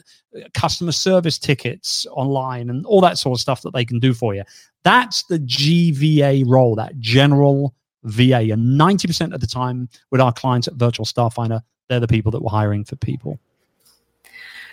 customer 0.53 0.93
service 0.93 1.39
tickets 1.39 2.07
online 2.11 2.71
and 2.71 2.85
all 2.87 3.01
that 3.03 3.19
sort 3.19 3.37
of 3.37 3.41
stuff 3.41 3.63
that 3.63 3.73
they 3.73 3.85
can 3.85 4.01
do 4.01 4.15
for 4.15 4.35
you. 4.35 4.43
That's 4.83 5.23
the 5.25 5.39
GVA 5.39 6.45
role, 6.47 6.75
that 6.77 6.99
general 6.99 7.75
VA. 8.05 8.53
And 8.53 8.79
90% 8.79 9.33
of 9.33 9.41
the 9.41 9.47
time 9.47 9.89
with 10.11 10.21
our 10.21 10.33
clients 10.33 10.69
at 10.69 10.75
Virtual 10.75 11.07
Staff 11.07 11.35
Finder, 11.35 11.63
they're 11.89 12.01
the 12.01 12.09
people 12.09 12.31
that 12.33 12.43
we're 12.43 12.51
hiring 12.51 12.85
for 12.85 12.97
people. 12.97 13.39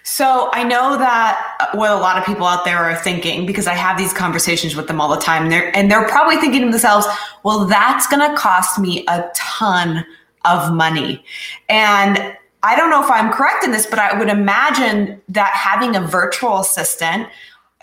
So 0.03 0.49
I 0.51 0.63
know 0.63 0.97
that 0.97 1.69
what 1.73 1.91
a 1.91 1.95
lot 1.95 2.17
of 2.17 2.25
people 2.25 2.45
out 2.45 2.65
there 2.65 2.77
are 2.77 2.95
thinking 2.95 3.45
because 3.45 3.67
I 3.67 3.75
have 3.75 3.97
these 3.97 4.13
conversations 4.13 4.75
with 4.75 4.87
them 4.87 4.99
all 4.99 5.09
the 5.09 5.21
time 5.21 5.43
and 5.43 5.51
they're 5.51 5.75
and 5.75 5.91
they're 5.91 6.07
probably 6.07 6.37
thinking 6.37 6.61
to 6.61 6.69
themselves, 6.71 7.05
well, 7.43 7.65
that's 7.65 8.07
gonna 8.07 8.35
cost 8.35 8.79
me 8.79 9.05
a 9.07 9.29
ton 9.35 10.03
of 10.43 10.73
money. 10.73 11.23
And 11.69 12.35
I 12.63 12.75
don't 12.75 12.89
know 12.89 13.03
if 13.03 13.11
I'm 13.11 13.31
correct 13.31 13.63
in 13.63 13.71
this, 13.71 13.85
but 13.85 13.99
I 13.99 14.17
would 14.17 14.29
imagine 14.29 15.21
that 15.29 15.51
having 15.53 15.95
a 15.95 16.01
virtual 16.01 16.59
assistant 16.59 17.27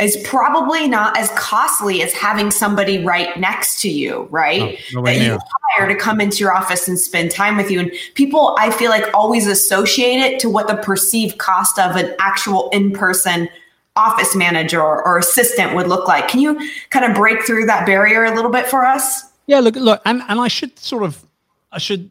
is 0.01 0.17
probably 0.25 0.89
not 0.89 1.17
as 1.17 1.31
costly 1.31 2.03
as 2.03 2.13
having 2.13 2.51
somebody 2.51 3.05
right 3.05 3.37
next 3.39 3.81
to 3.83 3.91
you, 3.91 4.29
right? 4.31 4.79
No, 4.93 5.03
that 5.05 5.21
you 5.21 5.39
hire 5.79 5.89
to 5.89 5.95
come 5.95 6.21
into 6.21 6.39
your 6.39 6.53
office 6.53 6.89
and 6.89 6.99
spend 6.99 7.31
time 7.31 7.57
with 7.57 7.71
you. 7.71 7.81
And 7.81 7.93
people, 8.15 8.57
I 8.59 8.71
feel 8.71 8.91
like, 8.91 9.05
always 9.15 9.47
associate 9.47 10.19
it 10.19 10.41
to 10.41 10.51
what 10.51 10.67
the 10.67 10.77
perceived 10.77 11.39
cost 11.39 11.79
of 11.79 11.97
an 11.97 12.15
actual 12.19 12.69
in 12.71 12.93
person 12.93 13.49
office 13.97 14.37
manager 14.37 14.81
or, 14.81 15.05
or, 15.05 15.19
assistant 15.19 15.75
would 15.75 15.89
look 15.89 16.07
like. 16.07 16.29
Can 16.29 16.39
you 16.39 16.57
kind 16.91 17.05
of 17.05 17.17
break 17.17 17.43
through 17.43 17.67
that 17.67 17.85
barrier 17.85 18.25
a 18.25 18.35
little 18.35 18.51
bit 18.51 18.67
for 18.67 18.87
us? 18.87 19.25
Yeah, 19.49 19.59
look, 19.59 19.75
look, 19.75 20.01
and, 20.05 20.23
and 20.29 20.41
I 20.41 20.47
should 20.47 20.79
sort 20.79 21.03
of, 21.03 21.25
I 21.73 21.79
should 21.79 22.09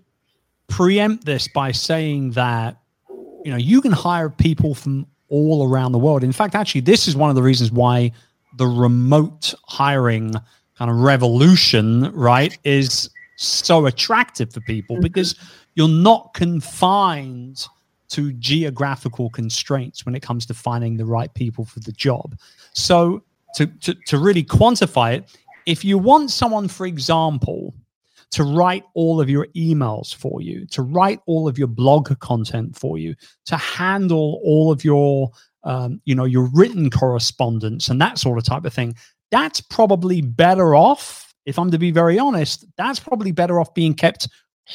preempt 0.68 1.24
this 1.24 1.48
by 1.48 1.72
saying 1.72 2.32
that, 2.32 2.78
you 3.46 3.52
know, 3.52 3.58
you 3.58 3.80
can 3.82 3.94
hire 3.94 4.30
people 4.30 4.76
from 4.76 5.08
all 5.30 5.66
around 5.66 5.94
the 5.94 5.98
world. 5.98 6.26
In 6.26 6.34
fact, 6.34 6.56
actually, 6.56 6.82
this 6.82 7.08
is 7.08 7.16
one 7.16 7.30
of 7.30 7.38
the 7.38 7.44
reasons 7.44 7.72
why 7.72 8.12
the 8.58 8.68
remote 8.68 9.54
hiring 9.66 10.34
kind 10.78 10.92
of 10.92 10.98
revolution, 10.98 12.12
right, 12.14 12.58
is 12.66 13.10
so 13.38 13.86
attractive 13.86 14.52
for 14.52 14.60
people 14.62 14.98
mm-hmm. 14.98 15.04
because 15.04 15.36
you're 15.76 15.88
not 15.88 16.34
confined 16.34 17.66
to 18.10 18.34
geographical 18.34 19.30
constraints 19.30 20.06
when 20.06 20.16
it 20.16 20.22
comes 20.22 20.46
to 20.48 20.54
finding 20.54 20.98
the 20.98 21.06
right 21.06 21.34
people 21.34 21.66
for 21.66 21.80
the 21.82 21.92
job. 21.92 22.38
So, 22.74 23.24
to, 23.56 23.66
to, 23.66 23.94
to 24.08 24.18
really 24.18 24.44
quantify 24.44 25.16
it, 25.16 25.38
if 25.66 25.84
you 25.84 25.98
want 25.98 26.32
someone, 26.32 26.68
for 26.68 26.86
example, 26.86 27.74
to 28.32 28.44
write 28.44 28.84
all 28.94 29.22
of 29.22 29.30
your 29.30 29.48
emails 29.56 30.14
for 30.14 30.42
you, 30.42 30.66
to 30.68 30.82
write 30.82 31.22
all 31.28 31.48
of 31.48 31.58
your 31.58 31.68
blog 31.68 32.18
content 32.20 32.76
for 32.78 32.98
you, 32.98 33.16
to 33.46 33.58
handle 33.58 34.42
all 34.44 34.72
of 34.72 34.84
your 34.84 35.32
um, 35.64 36.02
you 36.06 36.16
know 36.16 36.26
your 36.26 36.50
written 36.54 36.90
correspondence 36.90 37.90
and 37.90 38.00
that 38.00 38.18
sort 38.18 38.38
of 38.38 38.44
type 38.44 38.66
of 38.66 38.74
thing. 38.74 38.96
That's 39.32 39.60
probably 39.60 40.22
better 40.22 40.76
off 40.76 41.27
if 41.48 41.58
I'm 41.58 41.72
to 41.72 41.80
be 41.80 41.92
very 41.92 42.20
honest, 42.20 42.66
that's 42.78 43.00
probably 43.00 43.32
better 43.32 43.60
off 43.60 43.74
being 43.74 43.96
kept 43.96 44.28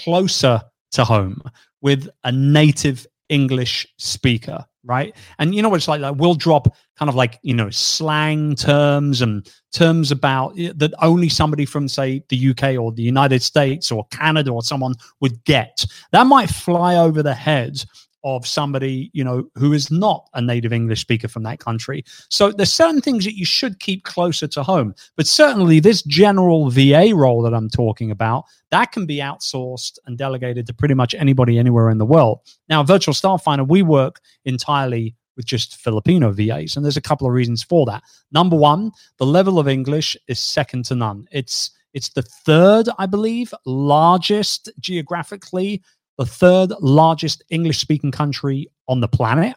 closer 0.02 0.60
to 0.92 1.04
home 1.04 1.40
with 1.82 2.08
a 2.24 2.32
native 2.32 3.06
English 3.28 3.86
speaker, 3.98 4.64
right? 4.84 5.14
And 5.38 5.54
you 5.54 5.60
know 5.60 5.68
what 5.68 5.76
it's 5.76 5.86
like? 5.86 6.00
Like 6.00 6.16
we'll 6.16 6.34
drop 6.34 6.74
kind 6.98 7.10
of 7.10 7.14
like 7.14 7.38
you 7.42 7.54
know 7.54 7.68
slang 7.68 8.54
terms 8.54 9.20
and 9.20 9.48
terms 9.72 10.10
about 10.10 10.58
eh, 10.58 10.72
that 10.76 10.94
only 11.02 11.28
somebody 11.28 11.66
from 11.66 11.88
say 11.88 12.24
the 12.30 12.50
UK 12.50 12.78
or 12.78 12.90
the 12.90 13.02
United 13.02 13.42
States 13.42 13.92
or 13.92 14.06
Canada 14.10 14.50
or 14.50 14.62
someone 14.62 14.94
would 15.20 15.44
get. 15.44 15.84
That 16.12 16.26
might 16.26 16.48
fly 16.48 16.96
over 16.96 17.22
the 17.22 17.34
head 17.34 17.84
of 18.24 18.46
somebody 18.46 19.10
you 19.12 19.24
know 19.24 19.44
who 19.56 19.72
is 19.72 19.90
not 19.90 20.28
a 20.34 20.40
native 20.40 20.72
english 20.72 21.00
speaker 21.00 21.28
from 21.28 21.42
that 21.42 21.58
country. 21.58 22.04
So 22.28 22.52
there's 22.52 22.72
certain 22.72 23.00
things 23.00 23.24
that 23.24 23.36
you 23.36 23.44
should 23.44 23.80
keep 23.80 24.04
closer 24.04 24.46
to 24.48 24.62
home. 24.62 24.94
But 25.16 25.26
certainly 25.26 25.80
this 25.80 26.02
general 26.02 26.70
va 26.70 27.12
role 27.14 27.42
that 27.42 27.54
i'm 27.54 27.68
talking 27.68 28.10
about 28.10 28.44
that 28.70 28.92
can 28.92 29.06
be 29.06 29.16
outsourced 29.16 29.98
and 30.06 30.16
delegated 30.16 30.66
to 30.66 30.74
pretty 30.74 30.94
much 30.94 31.14
anybody 31.14 31.58
anywhere 31.58 31.90
in 31.90 31.98
the 31.98 32.06
world. 32.06 32.40
Now 32.68 32.82
virtual 32.82 33.14
staff 33.14 33.42
finder 33.42 33.64
we 33.64 33.82
work 33.82 34.20
entirely 34.44 35.14
with 35.36 35.46
just 35.46 35.76
filipino 35.76 36.30
vas 36.30 36.76
and 36.76 36.84
there's 36.84 36.96
a 36.96 37.02
couple 37.02 37.26
of 37.26 37.32
reasons 37.32 37.62
for 37.62 37.86
that. 37.86 38.02
Number 38.30 38.56
one 38.56 38.92
the 39.18 39.26
level 39.26 39.58
of 39.58 39.68
english 39.68 40.16
is 40.28 40.38
second 40.38 40.84
to 40.86 40.94
none. 40.94 41.26
It's 41.32 41.70
it's 41.94 42.08
the 42.10 42.22
third 42.22 42.88
i 42.98 43.06
believe 43.06 43.52
largest 43.66 44.70
geographically 44.80 45.82
the 46.18 46.26
third 46.26 46.72
largest 46.80 47.42
English 47.50 47.78
speaking 47.78 48.10
country 48.10 48.68
on 48.88 49.00
the 49.00 49.08
planet. 49.08 49.56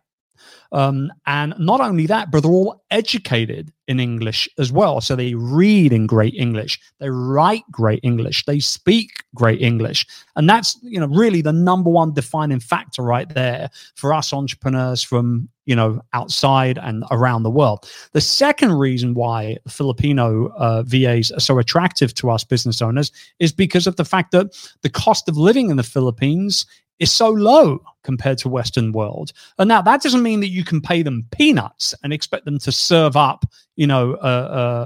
Um, 0.72 1.12
and 1.26 1.54
not 1.58 1.80
only 1.80 2.06
that, 2.08 2.32
but 2.32 2.42
they're 2.42 2.52
all 2.52 2.84
educated 2.92 3.72
in 3.88 4.00
English 4.00 4.50
as 4.58 4.72
well. 4.72 5.00
So 5.00 5.16
they 5.16 5.34
read 5.34 5.94
in 5.94 6.08
great 6.08 6.34
English, 6.34 6.80
they 7.00 7.10
write 7.10 7.64
great 7.72 8.00
English, 8.04 8.46
they 8.46 8.60
speak 8.60 9.12
great 9.34 9.62
English. 9.62 10.06
And 10.36 10.50
that's, 10.50 10.78
you 10.82 11.00
know, 11.00 11.08
really 11.08 11.42
the 11.42 11.54
number 11.54 11.90
one 11.90 12.14
defining 12.14 12.60
factor 12.60 13.04
right 13.04 13.30
there 13.34 13.70
for 13.96 14.14
us 14.14 14.34
entrepreneurs 14.34 15.02
from, 15.02 15.50
you 15.66 15.76
know, 15.76 16.02
outside 16.14 16.78
and 16.78 17.04
around 17.12 17.44
the 17.44 17.50
world. 17.50 17.90
The 18.14 18.22
second 18.22 18.74
reason 18.74 19.14
why 19.14 19.58
Filipino 19.68 20.48
uh, 20.58 20.84
VAs 20.84 21.32
are 21.32 21.40
so 21.40 21.60
attractive 21.60 22.14
to 22.16 22.30
us 22.30 22.44
business 22.44 22.82
owners 22.82 23.12
is 23.40 23.52
because 23.52 23.88
of 23.88 23.96
the 23.96 24.06
fact 24.06 24.32
that 24.32 24.56
the 24.82 24.90
cost 24.90 25.28
of 25.28 25.38
living 25.38 25.70
in 25.70 25.78
the 25.78 25.84
Philippines 25.84 26.66
is 27.00 27.12
so 27.12 27.30
low 27.30 27.82
compared 28.04 28.38
to 28.38 28.48
western 28.48 28.92
world. 28.92 29.34
And 29.58 29.68
now 29.68 29.82
that 29.82 30.02
doesn't 30.02 30.24
mean 30.24 30.40
that 30.40 30.50
you 30.50 30.64
can 30.64 30.80
pay 30.80 31.02
them 31.02 31.26
peanuts 31.32 31.94
and 32.04 32.14
expect 32.14 32.46
them 32.46 32.60
to 32.60 32.72
serve 32.72 33.18
up 33.18 33.46
you 33.76 33.86
know 33.86 34.16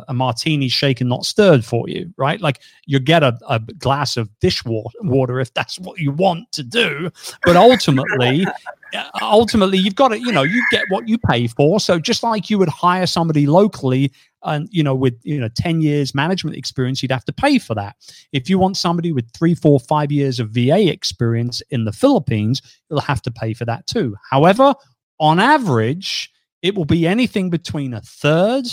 a, 0.08 0.14
martini 0.14 0.68
shaken 0.68 1.08
not 1.08 1.26
stirred 1.26 1.64
for 1.64 1.88
you 1.88 2.12
right? 2.18 2.42
Like 2.42 2.62
you 2.86 3.00
get 3.00 3.24
a, 3.24 3.38
a 3.48 3.60
glass 3.60 4.18
of 4.18 4.30
dishwater 4.40 4.98
water 5.04 5.40
if 5.40 5.54
that's 5.54 5.80
what 5.80 6.00
you 6.00 6.12
want 6.12 6.52
to 6.54 6.64
do. 6.64 7.12
But 7.44 7.56
ultimately 7.70 8.46
Uh, 8.94 9.10
ultimately 9.22 9.78
you've 9.78 9.96
got 9.96 10.10
to 10.10 10.20
you 10.20 10.32
know 10.32 10.44
you 10.44 10.64
get 10.72 10.86
what 10.90 11.08
you 11.08 11.18
pay 11.18 11.48
for. 11.48 11.80
So 11.80 12.00
just 12.00 12.24
like 12.24 12.50
you 12.50 12.58
would 12.58 12.70
hire 12.70 13.06
somebody 13.06 13.46
locally 13.46 14.12
and 14.44 14.68
you 14.72 14.84
know 14.84 14.96
with 14.96 15.16
you 15.24 15.40
know 15.40 15.50
10 15.56 15.82
years 15.82 16.16
management 16.16 16.58
experience 16.58 17.02
you'd 17.02 17.12
have 17.12 17.26
to 17.26 17.34
pay 17.34 17.60
for 17.60 17.76
that. 17.76 17.96
If 18.32 18.50
you 18.50 18.58
want 18.58 18.78
somebody 18.78 19.12
with 19.12 19.32
three 19.34 19.56
four 19.56 19.80
five 19.80 20.12
years 20.12 20.40
of 20.40 20.50
va 20.50 20.90
experience 20.90 21.62
in 21.70 21.86
the 21.86 21.92
philippines 21.92 22.62
you'll 22.90 23.02
have 23.02 23.22
to 23.24 23.32
pay 23.32 23.54
for 23.54 23.66
that 23.66 23.86
too. 23.88 24.16
However 24.30 24.74
on 25.20 25.40
average 25.40 26.32
it 26.62 26.76
will 26.76 26.86
be 26.86 27.08
anything 27.08 27.50
between 27.50 27.94
a 27.94 28.02
third 28.02 28.66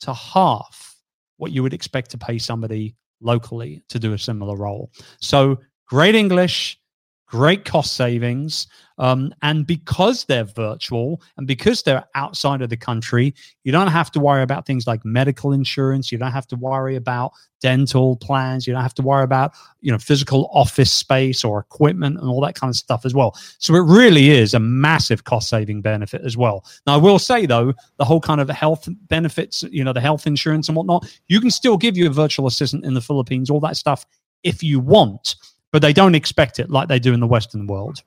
to 0.00 0.12
half 0.12 0.96
what 1.36 1.52
you 1.52 1.62
would 1.62 1.74
expect 1.74 2.10
to 2.10 2.18
pay 2.18 2.38
somebody 2.38 2.94
locally 3.20 3.82
to 3.88 3.98
do 3.98 4.12
a 4.12 4.18
similar 4.18 4.56
role. 4.56 4.90
So 5.20 5.58
great 5.86 6.14
english 6.14 6.78
great 7.28 7.64
cost 7.64 7.94
savings. 7.94 8.66
Um, 8.96 9.32
and 9.42 9.64
because 9.64 10.24
they're 10.24 10.44
virtual 10.44 11.22
and 11.36 11.46
because 11.46 11.82
they're 11.82 12.04
outside 12.16 12.62
of 12.62 12.70
the 12.70 12.76
country, 12.76 13.32
you 13.62 13.70
don't 13.70 13.88
have 13.88 14.10
to 14.12 14.20
worry 14.20 14.42
about 14.42 14.66
things 14.66 14.88
like 14.88 15.04
medical 15.04 15.52
insurance. 15.52 16.10
You 16.10 16.18
don't 16.18 16.32
have 16.32 16.48
to 16.48 16.56
worry 16.56 16.96
about 16.96 17.32
dental 17.60 18.16
plans. 18.16 18.66
You 18.66 18.72
don't 18.72 18.82
have 18.82 18.94
to 18.94 19.02
worry 19.02 19.22
about, 19.22 19.52
you 19.80 19.92
know, 19.92 19.98
physical 19.98 20.50
office 20.52 20.92
space 20.92 21.44
or 21.44 21.60
equipment 21.60 22.18
and 22.18 22.28
all 22.28 22.40
that 22.40 22.56
kind 22.56 22.70
of 22.70 22.76
stuff 22.76 23.04
as 23.04 23.14
well. 23.14 23.36
So 23.58 23.74
it 23.74 23.84
really 23.84 24.30
is 24.30 24.54
a 24.54 24.60
massive 24.60 25.22
cost 25.24 25.48
saving 25.48 25.82
benefit 25.82 26.22
as 26.24 26.36
well. 26.36 26.64
Now, 26.86 26.94
I 26.94 26.98
will 26.98 27.20
say 27.20 27.46
though, 27.46 27.72
the 27.98 28.04
whole 28.04 28.20
kind 28.20 28.40
of 28.40 28.48
health 28.48 28.88
benefits, 29.06 29.62
you 29.70 29.84
know, 29.84 29.92
the 29.92 30.00
health 30.00 30.26
insurance 30.26 30.68
and 30.68 30.76
whatnot, 30.76 31.06
you 31.28 31.40
can 31.40 31.50
still 31.50 31.76
give 31.76 31.96
you 31.96 32.08
a 32.08 32.10
virtual 32.10 32.48
assistant 32.48 32.84
in 32.84 32.94
the 32.94 33.00
Philippines, 33.00 33.48
all 33.48 33.60
that 33.60 33.76
stuff 33.76 34.04
if 34.44 34.62
you 34.62 34.80
want 34.80 35.36
but 35.70 35.82
they 35.82 35.92
don't 35.92 36.14
expect 36.14 36.58
it 36.58 36.70
like 36.70 36.88
they 36.88 36.98
do 36.98 37.12
in 37.12 37.20
the 37.20 37.26
Western 37.26 37.66
world. 37.66 38.02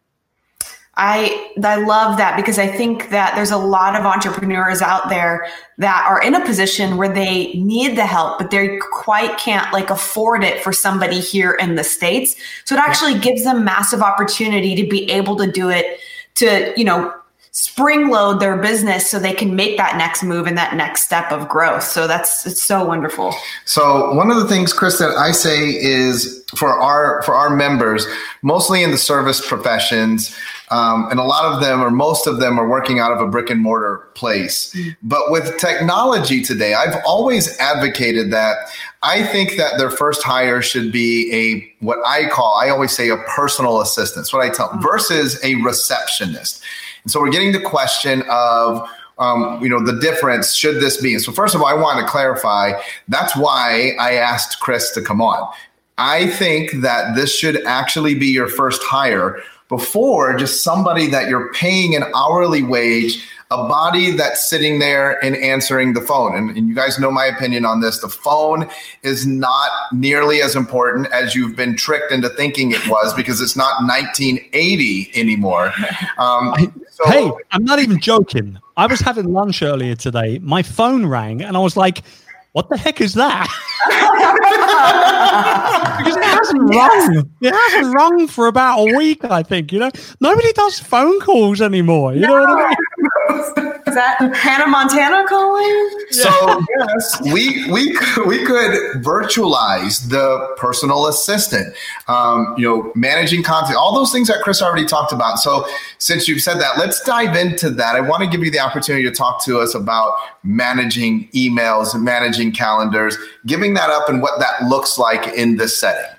I 0.96 1.52
I 1.64 1.76
love 1.78 2.18
that 2.18 2.36
because 2.36 2.60
I 2.60 2.68
think 2.68 3.10
that 3.12 3.34
there's 3.36 3.52
a 3.52 3.58
lot 3.58 3.96
of 3.96 4.06
entrepreneurs 4.06 4.82
out 4.82 5.08
there 5.08 5.48
that 5.78 6.06
are 6.08 6.22
in 6.22 6.36
a 6.36 6.46
position 6.46 6.98
where 6.98 7.12
they 7.12 7.54
need 7.54 7.98
the 7.98 8.06
help, 8.06 8.38
but 8.38 8.52
they 8.52 8.78
quite 8.92 9.38
can't 9.38 9.72
like 9.72 9.90
afford 9.90 10.44
it 10.44 10.62
for 10.62 10.74
somebody 10.74 11.20
here 11.20 11.54
in 11.54 11.76
the 11.76 11.84
states. 11.84 12.36
So 12.66 12.76
it 12.76 12.80
actually 12.80 13.18
gives 13.20 13.46
them 13.46 13.64
massive 13.64 14.02
opportunity 14.02 14.76
to 14.76 14.86
be 14.86 15.10
able 15.10 15.38
to 15.38 15.50
do 15.50 15.70
it 15.70 16.00
to 16.36 16.74
you 16.76 16.84
know 16.84 17.14
spring 17.54 18.08
load 18.10 18.40
their 18.40 18.56
business 18.56 19.10
so 19.10 19.20
they 19.20 19.34
can 19.34 19.56
make 19.56 19.76
that 19.76 19.98
next 19.98 20.24
move 20.24 20.48
and 20.48 20.58
that 20.58 20.74
next 20.76 21.04
step 21.04 21.32
of 21.34 21.50
growth. 21.50 21.84
So 21.84 22.08
that's 22.08 22.46
it's 22.46 22.64
so 22.64 22.86
wonderful. 22.86 23.36
So 23.66 24.14
one 24.14 24.32
of 24.32 24.38
the 24.38 24.48
things, 24.48 24.72
Chris, 24.72 25.00
that 25.00 25.12
I 25.18 25.32
say 25.32 25.70
is 25.70 26.46
for 26.56 26.70
our 26.70 27.22
for 27.24 27.36
our 27.36 27.50
members, 27.50 28.08
mostly 28.42 28.84
in 28.84 28.92
the 28.92 28.98
service 28.98 29.46
professions, 29.46 30.34
um, 30.70 31.10
and 31.12 31.20
a 31.20 31.24
lot 31.24 31.54
of 31.54 31.62
them 31.62 31.82
or 31.82 31.92
most 31.92 32.26
of 32.26 32.40
them 32.40 32.58
are 32.58 32.70
working 32.70 33.00
out 33.00 33.12
of 33.12 33.20
a 33.20 33.28
brick 33.28 33.50
and 33.50 33.60
mortar 33.60 34.10
place. 34.16 34.74
Mm-hmm. 34.74 34.90
But 35.04 35.30
with 35.30 35.58
technology 35.58 36.42
today, 36.42 36.74
I've 36.74 37.04
always 37.06 37.58
advocated 37.60 38.32
that 38.32 38.56
I 39.04 39.24
think 39.24 39.58
that 39.58 39.78
their 39.78 39.90
first 39.90 40.24
hire 40.24 40.62
should 40.62 40.94
be 40.94 41.30
a 41.34 41.84
what 41.84 42.00
I 42.06 42.30
call 42.30 42.58
I 42.58 42.70
always 42.70 42.94
say 42.94 43.10
a 43.10 43.18
personal 43.18 43.82
assistant. 43.82 44.30
what 44.32 44.42
I 44.46 44.50
tell 44.50 44.70
mm-hmm. 44.70 44.82
versus 44.82 45.38
a 45.44 45.56
receptionist. 45.56 46.64
And 47.04 47.12
so 47.12 47.20
we're 47.20 47.32
getting 47.32 47.52
the 47.52 47.62
question 47.62 48.24
of, 48.30 48.88
um, 49.18 49.60
you 49.62 49.70
know, 49.70 49.84
the 49.84 50.00
difference 50.00 50.54
should 50.54 50.82
this 50.82 51.02
be? 51.02 51.20
So 51.20 51.32
first 51.32 51.56
of 51.56 51.62
all, 51.62 51.68
I 51.68 51.74
want 51.74 52.00
to 52.00 52.06
clarify. 52.06 52.74
That's 53.08 53.36
why 53.36 53.94
I 54.00 54.14
asked 54.14 54.60
Chris 54.60 54.92
to 54.92 55.02
come 55.02 55.22
on. 55.22 55.52
I 55.98 56.28
think 56.28 56.82
that 56.82 57.16
this 57.16 57.36
should 57.36 57.64
actually 57.66 58.16
be 58.16 58.28
your 58.28 58.48
first 58.48 58.82
hire 58.84 59.42
before 59.70 60.36
just 60.36 60.64
somebody 60.64 61.08
that 61.08 61.30
you're 61.30 61.54
paying 61.54 61.96
an 61.96 62.04
hourly 62.16 62.64
wage 62.64 63.24
a 63.52 63.68
body 63.68 64.12
that's 64.12 64.50
sitting 64.50 64.80
there 64.80 65.24
and 65.24 65.36
answering 65.36 65.94
the 65.94 66.00
phone. 66.00 66.36
And, 66.36 66.58
and, 66.58 66.70
you 66.70 66.74
guys 66.74 66.98
know 66.98 67.12
my 67.12 67.26
opinion 67.26 67.66
on 67.66 67.82
this. 67.82 68.00
The 68.00 68.08
phone 68.08 68.70
is 69.04 69.28
not 69.28 69.70
nearly 69.92 70.42
as 70.42 70.56
important 70.56 71.08
as 71.08 71.36
you've 71.36 71.58
been 71.58 71.76
tricked 71.76 72.14
into 72.14 72.30
thinking 72.30 72.72
it 72.72 72.88
was 72.88 73.14
because 73.14 73.42
it's 73.42 73.58
not 73.58 73.84
1980 73.84 75.12
anymore. 75.14 75.74
Um, 76.18 76.81
so- 77.04 77.12
hey, 77.12 77.32
I'm 77.52 77.64
not 77.64 77.80
even 77.80 78.00
joking. 78.00 78.58
I 78.78 78.88
was 78.88 79.00
having 79.00 79.32
lunch 79.32 79.62
earlier 79.62 79.96
today. 79.96 80.40
My 80.40 80.64
phone 80.64 81.06
rang 81.06 81.42
and 81.42 81.56
I 81.56 81.60
was 81.60 81.78
like, 81.78 82.02
what 82.54 82.70
the 82.70 82.78
heck 82.78 83.00
is 83.00 83.14
that? 83.14 83.48
because 85.98 86.18
it 86.18 86.24
hasn't 86.24 86.74
yes. 86.74 87.08
rung. 87.08 87.30
It 87.42 87.54
hasn't 87.54 87.96
rung 87.96 88.28
for 88.28 88.48
about 88.48 88.80
a 88.80 88.98
week, 88.98 89.24
I 89.24 89.44
think. 89.44 89.72
You 89.72 89.80
know, 89.80 89.92
nobody 90.20 90.52
does 90.54 90.80
phone 90.80 91.20
calls 91.22 91.62
anymore. 91.62 92.14
You 92.14 92.22
no. 92.22 92.28
know 92.28 92.42
what 92.42 92.60
I 92.60 92.68
mean? 92.68 92.76
Is 93.88 93.96
that 93.96 94.36
Hannah 94.36 94.68
Montana 94.68 95.26
calling? 95.28 95.90
So 96.12 96.30
yes, 96.80 97.22
we 97.34 97.70
we 97.72 97.98
we 98.26 98.46
could 98.46 99.04
virtualize 99.04 100.10
the 100.10 100.56
personal 100.58 101.08
assistant. 101.08 101.76
Um, 102.08 102.56
you 102.58 102.68
know, 102.68 102.92
managing 102.96 103.44
content, 103.44 103.78
all 103.78 103.94
those 103.94 104.12
things 104.12 104.28
that 104.28 104.42
Chris 104.44 104.62
already 104.62 104.86
talked 104.86 105.12
about. 105.12 105.40
So 105.40 105.66
since 105.98 106.28
you've 106.28 106.42
said 106.42 106.60
that, 106.60 106.78
let's 106.78 107.02
dive 107.04 107.36
into 107.36 107.70
that. 107.72 107.96
I 107.96 108.02
want 108.02 108.24
to 108.24 108.30
give 108.30 108.44
you 108.44 108.52
the 108.52 108.60
opportunity 108.60 109.04
to 109.04 109.12
talk 109.12 109.44
to 109.46 109.60
us 109.60 109.76
about 109.76 110.14
managing 110.44 111.28
emails 111.30 111.94
managing 112.02 112.52
calendars, 112.52 113.18
giving 113.46 113.74
that 113.76 113.90
up 113.90 114.10
and 114.10 114.22
what 114.22 114.40
that 114.40 114.68
looks 114.68 114.98
like 114.98 115.28
in 115.36 115.58
this 115.58 115.78
setting. 115.78 116.10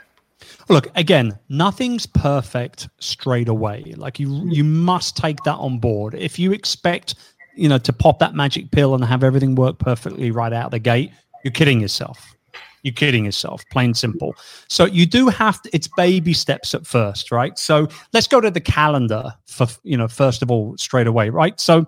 Look, 0.72 0.88
again, 0.94 1.38
nothing's 1.50 2.06
perfect 2.06 2.88
straight 2.98 3.48
away. 3.48 3.92
Like 3.98 4.18
you 4.18 4.48
you 4.48 4.64
must 4.64 5.18
take 5.18 5.36
that 5.44 5.56
on 5.56 5.78
board. 5.78 6.14
If 6.14 6.38
you 6.38 6.52
expect, 6.52 7.16
you 7.54 7.68
know, 7.68 7.76
to 7.76 7.92
pop 7.92 8.18
that 8.20 8.34
magic 8.34 8.70
pill 8.70 8.94
and 8.94 9.04
have 9.04 9.22
everything 9.22 9.54
work 9.54 9.78
perfectly 9.78 10.30
right 10.30 10.50
out 10.50 10.70
the 10.70 10.78
gate, 10.78 11.10
you're 11.44 11.52
kidding 11.52 11.78
yourself. 11.78 12.34
You're 12.82 12.94
kidding 12.94 13.26
yourself, 13.26 13.62
plain 13.70 13.92
simple. 13.92 14.34
So 14.68 14.86
you 14.86 15.04
do 15.04 15.28
have 15.28 15.60
to, 15.60 15.70
it's 15.74 15.88
baby 15.88 16.32
steps 16.32 16.74
at 16.74 16.86
first, 16.86 17.30
right? 17.30 17.56
So 17.58 17.86
let's 18.14 18.26
go 18.26 18.40
to 18.40 18.50
the 18.50 18.60
calendar 18.60 19.30
for, 19.46 19.66
you 19.82 19.98
know, 19.98 20.08
first 20.08 20.40
of 20.40 20.50
all, 20.50 20.74
straight 20.78 21.06
away, 21.06 21.28
right? 21.28 21.60
So 21.60 21.86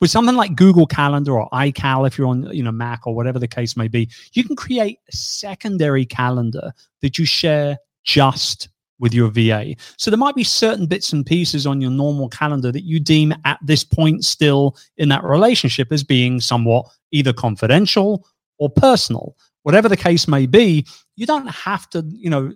with 0.00 0.10
something 0.10 0.34
like 0.34 0.56
Google 0.56 0.86
Calendar 0.86 1.38
or 1.38 1.48
iCal, 1.50 2.04
if 2.04 2.18
you're 2.18 2.26
on 2.26 2.52
you 2.52 2.64
know 2.64 2.72
Mac 2.72 3.06
or 3.06 3.14
whatever 3.14 3.38
the 3.38 3.46
case 3.46 3.76
may 3.76 3.86
be, 3.86 4.10
you 4.32 4.42
can 4.42 4.56
create 4.56 4.98
a 5.08 5.16
secondary 5.16 6.04
calendar 6.04 6.72
that 7.00 7.16
you 7.16 7.24
share 7.24 7.78
just 8.04 8.68
with 9.00 9.12
your 9.12 9.28
VA. 9.28 9.74
So 9.98 10.10
there 10.10 10.18
might 10.18 10.36
be 10.36 10.44
certain 10.44 10.86
bits 10.86 11.12
and 11.12 11.26
pieces 11.26 11.66
on 11.66 11.80
your 11.80 11.90
normal 11.90 12.28
calendar 12.28 12.70
that 12.70 12.84
you 12.84 13.00
deem 13.00 13.34
at 13.44 13.58
this 13.62 13.82
point 13.82 14.24
still 14.24 14.76
in 14.96 15.08
that 15.08 15.24
relationship 15.24 15.90
as 15.90 16.04
being 16.04 16.40
somewhat 16.40 16.86
either 17.10 17.32
confidential 17.32 18.26
or 18.58 18.70
personal. 18.70 19.36
Whatever 19.62 19.88
the 19.88 19.96
case 19.96 20.28
may 20.28 20.46
be, 20.46 20.86
you 21.16 21.26
don't 21.26 21.48
have 21.48 21.88
to, 21.90 22.04
you 22.08 22.30
know, 22.30 22.52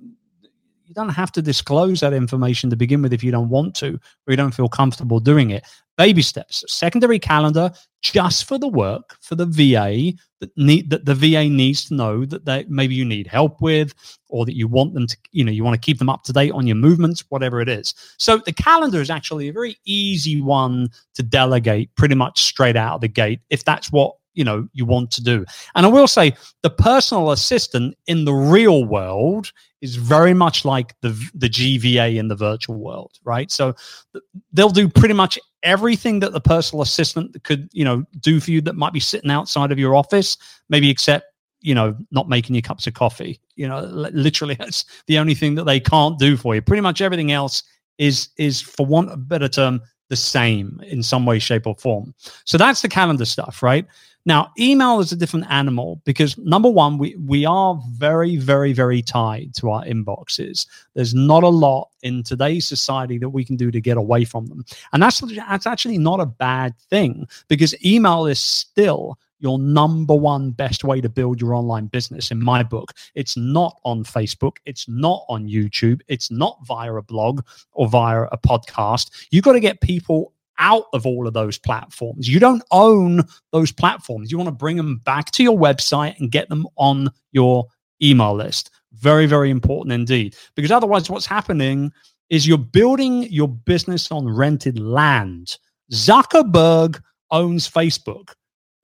you 0.88 0.94
don't 0.94 1.10
have 1.10 1.30
to 1.32 1.42
disclose 1.42 2.00
that 2.00 2.14
information 2.14 2.70
to 2.70 2.76
begin 2.76 3.02
with 3.02 3.12
if 3.12 3.22
you 3.22 3.30
don't 3.30 3.50
want 3.50 3.74
to 3.76 3.94
or 3.94 4.30
you 4.30 4.36
don't 4.36 4.54
feel 4.54 4.68
comfortable 4.68 5.20
doing 5.20 5.50
it. 5.50 5.64
Baby 5.98 6.22
steps, 6.22 6.64
secondary 6.66 7.18
calendar 7.18 7.70
just 8.00 8.44
for 8.44 8.58
the 8.58 8.68
work 8.68 9.16
for 9.20 9.34
the 9.34 9.44
VA 9.44 10.12
that 10.40 10.56
need 10.56 10.88
that 10.88 11.04
the 11.04 11.14
VA 11.14 11.48
needs 11.48 11.86
to 11.86 11.94
know 11.94 12.24
that 12.24 12.46
they 12.46 12.64
maybe 12.68 12.94
you 12.94 13.04
need 13.04 13.26
help 13.26 13.60
with 13.60 13.92
or 14.28 14.46
that 14.46 14.56
you 14.56 14.66
want 14.66 14.94
them 14.94 15.06
to, 15.06 15.16
you 15.32 15.44
know, 15.44 15.52
you 15.52 15.62
want 15.62 15.74
to 15.74 15.84
keep 15.84 15.98
them 15.98 16.08
up 16.08 16.22
to 16.22 16.32
date 16.32 16.52
on 16.52 16.66
your 16.66 16.76
movements, 16.76 17.24
whatever 17.28 17.60
it 17.60 17.68
is. 17.68 17.94
So 18.16 18.38
the 18.38 18.52
calendar 18.52 19.02
is 19.02 19.10
actually 19.10 19.48
a 19.48 19.52
very 19.52 19.76
easy 19.84 20.40
one 20.40 20.88
to 21.14 21.22
delegate 21.22 21.94
pretty 21.96 22.14
much 22.14 22.44
straight 22.44 22.76
out 22.76 22.94
of 22.94 23.00
the 23.02 23.08
gate 23.08 23.40
if 23.50 23.64
that's 23.64 23.92
what 23.92 24.14
you 24.38 24.44
know 24.44 24.68
you 24.72 24.86
want 24.86 25.10
to 25.10 25.22
do. 25.22 25.44
And 25.74 25.84
i 25.84 25.88
will 25.88 26.06
say 26.06 26.34
the 26.62 26.70
personal 26.70 27.32
assistant 27.32 27.96
in 28.06 28.24
the 28.24 28.32
real 28.32 28.84
world 28.84 29.52
is 29.80 29.96
very 29.96 30.32
much 30.32 30.64
like 30.64 30.94
the 31.00 31.10
the 31.34 31.48
gva 31.48 32.16
in 32.16 32.28
the 32.28 32.36
virtual 32.36 32.76
world 32.76 33.18
right? 33.24 33.50
So 33.50 33.74
they'll 34.52 34.70
do 34.70 34.88
pretty 34.88 35.14
much 35.14 35.38
everything 35.64 36.20
that 36.20 36.32
the 36.32 36.40
personal 36.40 36.82
assistant 36.82 37.42
could 37.42 37.68
you 37.72 37.84
know 37.84 38.04
do 38.20 38.38
for 38.38 38.52
you 38.52 38.60
that 38.62 38.76
might 38.76 38.92
be 38.92 39.00
sitting 39.00 39.30
outside 39.30 39.72
of 39.72 39.78
your 39.78 39.96
office 39.96 40.36
maybe 40.68 40.88
except 40.88 41.26
you 41.60 41.74
know 41.74 41.96
not 42.12 42.28
making 42.28 42.54
you 42.54 42.62
cups 42.62 42.86
of 42.86 42.94
coffee. 42.94 43.40
You 43.56 43.66
know 43.68 43.80
literally 43.80 44.54
that's 44.58 44.84
the 45.08 45.18
only 45.18 45.34
thing 45.34 45.56
that 45.56 45.64
they 45.64 45.80
can't 45.80 46.18
do 46.18 46.36
for 46.36 46.54
you. 46.54 46.62
Pretty 46.62 46.82
much 46.82 47.00
everything 47.00 47.32
else 47.32 47.64
is 47.98 48.28
is 48.36 48.60
for 48.60 48.86
want 48.86 49.08
of 49.08 49.14
a 49.14 49.16
better 49.16 49.48
term 49.48 49.80
the 50.08 50.16
same 50.16 50.80
in 50.86 51.02
some 51.02 51.26
way 51.26 51.38
shape 51.38 51.66
or 51.66 51.74
form. 51.74 52.14
So 52.44 52.56
that's 52.56 52.80
the 52.82 52.88
calendar 52.88 53.24
stuff 53.24 53.62
right 53.62 53.86
now, 54.28 54.52
email 54.58 55.00
is 55.00 55.10
a 55.10 55.16
different 55.16 55.46
animal 55.48 56.02
because 56.04 56.36
number 56.36 56.68
one, 56.68 56.98
we, 56.98 57.16
we 57.16 57.46
are 57.46 57.80
very, 57.92 58.36
very, 58.36 58.74
very 58.74 59.00
tied 59.00 59.54
to 59.54 59.70
our 59.70 59.82
inboxes. 59.84 60.66
There's 60.92 61.14
not 61.14 61.44
a 61.44 61.48
lot 61.48 61.88
in 62.02 62.22
today's 62.22 62.66
society 62.66 63.16
that 63.20 63.30
we 63.30 63.42
can 63.42 63.56
do 63.56 63.70
to 63.70 63.80
get 63.80 63.96
away 63.96 64.26
from 64.26 64.44
them. 64.44 64.66
And 64.92 65.02
that's, 65.02 65.20
that's 65.20 65.66
actually 65.66 65.96
not 65.96 66.20
a 66.20 66.26
bad 66.26 66.76
thing 66.90 67.26
because 67.48 67.74
email 67.82 68.26
is 68.26 68.38
still 68.38 69.18
your 69.38 69.58
number 69.58 70.14
one 70.14 70.50
best 70.50 70.84
way 70.84 71.00
to 71.00 71.08
build 71.08 71.40
your 71.40 71.54
online 71.54 71.86
business 71.86 72.30
in 72.30 72.44
my 72.44 72.62
book. 72.62 72.92
It's 73.14 73.34
not 73.34 73.80
on 73.84 74.04
Facebook, 74.04 74.56
it's 74.66 74.86
not 74.88 75.24
on 75.30 75.48
YouTube, 75.48 76.02
it's 76.08 76.30
not 76.30 76.58
via 76.66 76.92
a 76.92 77.02
blog 77.02 77.46
or 77.72 77.88
via 77.88 78.24
a 78.24 78.36
podcast. 78.36 79.26
You've 79.30 79.44
got 79.44 79.52
to 79.52 79.60
get 79.60 79.80
people 79.80 80.34
out 80.58 80.84
of 80.92 81.06
all 81.06 81.26
of 81.26 81.34
those 81.34 81.58
platforms. 81.58 82.28
You 82.28 82.38
don't 82.40 82.62
own 82.70 83.22
those 83.52 83.72
platforms. 83.72 84.30
You 84.30 84.38
want 84.38 84.48
to 84.48 84.52
bring 84.52 84.76
them 84.76 84.98
back 84.98 85.30
to 85.32 85.42
your 85.42 85.58
website 85.58 86.18
and 86.18 86.30
get 86.30 86.48
them 86.48 86.66
on 86.76 87.10
your 87.32 87.66
email 88.02 88.34
list. 88.34 88.70
Very, 88.92 89.26
very 89.26 89.50
important 89.50 89.92
indeed. 89.92 90.36
Because 90.54 90.70
otherwise, 90.70 91.08
what's 91.08 91.26
happening 91.26 91.92
is 92.30 92.46
you're 92.46 92.58
building 92.58 93.24
your 93.24 93.48
business 93.48 94.10
on 94.10 94.28
rented 94.28 94.78
land. 94.78 95.56
Zuckerberg 95.92 97.00
owns 97.30 97.68
Facebook, 97.68 98.34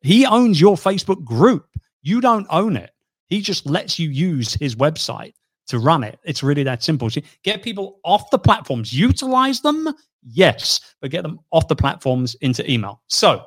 he 0.01 0.27
owns 0.27 0.61
your 0.61 0.77
Facebook 0.77 1.25
group. 1.25 1.66
You 2.03 2.20
don't 2.20 2.47
own 2.51 2.77
it. 2.77 2.91
He 3.29 3.41
just 3.41 3.64
lets 3.64 3.99
you 3.99 4.11
use 4.11 4.53
his 4.55 4.77
website 4.77 5.33
to 5.69 5.79
run 5.79 6.05
it. 6.05 6.19
It's 6.25 6.43
really 6.43 6.62
that 6.65 6.83
simple. 6.83 7.11
So 7.11 7.21
get 7.43 7.62
people 7.62 8.01
off 8.05 8.31
the 8.31 8.39
platforms, 8.39 8.93
utilize 8.93 9.61
them, 9.61 9.89
yes, 10.23 10.81
but 11.01 11.11
get 11.11 11.23
them 11.23 11.41
off 11.53 11.69
the 11.69 11.77
platforms 11.77 12.35
into 12.41 12.69
email. 12.71 13.03
So, 13.09 13.45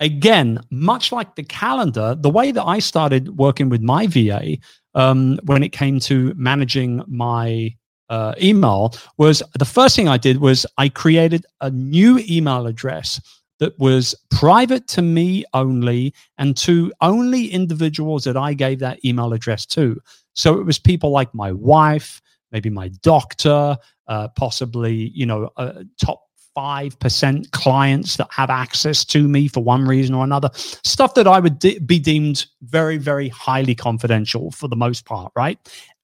again, 0.00 0.60
much 0.70 1.12
like 1.12 1.36
the 1.36 1.44
calendar, 1.44 2.14
the 2.18 2.30
way 2.30 2.52
that 2.52 2.64
I 2.64 2.78
started 2.78 3.36
working 3.36 3.68
with 3.68 3.80
my 3.80 4.06
VA 4.06 4.56
um, 4.94 5.38
when 5.44 5.62
it 5.62 5.70
came 5.70 6.00
to 6.00 6.32
managing 6.36 7.02
my 7.06 7.74
uh, 8.10 8.34
email 8.40 8.94
was 9.16 9.42
the 9.58 9.64
first 9.64 9.96
thing 9.96 10.08
I 10.08 10.18
did 10.18 10.38
was 10.38 10.66
I 10.78 10.88
created 10.88 11.46
a 11.60 11.70
new 11.70 12.22
email 12.28 12.66
address 12.66 13.20
that 13.60 13.78
was 13.78 14.14
private 14.30 14.88
to 14.88 15.02
me 15.02 15.44
only 15.54 16.14
and 16.38 16.56
to 16.58 16.92
only 17.00 17.46
individuals 17.46 18.24
that 18.24 18.36
I 18.36 18.54
gave 18.54 18.80
that 18.80 19.04
email 19.04 19.32
address 19.32 19.64
to. 19.66 20.00
So 20.34 20.58
it 20.58 20.64
was 20.64 20.78
people 20.78 21.10
like 21.10 21.32
my 21.34 21.52
wife, 21.52 22.20
maybe 22.50 22.70
my 22.70 22.88
doctor, 23.02 23.76
uh, 24.08 24.28
possibly, 24.28 25.10
you 25.14 25.26
know, 25.26 25.50
uh, 25.56 25.84
top 26.00 26.20
5% 26.56 27.50
clients 27.50 28.16
that 28.16 28.28
have 28.30 28.50
access 28.50 29.04
to 29.06 29.26
me 29.26 29.48
for 29.48 29.62
one 29.62 29.86
reason 29.86 30.14
or 30.14 30.24
another. 30.24 30.50
Stuff 30.54 31.14
that 31.14 31.26
I 31.26 31.40
would 31.40 31.58
de- 31.58 31.78
be 31.80 31.98
deemed 31.98 32.46
very, 32.62 32.96
very 32.96 33.28
highly 33.28 33.74
confidential 33.74 34.50
for 34.50 34.68
the 34.68 34.76
most 34.76 35.04
part, 35.04 35.32
right? 35.34 35.58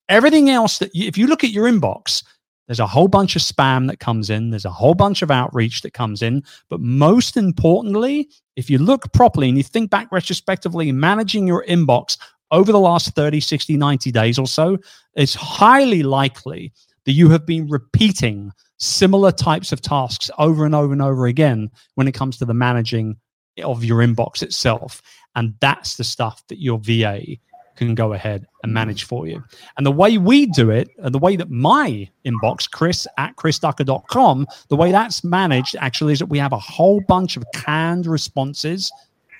Everything 0.08 0.50
else 0.50 0.78
that, 0.78 0.94
you, 0.94 1.06
if 1.06 1.16
you 1.16 1.28
look 1.28 1.44
at 1.44 1.50
your 1.50 1.70
inbox, 1.70 2.24
there's 2.70 2.78
a 2.78 2.86
whole 2.86 3.08
bunch 3.08 3.34
of 3.34 3.42
spam 3.42 3.88
that 3.88 3.98
comes 3.98 4.30
in. 4.30 4.50
There's 4.50 4.64
a 4.64 4.70
whole 4.70 4.94
bunch 4.94 5.22
of 5.22 5.30
outreach 5.32 5.82
that 5.82 5.92
comes 5.92 6.22
in. 6.22 6.44
But 6.68 6.80
most 6.80 7.36
importantly, 7.36 8.28
if 8.54 8.70
you 8.70 8.78
look 8.78 9.12
properly 9.12 9.48
and 9.48 9.58
you 9.58 9.64
think 9.64 9.90
back 9.90 10.06
retrospectively, 10.12 10.92
managing 10.92 11.48
your 11.48 11.64
inbox 11.64 12.16
over 12.52 12.70
the 12.70 12.78
last 12.78 13.12
30, 13.16 13.40
60, 13.40 13.76
90 13.76 14.12
days 14.12 14.38
or 14.38 14.46
so, 14.46 14.78
it's 15.16 15.34
highly 15.34 16.04
likely 16.04 16.72
that 17.06 17.12
you 17.12 17.28
have 17.30 17.44
been 17.44 17.66
repeating 17.66 18.52
similar 18.78 19.32
types 19.32 19.72
of 19.72 19.80
tasks 19.80 20.30
over 20.38 20.64
and 20.64 20.76
over 20.76 20.92
and 20.92 21.02
over 21.02 21.26
again 21.26 21.72
when 21.96 22.06
it 22.06 22.12
comes 22.12 22.38
to 22.38 22.44
the 22.44 22.54
managing 22.54 23.16
of 23.64 23.82
your 23.82 23.98
inbox 23.98 24.44
itself. 24.44 25.02
And 25.34 25.54
that's 25.60 25.96
the 25.96 26.04
stuff 26.04 26.46
that 26.46 26.62
your 26.62 26.78
VA 26.78 27.36
can 27.76 27.94
go 27.94 28.12
ahead 28.12 28.46
and 28.62 28.70
hmm. 28.70 28.74
manage 28.74 29.04
for 29.04 29.26
you. 29.26 29.42
And 29.76 29.86
the 29.86 29.92
way 29.92 30.18
we 30.18 30.46
do 30.46 30.70
it, 30.70 30.88
and 30.98 31.14
the 31.14 31.18
way 31.18 31.36
that 31.36 31.50
my 31.50 32.08
inbox, 32.24 32.70
chris 32.70 33.06
at 33.18 33.36
chrisducker.com, 33.36 34.46
the 34.68 34.76
way 34.76 34.92
that's 34.92 35.24
managed 35.24 35.76
actually 35.80 36.12
is 36.12 36.18
that 36.18 36.26
we 36.26 36.38
have 36.38 36.52
a 36.52 36.58
whole 36.58 37.00
bunch 37.08 37.36
of 37.36 37.44
canned 37.54 38.06
responses 38.06 38.90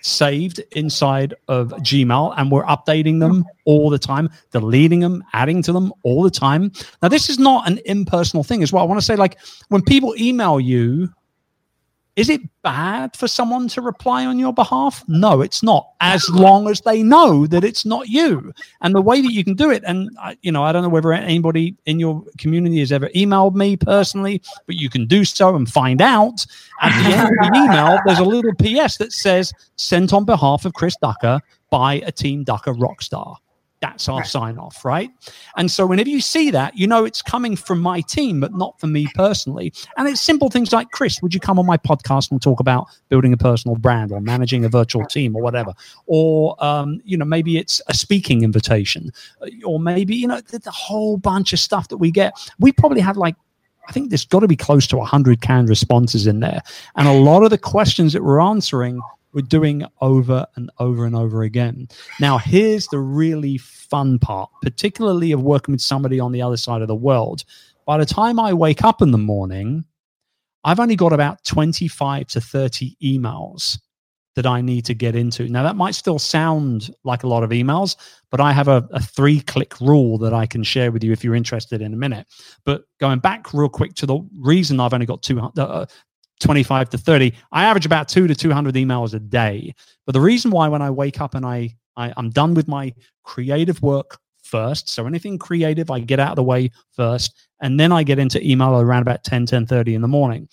saved 0.03 0.61
inside 0.73 1.35
of 1.49 1.69
Gmail 1.69 2.35
and 2.37 2.51
we're 2.51 2.65
updating 2.65 3.21
them 3.21 3.45
all 3.65 3.91
the 3.91 3.99
time, 3.99 4.31
deleting 4.51 5.01
them, 5.01 5.23
adding 5.33 5.63
to 5.63 5.73
them 5.73 5.93
all 6.03 6.23
the 6.23 6.31
time. 6.31 6.73
Now, 7.03 7.09
this 7.09 7.29
is 7.29 7.39
not 7.39 7.69
an 7.69 7.81
impersonal 7.85 8.45
thing 8.45 8.63
as 8.63 8.73
well. 8.73 8.83
I 8.83 8.87
want 8.87 9.01
to 9.01 9.05
say, 9.05 9.17
like, 9.17 9.39
when 9.69 9.83
people 9.83 10.15
email 10.19 10.59
you, 10.59 11.13
is 12.21 12.29
it 12.29 12.43
bad 12.63 13.17
for 13.17 13.27
someone 13.27 13.67
to 13.69 13.81
reply 13.81 14.27
on 14.27 14.39
your 14.39 14.53
behalf? 14.53 15.03
No, 15.09 15.41
it's 15.41 15.63
not, 15.63 15.93
as 16.03 16.29
long 16.29 16.69
as 16.69 16.83
they 16.83 17.03
know 17.03 17.47
that 17.47 17.65
it's 17.65 17.87
not 17.87 18.09
you. 18.09 18.53
And 18.83 18.95
the 18.95 19.01
way 19.01 19.23
that 19.23 19.33
you 19.33 19.43
can 19.43 19.55
do 19.55 19.71
it, 19.71 19.83
and 19.87 20.11
you 20.43 20.53
know, 20.53 20.63
I 20.63 20.71
don't 20.71 20.83
know 20.83 20.91
whether 20.91 21.15
anybody 21.15 21.75
in 21.87 21.99
your 21.99 22.23
community 22.37 22.79
has 22.81 22.93
ever 22.93 23.09
emailed 23.17 23.55
me 23.55 23.75
personally, 23.75 24.43
but 24.67 24.77
you 24.77 24.91
can 24.91 25.07
do 25.07 25.25
so 25.25 25.57
and 25.57 25.67
find 25.67 26.03
out. 26.03 26.45
At 26.83 26.91
the 27.03 27.17
end 27.17 27.23
of 27.23 27.53
the 27.53 27.59
email, 27.59 27.99
there's 28.05 28.19
a 28.19 28.23
little 28.23 28.53
PS 28.53 28.99
that 28.99 29.13
says, 29.15 29.55
sent 29.77 30.13
on 30.13 30.27
behalf 30.27 30.67
of 30.67 30.75
Chris 30.75 30.97
Ducker 31.01 31.41
by 31.71 32.03
a 32.05 32.13
Team 32.13 32.45
Ducker 32.45 32.75
Rockstar. 32.75 33.37
That's 33.81 34.09
our 34.09 34.19
right. 34.19 34.27
sign 34.27 34.59
off, 34.59 34.85
right? 34.85 35.11
And 35.57 35.71
so 35.71 35.87
whenever 35.87 36.11
you 36.11 36.21
see 36.21 36.51
that, 36.51 36.77
you 36.77 36.87
know 36.87 37.05
it's 37.05 37.23
coming 37.23 37.57
from 37.57 37.81
my 37.81 38.03
team, 38.03 38.41
but 38.41 38.53
not 38.53 38.79
from 38.79 38.93
me 38.93 39.07
personally. 39.15 39.73
And 39.97 40.07
it's 40.07 40.21
simple 40.21 40.51
things 40.51 40.73
like, 40.73 40.91
Chris, 40.91 41.23
would 41.23 41.33
you 41.33 41.41
come 41.41 41.59
on 41.59 41.65
my 41.65 41.79
podcast 41.79 42.31
and 42.31 42.43
talk 42.43 42.61
about 42.61 42.89
building 43.09 43.33
a 43.33 43.39
personal 43.39 43.77
brand 43.77 44.13
or 44.13 44.21
managing 44.21 44.65
a 44.65 44.69
virtual 44.69 45.07
team 45.07 45.35
or 45.35 45.43
whatever? 45.43 45.73
Or, 46.07 46.63
um, 46.63 47.01
you 47.05 47.17
know, 47.17 47.25
maybe 47.25 47.57
it's 47.57 47.81
a 47.89 47.95
speaking 47.95 48.43
invitation, 48.43 49.13
uh, 49.41 49.49
or 49.65 49.81
maybe, 49.81 50.15
you 50.15 50.29
know, 50.29 50.41
the, 50.43 50.59
the 50.59 50.71
whole 50.71 51.17
bunch 51.17 51.55
of 51.55 51.59
stuff 51.59 51.89
that 51.89 51.97
we 51.97 52.11
get. 52.11 52.35
We 52.59 52.73
probably 52.73 53.01
have 53.01 53.17
like 53.17 53.37
I 53.89 53.93
think 53.93 54.11
there's 54.11 54.27
got 54.27 54.41
to 54.41 54.47
be 54.47 54.57
close 54.57 54.87
to 54.89 54.97
100 54.99 55.41
canned 55.41 55.69
responses 55.69 56.27
in 56.27 56.41
there. 56.41 56.61
And 56.95 57.09
a 57.09 57.13
lot 57.13 57.43
of 57.43 57.51
the 57.51 57.59
questions 57.59 58.13
that 58.13 58.23
we're 58.23 58.41
answering 58.41 59.01
we're 59.33 59.43
doing 59.43 59.85
over 60.01 60.47
and 60.57 60.71
over 60.79 61.05
and 61.07 61.15
over 61.15 61.43
again. 61.43 61.89
Now, 62.19 62.39
here's 62.39 62.87
the 62.89 62.99
really 62.99 63.59
fun 63.59 64.19
part, 64.19 64.51
particularly 64.63 65.33
of 65.33 65.43
working 65.43 65.73
with 65.73 65.83
somebody 65.83 66.21
on 66.21 66.33
the 66.33 66.43
other 66.43 66.57
side 66.57 66.83
of 66.83 66.89
the 66.89 66.95
world. 66.95 67.45
By 67.87 67.99
the 67.99 68.07
time 68.07 68.39
I 68.39 68.53
wake 68.53 68.85
up 68.85 69.03
in 69.03 69.11
the 69.11 69.19
morning, 69.19 69.85
I've 70.65 70.81
only 70.81 70.97
got 70.97 71.13
about 71.13 71.45
25 71.45 72.27
to 72.29 72.41
30 72.41 72.97
emails 73.03 73.79
that 74.37 74.47
I 74.47 74.61
need 74.61 74.85
to 74.87 74.95
get 74.95 75.17
into. 75.17 75.49
Now, 75.49 75.63
that 75.65 75.77
might 75.77 75.95
still 75.95 76.19
sound 76.19 76.91
like 77.03 77.25
a 77.25 77.27
lot 77.27 77.43
of 77.43 77.51
emails, 77.51 77.97
but 78.31 78.41
I 78.41 78.53
have 78.53 78.69
a, 78.69 78.89
a 78.93 79.01
three 79.01 79.41
click 79.41 79.81
rule 79.81 80.19
that 80.19 80.33
I 80.33 80.47
can 80.47 80.63
share 80.63 80.93
with 80.93 81.03
you 81.03 81.13
if 81.13 81.25
you're 81.25 81.35
interested 81.35 81.83
in 81.83 81.93
a 81.93 81.97
minute. 81.97 82.27
But 82.65 82.85
going 83.01 83.19
back 83.19 83.53
real 83.53 83.69
quick 83.69 83.95
to 83.95 84.07
the 84.07 84.21
reason 84.39 84.79
I've 84.79 84.95
only 84.95 85.07
got 85.07 85.23
two, 85.23 85.41
uh, 85.41 85.87
25 86.41 86.91
to 86.91 86.99
30. 86.99 87.33
I 87.53 87.65
average 87.65 87.87
about 87.87 88.09
two 88.09 88.27
to 88.27 88.35
200 88.35 88.75
emails 88.75 89.15
a 89.15 89.21
day. 89.21 89.75
But 90.07 90.13
the 90.13 90.21
reason 90.21 90.51
why 90.51 90.69
when 90.69 90.83
I 90.83 90.91
wake 90.91 91.21
up 91.21 91.35
and 91.35 91.47
I, 91.47 91.77
I 91.97 92.13
I'm 92.17 92.31
done 92.31 92.55
with 92.55 92.69
my 92.69 92.95
creative 93.23 93.81
work 93.83 94.19
first. 94.43 94.89
So 94.89 95.07
anything 95.07 95.39
creative, 95.39 95.91
I 95.91 96.01
get 96.01 96.21
out 96.21 96.31
of 96.31 96.37
the 96.37 96.43
way 96.43 96.71
first. 96.93 97.35
And 97.63 97.79
then 97.79 97.93
I 97.93 98.03
get 98.03 98.19
into 98.19 98.45
email 98.45 98.81
around 98.81 99.03
about 99.03 99.23
10, 99.25 99.47
10 99.47 99.67
30 99.67 99.95
in 99.95 100.03
the 100.03 100.09
morning. 100.09 100.49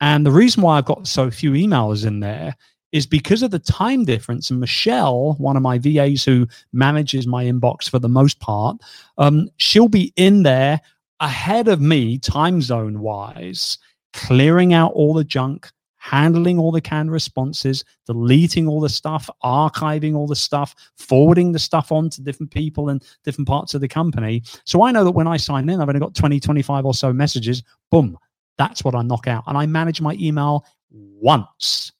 And 0.00 0.24
the 0.24 0.30
reason 0.30 0.62
why 0.62 0.78
I've 0.78 0.84
got 0.84 1.06
so 1.06 1.30
few 1.30 1.52
emails 1.52 2.06
in 2.06 2.20
there 2.20 2.56
is 2.92 3.06
because 3.06 3.42
of 3.42 3.50
the 3.50 3.58
time 3.58 4.04
difference. 4.04 4.50
And 4.50 4.60
Michelle, 4.60 5.34
one 5.34 5.56
of 5.56 5.62
my 5.62 5.78
VAs 5.78 6.24
who 6.24 6.46
manages 6.72 7.26
my 7.26 7.44
inbox 7.44 7.88
for 7.88 7.98
the 7.98 8.08
most 8.08 8.40
part, 8.40 8.78
um, 9.18 9.50
she'll 9.58 9.88
be 9.88 10.12
in 10.16 10.42
there 10.42 10.80
ahead 11.20 11.68
of 11.68 11.80
me, 11.80 12.18
time 12.18 12.62
zone 12.62 13.00
wise, 13.00 13.78
clearing 14.26 14.74
out 14.74 14.92
all 14.92 15.14
the 15.14 15.24
junk, 15.24 15.70
handling 15.96 16.58
all 16.58 16.72
the 16.72 16.80
canned 16.80 17.10
responses, 17.10 17.84
deleting 18.06 18.66
all 18.66 18.80
the 18.80 18.88
stuff, 18.88 19.28
archiving 19.44 20.14
all 20.14 20.26
the 20.26 20.36
stuff, 20.36 20.74
forwarding 20.96 21.52
the 21.52 21.58
stuff 21.58 21.92
on 21.92 22.10
to 22.10 22.22
different 22.22 22.50
people 22.50 22.88
and 22.88 23.04
different 23.24 23.46
parts 23.46 23.74
of 23.74 23.80
the 23.80 23.88
company. 23.88 24.42
So 24.64 24.82
I 24.82 24.92
know 24.92 25.04
that 25.04 25.12
when 25.12 25.26
I 25.26 25.36
sign 25.36 25.68
in, 25.68 25.80
I've 25.80 25.88
only 25.88 26.00
got 26.00 26.14
20, 26.14 26.40
25 26.40 26.84
or 26.84 26.94
so 26.94 27.12
messages. 27.12 27.62
Boom, 27.90 28.18
that's 28.56 28.84
what 28.84 28.94
I 28.94 29.02
knock 29.02 29.26
out. 29.28 29.44
And 29.46 29.56
I 29.56 29.66
manage 29.66 30.00
my 30.00 30.16
email 30.20 30.64
once 30.90 31.92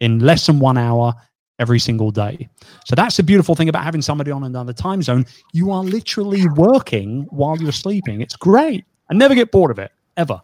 in 0.00 0.20
less 0.20 0.46
than 0.46 0.58
one 0.58 0.78
hour 0.78 1.14
every 1.58 1.78
single 1.78 2.10
day. 2.10 2.48
So 2.86 2.94
that's 2.94 3.16
the 3.16 3.22
beautiful 3.22 3.54
thing 3.54 3.68
about 3.68 3.84
having 3.84 4.02
somebody 4.02 4.30
on 4.30 4.44
another 4.44 4.72
time 4.72 5.02
zone. 5.02 5.26
You 5.52 5.70
are 5.70 5.84
literally 5.84 6.48
working 6.48 7.26
while 7.30 7.56
you're 7.58 7.72
sleeping. 7.72 8.22
It's 8.22 8.36
great. 8.36 8.84
I 9.10 9.14
never 9.14 9.34
get 9.34 9.52
bored 9.52 9.70
of 9.70 9.78
it, 9.78 9.92
ever. 10.16 10.40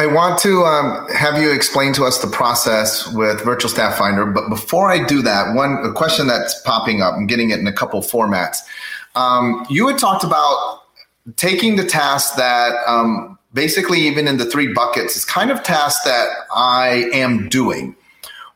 I 0.00 0.06
want 0.06 0.38
to 0.40 0.64
um, 0.64 1.06
have 1.08 1.42
you 1.42 1.52
explain 1.52 1.92
to 1.92 2.04
us 2.04 2.22
the 2.22 2.26
process 2.26 3.06
with 3.12 3.44
Virtual 3.44 3.68
Staff 3.68 3.98
Finder. 3.98 4.24
But 4.24 4.48
before 4.48 4.90
I 4.90 5.04
do 5.04 5.20
that, 5.20 5.54
one 5.54 5.72
a 5.84 5.92
question 5.92 6.26
that's 6.26 6.58
popping 6.62 7.02
up, 7.02 7.12
I'm 7.12 7.26
getting 7.26 7.50
it 7.50 7.58
in 7.58 7.66
a 7.66 7.72
couple 7.72 8.00
formats. 8.00 8.56
Um, 9.14 9.66
you 9.68 9.86
had 9.88 9.98
talked 9.98 10.24
about 10.24 10.84
taking 11.36 11.76
the 11.76 11.84
task 11.84 12.36
that 12.36 12.76
um, 12.86 13.38
basically, 13.52 14.00
even 14.00 14.26
in 14.26 14.38
the 14.38 14.46
three 14.46 14.72
buckets, 14.72 15.18
is 15.18 15.26
kind 15.26 15.50
of 15.50 15.62
tasks 15.62 16.02
that 16.06 16.30
I 16.56 17.10
am 17.12 17.50
doing. 17.50 17.94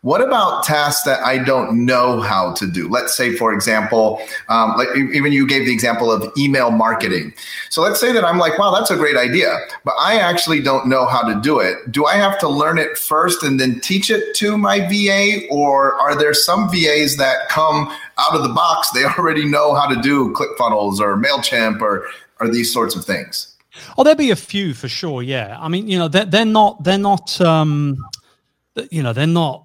What 0.05 0.21
about 0.21 0.65
tasks 0.65 1.03
that 1.05 1.21
I 1.21 1.39
don't 1.39 1.87
know 1.87 2.21
how 2.21 2.53
to 2.57 2.67
do? 2.67 2.91
Let's 2.91 3.17
say, 3.17 3.35
for 3.37 3.55
example, 3.55 4.21
um, 4.51 4.77
like 4.77 4.89
even 4.99 5.33
you 5.33 5.47
gave 5.47 5.65
the 5.65 5.73
example 5.73 6.13
of 6.13 6.31
email 6.37 6.71
marketing. 6.71 7.33
So 7.71 7.81
let's 7.81 8.01
say 8.01 8.13
that 8.13 8.23
I'm 8.23 8.37
like, 8.37 8.59
wow, 8.59 8.71
that's 8.71 8.91
a 8.91 8.97
great 8.97 9.17
idea, 9.17 9.57
but 9.83 9.95
I 9.99 10.19
actually 10.19 10.61
don't 10.61 10.89
know 10.89 11.07
how 11.07 11.23
to 11.23 11.41
do 11.41 11.59
it. 11.59 11.91
Do 11.91 12.05
I 12.05 12.17
have 12.17 12.39
to 12.41 12.49
learn 12.51 12.77
it 12.77 12.99
first 12.99 13.43
and 13.43 13.59
then 13.59 13.81
teach 13.81 14.11
it 14.11 14.35
to 14.37 14.59
my 14.59 14.81
VA? 14.81 15.49
Or 15.51 15.95
are 15.95 16.15
there 16.15 16.35
some 16.35 16.69
VAs 16.69 17.17
that 17.17 17.49
come 17.49 17.91
out 18.19 18.35
of 18.35 18.43
the 18.43 18.53
box? 18.53 18.91
They 18.91 19.07
already 19.07 19.47
know 19.47 19.75
how 19.75 19.89
to 19.89 19.99
do 20.03 20.35
ClickFunnels 20.35 21.01
or 21.01 21.17
MailChimp 21.17 21.81
or, 21.81 22.07
or 22.41 22.51
these 22.51 22.71
sorts 22.71 22.95
of 22.95 23.07
things? 23.07 23.57
Oh, 23.97 24.05
there'll 24.05 24.19
be 24.19 24.31
a 24.31 24.37
few 24.37 24.75
for 24.75 24.87
sure. 24.87 25.23
Yeah. 25.23 25.57
I 25.59 25.69
mean, 25.69 25.89
you 25.89 25.99
know, 25.99 26.09
they're, 26.09 26.27
they're 26.27 26.45
not, 26.45 26.85
they're 26.85 26.99
not, 26.99 27.41
um, 27.41 27.97
you 28.91 29.03
know, 29.03 29.15
they're 29.15 29.27
not 29.27 29.64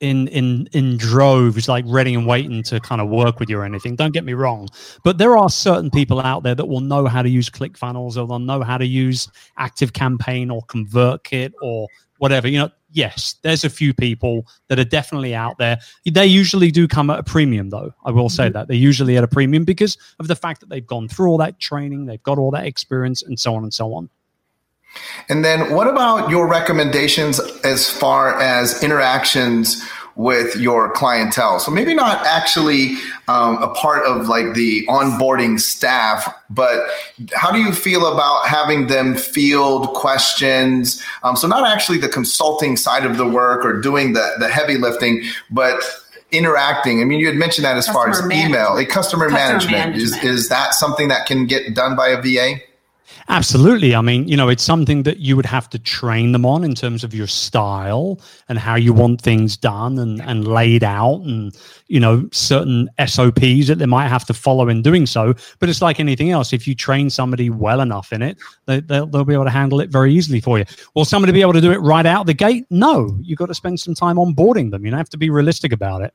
in 0.00 0.28
in 0.28 0.68
in 0.72 0.96
droves, 0.96 1.68
like 1.68 1.84
ready 1.86 2.14
and 2.14 2.26
waiting 2.26 2.62
to 2.64 2.80
kind 2.80 3.00
of 3.00 3.08
work 3.08 3.38
with 3.38 3.48
you 3.50 3.58
or 3.58 3.64
anything. 3.64 3.96
Don't 3.96 4.12
get 4.12 4.24
me 4.24 4.32
wrong, 4.32 4.68
but 5.04 5.18
there 5.18 5.36
are 5.36 5.50
certain 5.50 5.90
people 5.90 6.20
out 6.20 6.42
there 6.42 6.54
that 6.54 6.66
will 6.66 6.80
know 6.80 7.06
how 7.06 7.22
to 7.22 7.28
use 7.28 7.50
ClickFunnels 7.50 8.16
or 8.16 8.26
they'll 8.26 8.38
know 8.38 8.62
how 8.62 8.78
to 8.78 8.86
use 8.86 9.28
Active 9.58 9.92
Campaign 9.92 10.50
or 10.50 10.62
ConvertKit 10.62 11.52
or 11.62 11.86
whatever. 12.18 12.48
You 12.48 12.60
know, 12.60 12.70
yes, 12.92 13.36
there's 13.42 13.64
a 13.64 13.70
few 13.70 13.92
people 13.92 14.46
that 14.68 14.78
are 14.78 14.84
definitely 14.84 15.34
out 15.34 15.58
there. 15.58 15.78
They 16.10 16.26
usually 16.26 16.70
do 16.70 16.88
come 16.88 17.10
at 17.10 17.18
a 17.18 17.22
premium, 17.22 17.70
though. 17.70 17.92
I 18.04 18.10
will 18.10 18.28
say 18.28 18.44
mm-hmm. 18.44 18.52
that 18.54 18.68
they're 18.68 18.76
usually 18.76 19.16
at 19.16 19.24
a 19.24 19.28
premium 19.28 19.64
because 19.64 19.98
of 20.18 20.28
the 20.28 20.36
fact 20.36 20.60
that 20.60 20.68
they've 20.68 20.86
gone 20.86 21.08
through 21.08 21.28
all 21.28 21.38
that 21.38 21.58
training, 21.58 22.06
they've 22.06 22.22
got 22.22 22.38
all 22.38 22.50
that 22.52 22.66
experience, 22.66 23.22
and 23.22 23.38
so 23.38 23.54
on 23.54 23.64
and 23.64 23.74
so 23.74 23.92
on. 23.94 24.08
And 25.28 25.44
then 25.44 25.72
what 25.72 25.86
about 25.86 26.30
your 26.30 26.48
recommendations 26.48 27.38
as 27.62 27.88
far 27.88 28.40
as 28.40 28.82
interactions 28.82 29.86
with 30.16 30.56
your 30.56 30.90
clientele? 30.90 31.60
So 31.60 31.70
maybe 31.70 31.94
not 31.94 32.26
actually 32.26 32.96
um, 33.28 33.62
a 33.62 33.68
part 33.68 34.04
of 34.04 34.26
like 34.26 34.54
the 34.54 34.84
onboarding 34.88 35.60
staff, 35.60 36.34
but 36.50 36.84
how 37.32 37.52
do 37.52 37.58
you 37.58 37.72
feel 37.72 38.12
about 38.12 38.46
having 38.46 38.88
them 38.88 39.14
field 39.14 39.94
questions? 39.94 41.02
Um, 41.22 41.36
so 41.36 41.46
not 41.46 41.64
actually 41.64 41.98
the 41.98 42.08
consulting 42.08 42.76
side 42.76 43.06
of 43.06 43.16
the 43.16 43.26
work 43.26 43.64
or 43.64 43.80
doing 43.80 44.14
the, 44.14 44.34
the 44.40 44.48
heavy 44.48 44.78
lifting, 44.78 45.22
but 45.50 45.80
interacting. 46.32 47.00
I 47.00 47.04
mean, 47.04 47.20
you 47.20 47.26
had 47.26 47.36
mentioned 47.36 47.64
that 47.64 47.76
as 47.76 47.86
customer 47.86 48.30
far 48.30 48.32
as 48.32 48.46
email, 48.46 48.76
a 48.76 48.84
customer, 48.84 49.28
customer 49.28 49.30
management. 49.30 49.72
management. 49.72 50.24
Is, 50.24 50.24
is 50.24 50.48
that 50.48 50.74
something 50.74 51.08
that 51.08 51.26
can 51.26 51.46
get 51.46 51.74
done 51.74 51.96
by 51.96 52.08
a 52.08 52.20
VA? 52.20 52.60
Absolutely. 53.28 53.94
I 53.94 54.00
mean, 54.00 54.26
you 54.26 54.36
know, 54.36 54.48
it's 54.48 54.62
something 54.62 55.04
that 55.04 55.18
you 55.18 55.36
would 55.36 55.46
have 55.46 55.68
to 55.70 55.78
train 55.78 56.32
them 56.32 56.44
on 56.44 56.64
in 56.64 56.74
terms 56.74 57.04
of 57.04 57.14
your 57.14 57.26
style 57.26 58.20
and 58.48 58.58
how 58.58 58.74
you 58.74 58.92
want 58.92 59.20
things 59.20 59.56
done 59.56 59.98
and, 59.98 60.20
and 60.22 60.48
laid 60.48 60.82
out 60.82 61.20
and, 61.20 61.56
you 61.86 62.00
know, 62.00 62.28
certain 62.32 62.88
SOPs 63.06 63.68
that 63.68 63.76
they 63.78 63.86
might 63.86 64.08
have 64.08 64.24
to 64.26 64.34
follow 64.34 64.68
in 64.68 64.82
doing 64.82 65.06
so. 65.06 65.34
But 65.58 65.68
it's 65.68 65.80
like 65.82 66.00
anything 66.00 66.30
else. 66.30 66.52
If 66.52 66.66
you 66.66 66.74
train 66.74 67.08
somebody 67.08 67.50
well 67.50 67.80
enough 67.80 68.12
in 68.12 68.22
it, 68.22 68.36
they, 68.66 68.80
they'll, 68.80 69.06
they'll 69.06 69.24
be 69.24 69.34
able 69.34 69.44
to 69.44 69.50
handle 69.50 69.80
it 69.80 69.90
very 69.90 70.12
easily 70.12 70.40
for 70.40 70.58
you. 70.58 70.64
Will 70.94 71.04
somebody 71.04 71.32
be 71.32 71.40
able 71.40 71.52
to 71.52 71.60
do 71.60 71.72
it 71.72 71.78
right 71.78 72.06
out 72.06 72.26
the 72.26 72.34
gate? 72.34 72.66
No. 72.70 73.16
You've 73.22 73.38
got 73.38 73.46
to 73.46 73.54
spend 73.54 73.78
some 73.78 73.94
time 73.94 74.16
onboarding 74.16 74.70
them. 74.70 74.84
You 74.84 74.94
have 74.94 75.10
to 75.10 75.18
be 75.18 75.30
realistic 75.30 75.72
about 75.72 76.02
it. 76.02 76.12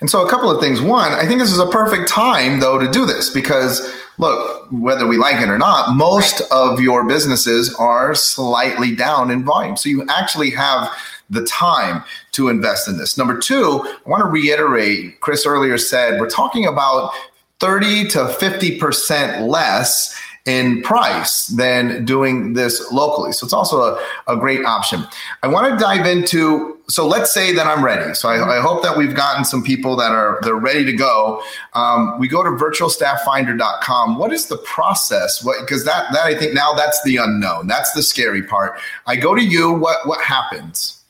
And 0.00 0.10
so, 0.10 0.26
a 0.26 0.30
couple 0.30 0.50
of 0.50 0.60
things. 0.60 0.80
One, 0.80 1.12
I 1.12 1.26
think 1.26 1.40
this 1.40 1.52
is 1.52 1.58
a 1.58 1.66
perfect 1.66 2.08
time, 2.08 2.60
though, 2.60 2.78
to 2.78 2.90
do 2.90 3.06
this 3.06 3.30
because, 3.30 3.88
look, 4.18 4.66
whether 4.70 5.06
we 5.06 5.16
like 5.16 5.40
it 5.40 5.48
or 5.48 5.58
not, 5.58 5.94
most 5.94 6.42
of 6.50 6.80
your 6.80 7.06
businesses 7.06 7.74
are 7.74 8.14
slightly 8.14 8.94
down 8.94 9.30
in 9.30 9.44
volume. 9.44 9.76
So, 9.76 9.88
you 9.88 10.06
actually 10.08 10.50
have 10.50 10.90
the 11.30 11.44
time 11.46 12.04
to 12.32 12.48
invest 12.48 12.88
in 12.88 12.98
this. 12.98 13.16
Number 13.16 13.38
two, 13.38 13.82
I 13.84 14.08
want 14.08 14.22
to 14.22 14.28
reiterate 14.28 15.20
Chris 15.20 15.46
earlier 15.46 15.78
said 15.78 16.20
we're 16.20 16.28
talking 16.28 16.66
about 16.66 17.12
30 17.60 18.08
to 18.08 18.18
50% 18.18 19.48
less 19.48 20.14
in 20.44 20.82
price 20.82 21.46
than 21.46 22.04
doing 22.04 22.52
this 22.52 22.92
locally. 22.92 23.32
So 23.32 23.44
it's 23.46 23.54
also 23.54 23.80
a, 23.80 24.06
a 24.28 24.36
great 24.36 24.64
option. 24.64 25.04
I 25.42 25.48
want 25.48 25.72
to 25.72 25.82
dive 25.82 26.06
into, 26.06 26.73
so 26.88 27.06
let's 27.06 27.32
say 27.32 27.52
that 27.54 27.66
I'm 27.66 27.84
ready. 27.84 28.14
So 28.14 28.28
I, 28.28 28.58
I 28.58 28.60
hope 28.60 28.82
that 28.82 28.96
we've 28.96 29.14
gotten 29.14 29.44
some 29.44 29.62
people 29.62 29.96
that 29.96 30.12
are, 30.12 30.38
they're 30.42 30.54
ready 30.54 30.84
to 30.84 30.92
go. 30.92 31.42
Um, 31.72 32.18
we 32.18 32.28
go 32.28 32.42
to 32.42 32.50
virtualstafffinder.com. 32.50 34.18
What 34.18 34.32
is 34.32 34.46
the 34.46 34.58
process? 34.58 35.42
What, 35.42 35.60
because 35.60 35.84
that, 35.84 36.12
that 36.12 36.26
I 36.26 36.36
think 36.36 36.52
now 36.52 36.74
that's 36.74 37.02
the 37.04 37.16
unknown. 37.16 37.68
That's 37.68 37.92
the 37.92 38.02
scary 38.02 38.42
part. 38.42 38.78
I 39.06 39.16
go 39.16 39.34
to 39.34 39.42
you, 39.42 39.72
what, 39.72 40.06
what 40.06 40.20
happens? 40.20 41.02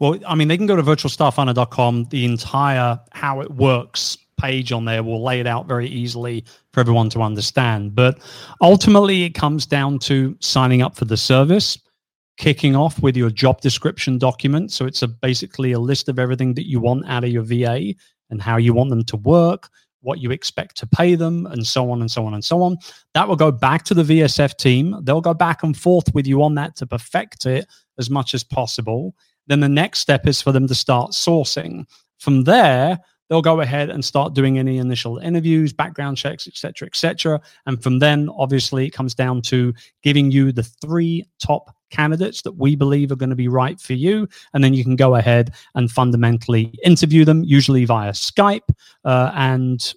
Well, 0.00 0.18
I 0.26 0.34
mean, 0.34 0.48
they 0.48 0.56
can 0.56 0.66
go 0.66 0.76
to 0.76 0.82
virtualstafffinder.com. 0.82 2.08
The 2.10 2.24
entire 2.24 2.98
how 3.12 3.40
it 3.40 3.50
works 3.52 4.18
page 4.40 4.72
on 4.72 4.84
there 4.84 5.02
will 5.02 5.22
lay 5.22 5.40
it 5.40 5.46
out 5.46 5.66
very 5.66 5.86
easily 5.86 6.44
for 6.72 6.80
everyone 6.80 7.08
to 7.10 7.22
understand. 7.22 7.94
But 7.94 8.18
ultimately, 8.60 9.22
it 9.22 9.30
comes 9.30 9.66
down 9.66 10.00
to 10.00 10.36
signing 10.40 10.82
up 10.82 10.96
for 10.96 11.04
the 11.04 11.16
service, 11.16 11.78
kicking 12.36 12.74
off 12.74 13.00
with 13.02 13.16
your 13.16 13.30
job 13.30 13.60
description 13.60 14.18
document. 14.18 14.72
So 14.72 14.86
it's 14.86 15.02
a, 15.02 15.08
basically 15.08 15.72
a 15.72 15.78
list 15.78 16.08
of 16.08 16.18
everything 16.18 16.54
that 16.54 16.68
you 16.68 16.80
want 16.80 17.08
out 17.08 17.24
of 17.24 17.30
your 17.30 17.42
VA 17.42 17.94
and 18.30 18.42
how 18.42 18.56
you 18.56 18.74
want 18.74 18.90
them 18.90 19.04
to 19.04 19.16
work, 19.18 19.68
what 20.00 20.18
you 20.18 20.30
expect 20.30 20.76
to 20.78 20.86
pay 20.86 21.14
them, 21.14 21.46
and 21.46 21.66
so 21.66 21.90
on 21.90 22.00
and 22.00 22.10
so 22.10 22.26
on 22.26 22.34
and 22.34 22.44
so 22.44 22.62
on. 22.62 22.76
That 23.14 23.28
will 23.28 23.36
go 23.36 23.50
back 23.50 23.84
to 23.84 23.94
the 23.94 24.02
VSF 24.02 24.56
team. 24.56 24.96
They'll 25.02 25.20
go 25.20 25.34
back 25.34 25.62
and 25.62 25.76
forth 25.76 26.12
with 26.14 26.26
you 26.26 26.42
on 26.42 26.54
that 26.56 26.76
to 26.76 26.86
perfect 26.86 27.46
it 27.46 27.66
as 27.98 28.10
much 28.10 28.34
as 28.34 28.42
possible. 28.42 29.14
Then 29.46 29.60
the 29.60 29.68
next 29.68 30.00
step 30.00 30.26
is 30.26 30.42
for 30.42 30.52
them 30.52 30.66
to 30.68 30.74
start 30.74 31.12
sourcing. 31.12 31.86
From 32.18 32.44
there, 32.44 32.98
they'll 33.28 33.42
go 33.42 33.60
ahead 33.60 33.90
and 33.90 34.04
start 34.04 34.34
doing 34.34 34.58
any 34.58 34.78
initial 34.78 35.18
interviews, 35.18 35.72
background 35.72 36.16
checks, 36.16 36.46
etc., 36.46 36.86
etc. 36.86 37.40
And 37.66 37.82
from 37.82 37.98
then, 37.98 38.28
obviously, 38.36 38.86
it 38.86 38.90
comes 38.90 39.14
down 39.14 39.42
to 39.42 39.74
giving 40.02 40.30
you 40.30 40.52
the 40.52 40.62
three 40.62 41.24
top 41.38 41.74
candidates 41.94 42.42
that 42.42 42.52
we 42.52 42.76
believe 42.76 43.12
are 43.12 43.16
going 43.16 43.30
to 43.30 43.36
be 43.36 43.48
right 43.48 43.80
for 43.80 43.94
you. 43.94 44.28
And 44.52 44.62
then 44.62 44.74
you 44.74 44.84
can 44.84 44.96
go 44.96 45.14
ahead 45.14 45.54
and 45.74 45.90
fundamentally 45.90 46.74
interview 46.82 47.24
them, 47.24 47.44
usually 47.44 47.84
via 47.84 48.12
Skype, 48.12 48.68
uh, 49.04 49.30
and 49.34 49.94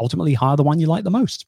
ultimately 0.00 0.34
hire 0.34 0.56
the 0.56 0.62
one 0.62 0.80
you 0.80 0.86
like 0.86 1.04
the 1.04 1.10
most. 1.10 1.46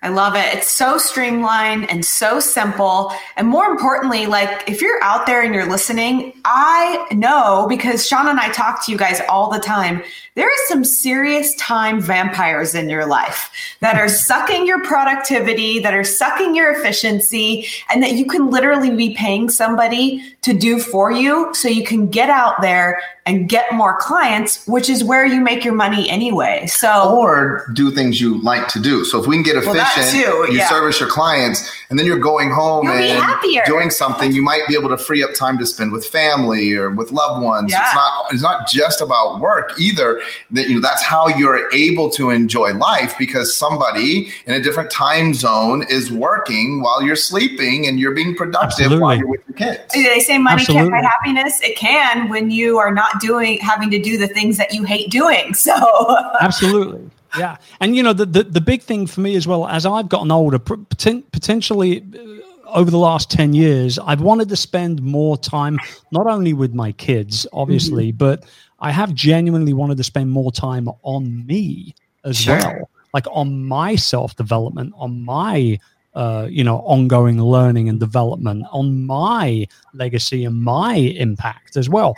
I 0.00 0.10
love 0.10 0.36
it. 0.36 0.54
It's 0.54 0.70
so 0.70 0.96
streamlined 0.96 1.90
and 1.90 2.04
so 2.04 2.38
simple. 2.38 3.12
And 3.36 3.48
more 3.48 3.66
importantly, 3.66 4.26
like 4.26 4.68
if 4.68 4.80
you're 4.80 5.02
out 5.02 5.26
there 5.26 5.42
and 5.42 5.52
you're 5.52 5.68
listening, 5.68 6.34
I 6.44 7.04
know 7.10 7.66
because 7.68 8.06
Sean 8.06 8.28
and 8.28 8.38
I 8.38 8.52
talk 8.52 8.86
to 8.86 8.92
you 8.92 8.98
guys 8.98 9.20
all 9.28 9.50
the 9.50 9.58
time. 9.58 10.02
There 10.36 10.48
is 10.48 10.68
some 10.68 10.84
serious 10.84 11.52
time 11.56 12.00
vampires 12.00 12.76
in 12.76 12.88
your 12.88 13.06
life 13.06 13.50
that 13.80 13.96
are 13.96 14.08
sucking 14.08 14.68
your 14.68 14.84
productivity, 14.84 15.80
that 15.80 15.94
are 15.94 16.04
sucking 16.04 16.54
your 16.54 16.70
efficiency, 16.70 17.66
and 17.90 18.00
that 18.04 18.12
you 18.12 18.24
can 18.24 18.48
literally 18.48 18.94
be 18.94 19.16
paying 19.16 19.50
somebody 19.50 20.22
to 20.42 20.54
do 20.54 20.78
for 20.78 21.10
you 21.10 21.52
so 21.54 21.66
you 21.66 21.84
can 21.84 22.06
get 22.06 22.30
out 22.30 22.60
there 22.60 23.00
and 23.26 23.48
get 23.48 23.72
more 23.72 23.98
clients, 23.98 24.64
which 24.66 24.88
is 24.88 25.04
where 25.04 25.26
you 25.26 25.40
make 25.40 25.64
your 25.64 25.74
money 25.74 26.08
anyway. 26.08 26.66
So, 26.66 27.14
or 27.14 27.66
do 27.74 27.90
things 27.90 28.20
you 28.20 28.40
like 28.40 28.68
to 28.68 28.80
do. 28.80 29.04
So, 29.04 29.20
if 29.20 29.26
we 29.26 29.36
can 29.36 29.42
get 29.42 29.56
efficient, 29.56 29.76
well, 29.76 29.84
too, 29.94 30.52
you 30.52 30.62
service 30.66 31.00
your 31.00 31.08
clients, 31.08 31.70
and 31.90 31.98
then 31.98 32.06
you're 32.06 32.18
going 32.18 32.50
home 32.50 32.86
You'll 32.86 32.94
and 32.94 33.66
doing 33.66 33.90
something, 33.90 34.32
you 34.32 34.42
might 34.42 34.66
be 34.68 34.74
able 34.74 34.88
to 34.88 34.98
free 34.98 35.22
up 35.22 35.34
time 35.34 35.58
to 35.58 35.66
spend 35.66 35.92
with 35.92 36.06
family 36.06 36.74
or 36.74 36.90
with 36.90 37.12
loved 37.12 37.42
ones. 37.42 37.72
Yeah. 37.72 37.82
It's 37.84 37.94
not 37.94 38.32
it's 38.32 38.42
not 38.42 38.68
just 38.68 39.00
about 39.00 39.40
work 39.40 39.78
either. 39.78 40.20
That 40.50 40.68
you 40.68 40.76
know 40.76 40.80
that's 40.80 41.02
how 41.02 41.28
you're 41.28 41.72
able 41.72 42.10
to 42.10 42.30
enjoy 42.30 42.74
life 42.74 43.16
because 43.18 43.56
somebody 43.56 44.30
in 44.46 44.54
a 44.54 44.60
different 44.60 44.90
time 44.90 45.34
zone 45.34 45.84
is 45.88 46.12
working 46.12 46.82
while 46.82 47.02
you're 47.02 47.16
sleeping 47.16 47.86
and 47.86 47.98
you're 47.98 48.14
being 48.14 48.34
productive 48.34 48.86
Absolutely. 48.86 49.02
while 49.02 49.16
you're 49.16 49.28
with 49.28 49.40
your 49.48 49.56
kids. 49.56 49.92
They 49.92 50.20
say 50.20 50.38
money 50.38 50.60
Absolutely. 50.62 50.90
can't 50.90 51.02
buy 51.02 51.08
happiness. 51.08 51.60
It 51.62 51.76
can 51.76 52.28
when 52.28 52.50
you 52.50 52.78
are 52.78 52.92
not 52.92 53.20
doing 53.20 53.58
having 53.60 53.90
to 53.90 53.98
do 53.98 54.18
the 54.18 54.28
things 54.28 54.56
that 54.58 54.74
you 54.74 54.84
hate 54.84 55.10
doing. 55.10 55.54
So 55.68 56.16
absolutely. 56.40 57.10
Yeah. 57.36 57.56
And 57.80 57.96
you 57.96 58.02
know, 58.02 58.12
the, 58.12 58.26
the, 58.26 58.42
the 58.44 58.60
big 58.60 58.82
thing 58.82 59.06
for 59.06 59.20
me 59.20 59.34
as 59.36 59.46
well, 59.46 59.66
as 59.66 59.84
I've 59.84 60.08
gotten 60.08 60.30
older, 60.30 60.58
potentially 60.58 62.02
uh, 62.02 62.68
over 62.68 62.90
the 62.90 62.98
last 62.98 63.30
10 63.30 63.54
years, 63.54 63.98
I've 63.98 64.20
wanted 64.20 64.48
to 64.50 64.56
spend 64.56 65.02
more 65.02 65.36
time, 65.36 65.78
not 66.12 66.26
only 66.26 66.52
with 66.52 66.74
my 66.74 66.92
kids, 66.92 67.46
obviously, 67.52 68.08
mm-hmm. 68.08 68.18
but 68.18 68.44
I 68.80 68.92
have 68.92 69.14
genuinely 69.14 69.72
wanted 69.72 69.96
to 69.98 70.04
spend 70.04 70.30
more 70.30 70.52
time 70.52 70.88
on 71.02 71.46
me 71.46 71.94
as 72.24 72.38
sure. 72.38 72.56
well, 72.56 72.90
like 73.12 73.26
on 73.30 73.64
my 73.64 73.96
self 73.96 74.36
development, 74.36 74.94
on 74.96 75.24
my 75.24 75.78
uh, 76.14 76.48
you 76.50 76.64
know, 76.64 76.78
ongoing 76.78 77.40
learning 77.40 77.88
and 77.88 78.00
development 78.00 78.64
on 78.72 79.06
my 79.06 79.64
legacy 79.94 80.44
and 80.44 80.62
my 80.64 80.94
impact 80.96 81.76
as 81.76 81.88
well. 81.88 82.16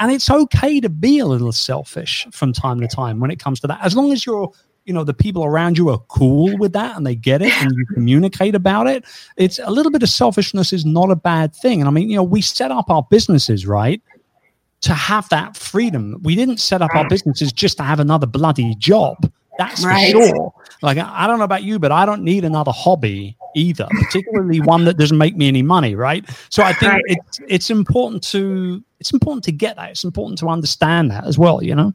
And 0.00 0.10
it's 0.10 0.30
okay 0.30 0.80
to 0.80 0.88
be 0.88 1.18
a 1.18 1.26
little 1.26 1.52
selfish 1.52 2.26
from 2.32 2.52
time 2.52 2.80
to 2.80 2.88
time 2.88 3.20
when 3.20 3.30
it 3.30 3.38
comes 3.38 3.60
to 3.60 3.66
that, 3.68 3.78
as 3.82 3.94
long 3.94 4.12
as 4.12 4.26
you're 4.26 4.50
you 4.86 4.94
know 4.94 5.04
the 5.04 5.14
people 5.14 5.44
around 5.44 5.76
you 5.76 5.90
are 5.90 5.98
cool 6.08 6.56
with 6.56 6.72
that 6.72 6.96
and 6.96 7.06
they 7.06 7.14
get 7.14 7.42
it 7.42 7.52
and 7.62 7.70
you 7.76 7.84
communicate 7.94 8.54
about 8.54 8.86
it 8.86 9.04
it's 9.36 9.60
a 9.62 9.70
little 9.70 9.92
bit 9.92 10.02
of 10.02 10.08
selfishness 10.08 10.72
is 10.72 10.86
not 10.86 11.10
a 11.10 11.16
bad 11.16 11.54
thing. 11.54 11.80
And 11.80 11.86
i 11.86 11.90
mean 11.92 12.08
you 12.08 12.16
know 12.16 12.24
we 12.24 12.40
set 12.40 12.72
up 12.72 12.90
our 12.90 13.06
businesses 13.10 13.66
right 13.66 14.02
to 14.80 14.94
have 14.94 15.28
that 15.28 15.58
freedom. 15.58 16.18
We 16.22 16.34
didn't 16.34 16.56
set 16.56 16.80
up 16.80 16.94
our 16.94 17.06
businesses 17.06 17.52
just 17.52 17.76
to 17.76 17.82
have 17.82 18.00
another 18.00 18.26
bloody 18.26 18.74
job 18.76 19.30
that's 19.58 19.84
right. 19.84 20.14
for 20.14 20.26
sure. 20.26 20.54
Like 20.80 20.96
I 20.96 21.26
don't 21.26 21.38
know 21.38 21.44
about 21.44 21.62
you 21.62 21.78
but 21.78 21.92
i 21.92 22.06
don't 22.06 22.22
need 22.22 22.44
another 22.44 22.72
hobby 22.72 23.36
either 23.54 23.86
particularly 24.02 24.60
one 24.60 24.84
that 24.84 24.96
doesn't 24.96 25.18
make 25.18 25.36
me 25.36 25.48
any 25.48 25.62
money 25.62 25.94
right 25.94 26.24
so 26.48 26.62
i 26.62 26.72
think 26.72 26.92
right. 26.92 27.02
it's 27.06 27.40
it's 27.48 27.70
important 27.70 28.22
to 28.22 28.82
it's 28.98 29.12
important 29.12 29.44
to 29.44 29.52
get 29.52 29.76
that 29.76 29.90
it's 29.90 30.04
important 30.04 30.38
to 30.38 30.48
understand 30.48 31.10
that 31.10 31.24
as 31.24 31.38
well 31.38 31.62
you 31.62 31.74
know 31.74 31.92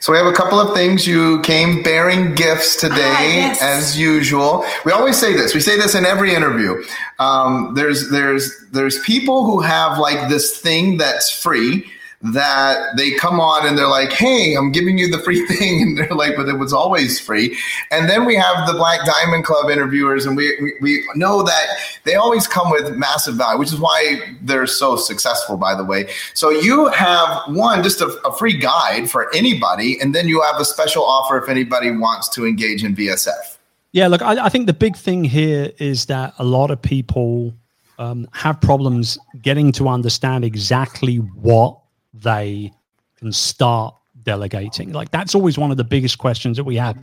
so 0.00 0.12
we 0.12 0.18
have 0.18 0.26
a 0.26 0.32
couple 0.32 0.58
of 0.58 0.74
things. 0.74 1.06
You 1.06 1.40
came 1.42 1.82
bearing 1.82 2.34
gifts 2.34 2.76
today, 2.76 2.96
ah, 2.96 3.20
yes. 3.20 3.62
as 3.62 3.98
usual. 3.98 4.64
We 4.84 4.92
always 4.92 5.18
say 5.18 5.34
this. 5.34 5.54
We 5.54 5.60
say 5.60 5.76
this 5.76 5.94
in 5.94 6.06
every 6.06 6.34
interview. 6.34 6.82
Um, 7.18 7.74
there's 7.74 8.10
there's 8.10 8.50
there's 8.72 8.98
people 9.00 9.44
who 9.44 9.60
have 9.60 9.98
like 9.98 10.30
this 10.30 10.58
thing 10.58 10.96
that's 10.96 11.30
free 11.30 11.90
that 12.22 12.96
they 12.98 13.12
come 13.12 13.40
on 13.40 13.66
and 13.66 13.78
they're 13.78 13.88
like, 13.88 14.12
"Hey, 14.12 14.54
I'm 14.54 14.72
giving 14.72 14.98
you 14.98 15.10
the 15.10 15.18
free 15.18 15.46
thing," 15.56 15.82
and 15.82 15.98
they're 15.98 16.14
like, 16.14 16.36
"But 16.36 16.48
it 16.48 16.58
was 16.58 16.72
always 16.72 17.18
free." 17.18 17.56
And 17.90 18.10
then 18.10 18.26
we 18.26 18.36
have 18.36 18.66
the 18.66 18.74
Black 18.74 19.06
Diamond 19.06 19.44
Club 19.44 19.70
interviewers, 19.70 20.26
and 20.26 20.36
we 20.36 20.56
we, 20.60 20.74
we 20.80 21.08
know 21.14 21.42
that 21.42 21.66
they 22.04 22.14
always 22.14 22.46
come 22.46 22.70
with 22.70 22.94
massive 22.96 23.36
value, 23.36 23.58
which 23.58 23.72
is 23.72 23.80
why 23.80 24.20
they're 24.42 24.66
so 24.66 24.96
successful. 24.96 25.56
By 25.56 25.74
the 25.74 25.84
way, 25.84 26.10
so 26.34 26.50
you 26.50 26.88
have 26.88 27.42
one 27.48 27.82
just 27.82 28.00
a, 28.00 28.08
a 28.26 28.36
free 28.36 28.58
guide 28.58 29.10
for 29.10 29.34
anybody, 29.34 29.98
and 30.00 30.14
then 30.14 30.28
you 30.28 30.42
have 30.42 30.60
a 30.60 30.64
special 30.64 31.04
offer 31.04 31.38
if 31.38 31.48
anybody 31.48 31.90
wants 31.90 32.28
to 32.30 32.46
engage 32.46 32.84
in 32.84 32.94
VSF. 32.94 33.56
Yeah, 33.92 34.06
look, 34.06 34.22
I, 34.22 34.44
I 34.44 34.48
think 34.50 34.66
the 34.66 34.72
big 34.72 34.96
thing 34.96 35.24
here 35.24 35.72
is 35.78 36.06
that 36.06 36.34
a 36.38 36.44
lot 36.44 36.70
of 36.70 36.80
people 36.80 37.54
um, 37.98 38.28
have 38.32 38.60
problems 38.60 39.18
getting 39.42 39.72
to 39.72 39.88
understand 39.88 40.44
exactly 40.44 41.16
what 41.16 41.76
they 42.12 42.72
can 43.16 43.32
start 43.32 43.94
delegating? 44.22 44.92
Like 44.92 45.10
that's 45.10 45.34
always 45.34 45.58
one 45.58 45.70
of 45.70 45.76
the 45.76 45.84
biggest 45.84 46.18
questions 46.18 46.56
that 46.56 46.64
we 46.64 46.76
have. 46.76 46.96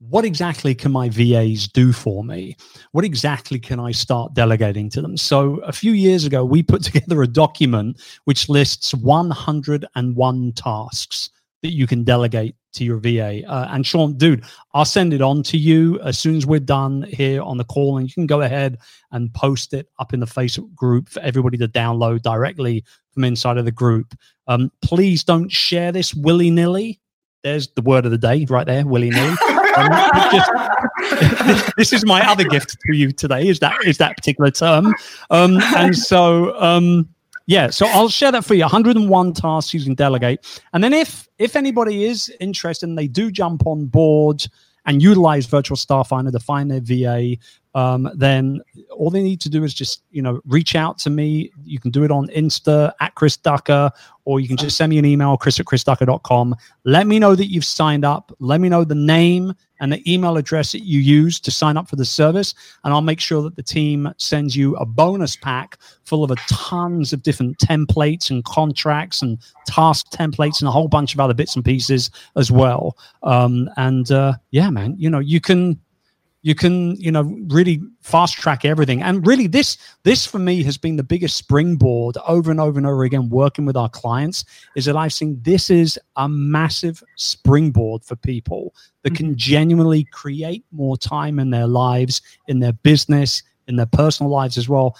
What 0.00 0.24
exactly 0.24 0.76
can 0.76 0.92
my 0.92 1.08
VAs 1.08 1.66
do 1.66 1.92
for 1.92 2.22
me? 2.22 2.56
What 2.92 3.04
exactly 3.04 3.58
can 3.58 3.80
I 3.80 3.90
start 3.90 4.32
delegating 4.32 4.88
to 4.90 5.02
them? 5.02 5.16
So, 5.16 5.56
a 5.56 5.72
few 5.72 5.90
years 5.90 6.24
ago, 6.24 6.44
we 6.44 6.62
put 6.62 6.82
together 6.84 7.20
a 7.22 7.26
document 7.26 8.00
which 8.24 8.48
lists 8.48 8.94
101 8.94 10.52
tasks 10.52 11.30
that 11.62 11.72
you 11.72 11.88
can 11.88 12.04
delegate 12.04 12.54
to 12.74 12.84
your 12.84 12.98
VA. 12.98 13.46
Uh, 13.46 13.68
and 13.70 13.86
Sean, 13.86 14.16
dude, 14.16 14.44
I'll 14.74 14.84
send 14.84 15.12
it 15.12 15.22
on 15.22 15.42
to 15.44 15.58
you 15.58 16.00
as 16.00 16.18
soon 16.18 16.36
as 16.36 16.46
we're 16.46 16.60
done 16.60 17.02
here 17.02 17.42
on 17.42 17.56
the 17.56 17.64
call, 17.64 17.98
and 17.98 18.08
you 18.08 18.14
can 18.14 18.26
go 18.26 18.42
ahead 18.42 18.78
and 19.12 19.32
post 19.34 19.74
it 19.74 19.88
up 19.98 20.12
in 20.12 20.20
the 20.20 20.26
Facebook 20.26 20.74
group 20.74 21.08
for 21.08 21.20
everybody 21.20 21.56
to 21.58 21.68
download 21.68 22.22
directly 22.22 22.84
from 23.12 23.24
inside 23.24 23.58
of 23.58 23.64
the 23.64 23.72
group. 23.72 24.14
Um, 24.46 24.70
please 24.82 25.24
don't 25.24 25.50
share 25.50 25.92
this 25.92 26.14
willy 26.14 26.50
nilly. 26.50 27.00
There's 27.42 27.68
the 27.68 27.82
word 27.82 28.04
of 28.04 28.10
the 28.10 28.18
day 28.18 28.46
right 28.48 28.66
there, 28.66 28.86
willy 28.86 29.10
nilly. 29.10 29.36
Um, 29.78 29.90
this, 30.32 31.72
this, 31.76 31.92
is 31.92 32.04
my 32.04 32.28
other 32.28 32.42
gift 32.42 32.76
to 32.84 32.96
you 32.96 33.12
today. 33.12 33.46
Is 33.46 33.60
that 33.60 33.76
is 33.86 33.98
that 33.98 34.16
particular 34.16 34.50
term? 34.50 34.92
Um, 35.30 35.58
and 35.76 35.96
so 35.96 36.58
um, 36.60 37.08
yeah, 37.48 37.70
so 37.70 37.86
I'll 37.86 38.10
share 38.10 38.30
that 38.32 38.44
for 38.44 38.52
you. 38.52 38.60
101 38.60 39.32
tasks 39.32 39.72
you 39.72 39.82
can 39.82 39.94
delegate, 39.94 40.60
and 40.74 40.84
then 40.84 40.92
if 40.92 41.26
if 41.38 41.56
anybody 41.56 42.04
is 42.04 42.30
interested 42.40 42.86
and 42.86 42.98
they 42.98 43.08
do 43.08 43.30
jump 43.30 43.66
on 43.66 43.86
board 43.86 44.44
and 44.84 45.02
utilize 45.02 45.46
Virtual 45.46 45.76
Staff 45.76 46.08
Finder 46.08 46.30
to 46.30 46.38
find 46.38 46.70
their 46.70 46.82
VA, 46.82 47.36
um, 47.78 48.10
then 48.16 48.60
all 48.90 49.08
they 49.08 49.22
need 49.22 49.40
to 49.40 49.48
do 49.48 49.62
is 49.62 49.72
just 49.72 50.02
you 50.10 50.20
know 50.20 50.40
reach 50.46 50.74
out 50.74 50.98
to 50.98 51.10
me. 51.10 51.52
You 51.64 51.78
can 51.78 51.92
do 51.92 52.02
it 52.02 52.10
on 52.10 52.26
Insta 52.28 52.92
at 53.00 53.14
Chris 53.14 53.36
Ducker, 53.36 53.92
or 54.24 54.40
you 54.40 54.48
can 54.48 54.56
just 54.56 54.76
send 54.76 54.90
me 54.90 54.98
an 54.98 55.04
email, 55.04 55.36
chris 55.36 55.60
at 55.60 55.66
chrisducker.com. 55.66 56.56
Let 56.82 57.06
me 57.06 57.20
know 57.20 57.36
that 57.36 57.46
you've 57.46 57.64
signed 57.64 58.04
up. 58.04 58.34
Let 58.40 58.60
me 58.60 58.68
know 58.68 58.82
the 58.82 58.96
name 58.96 59.54
and 59.78 59.92
the 59.92 60.12
email 60.12 60.36
address 60.36 60.72
that 60.72 60.82
you 60.82 60.98
use 60.98 61.38
to 61.38 61.52
sign 61.52 61.76
up 61.76 61.88
for 61.88 61.94
the 61.94 62.04
service, 62.04 62.52
and 62.82 62.92
I'll 62.92 63.00
make 63.00 63.20
sure 63.20 63.42
that 63.42 63.54
the 63.54 63.62
team 63.62 64.12
sends 64.16 64.56
you 64.56 64.74
a 64.74 64.84
bonus 64.84 65.36
pack 65.36 65.78
full 66.02 66.24
of 66.24 66.32
a 66.32 66.36
tons 66.48 67.12
of 67.12 67.22
different 67.22 67.58
templates 67.58 68.28
and 68.28 68.44
contracts 68.44 69.22
and 69.22 69.38
task 69.68 70.10
templates 70.10 70.60
and 70.60 70.66
a 70.66 70.72
whole 70.72 70.88
bunch 70.88 71.14
of 71.14 71.20
other 71.20 71.34
bits 71.34 71.54
and 71.54 71.64
pieces 71.64 72.10
as 72.34 72.50
well. 72.50 72.96
Um, 73.22 73.70
and 73.76 74.10
uh, 74.10 74.32
yeah, 74.50 74.68
man, 74.68 74.96
you 74.98 75.08
know 75.08 75.20
you 75.20 75.40
can 75.40 75.78
you 76.42 76.54
can 76.54 76.94
you 76.96 77.10
know 77.10 77.22
really 77.48 77.80
fast 78.00 78.34
track 78.34 78.64
everything 78.64 79.02
and 79.02 79.26
really 79.26 79.46
this 79.46 79.76
this 80.04 80.24
for 80.24 80.38
me 80.38 80.62
has 80.62 80.78
been 80.78 80.96
the 80.96 81.02
biggest 81.02 81.36
springboard 81.36 82.16
over 82.26 82.50
and 82.50 82.60
over 82.60 82.78
and 82.78 82.86
over 82.86 83.04
again 83.04 83.28
working 83.28 83.64
with 83.64 83.76
our 83.76 83.88
clients 83.88 84.44
is 84.76 84.84
that 84.84 84.96
i've 84.96 85.12
seen 85.12 85.38
this 85.42 85.70
is 85.70 85.98
a 86.16 86.28
massive 86.28 87.02
springboard 87.16 88.04
for 88.04 88.16
people 88.16 88.74
that 89.02 89.14
can 89.14 89.28
mm-hmm. 89.28 89.36
genuinely 89.36 90.04
create 90.12 90.64
more 90.70 90.96
time 90.96 91.38
in 91.38 91.50
their 91.50 91.66
lives 91.66 92.22
in 92.46 92.60
their 92.60 92.72
business 92.72 93.42
in 93.66 93.76
their 93.76 93.86
personal 93.86 94.30
lives 94.30 94.56
as 94.56 94.68
well 94.68 94.96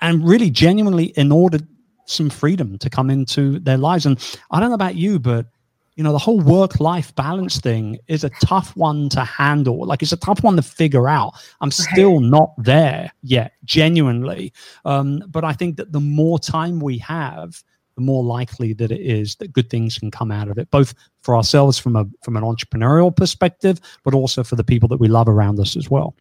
and 0.00 0.26
really 0.26 0.50
genuinely 0.50 1.06
in 1.16 1.30
order 1.30 1.58
some 2.06 2.28
freedom 2.28 2.76
to 2.78 2.90
come 2.90 3.10
into 3.10 3.58
their 3.60 3.78
lives 3.78 4.06
and 4.06 4.36
i 4.50 4.60
don't 4.60 4.70
know 4.70 4.74
about 4.74 4.96
you 4.96 5.18
but 5.18 5.46
you 5.96 6.02
know 6.02 6.12
the 6.12 6.18
whole 6.18 6.40
work 6.40 6.80
life 6.80 7.14
balance 7.14 7.60
thing 7.60 7.98
is 8.08 8.24
a 8.24 8.30
tough 8.42 8.76
one 8.76 9.08
to 9.10 9.24
handle. 9.24 9.86
Like 9.86 10.02
it's 10.02 10.12
a 10.12 10.16
tough 10.16 10.42
one 10.42 10.56
to 10.56 10.62
figure 10.62 11.08
out. 11.08 11.34
I'm 11.60 11.70
still 11.70 12.20
not 12.20 12.52
there 12.58 13.12
yet 13.22 13.52
genuinely. 13.64 14.52
Um, 14.84 15.22
but 15.28 15.44
i 15.44 15.52
think 15.52 15.76
that 15.76 15.92
the 15.92 16.00
more 16.00 16.38
time 16.38 16.80
we 16.80 16.98
have 16.98 17.62
the 17.96 18.00
more 18.00 18.24
likely 18.24 18.72
that 18.74 18.90
it 18.90 19.00
is 19.00 19.36
that 19.36 19.52
good 19.52 19.70
things 19.70 19.98
can 19.98 20.10
come 20.10 20.30
out 20.30 20.48
of 20.48 20.58
it 20.58 20.70
both 20.70 20.94
for 21.22 21.36
ourselves 21.36 21.78
from 21.78 21.96
a 21.96 22.04
from 22.22 22.36
an 22.36 22.42
entrepreneurial 22.42 23.14
perspective 23.14 23.80
but 24.04 24.14
also 24.14 24.42
for 24.42 24.56
the 24.56 24.64
people 24.64 24.88
that 24.88 24.98
we 24.98 25.08
love 25.08 25.28
around 25.28 25.58
us 25.60 25.76
as 25.76 25.90
well 25.90 26.14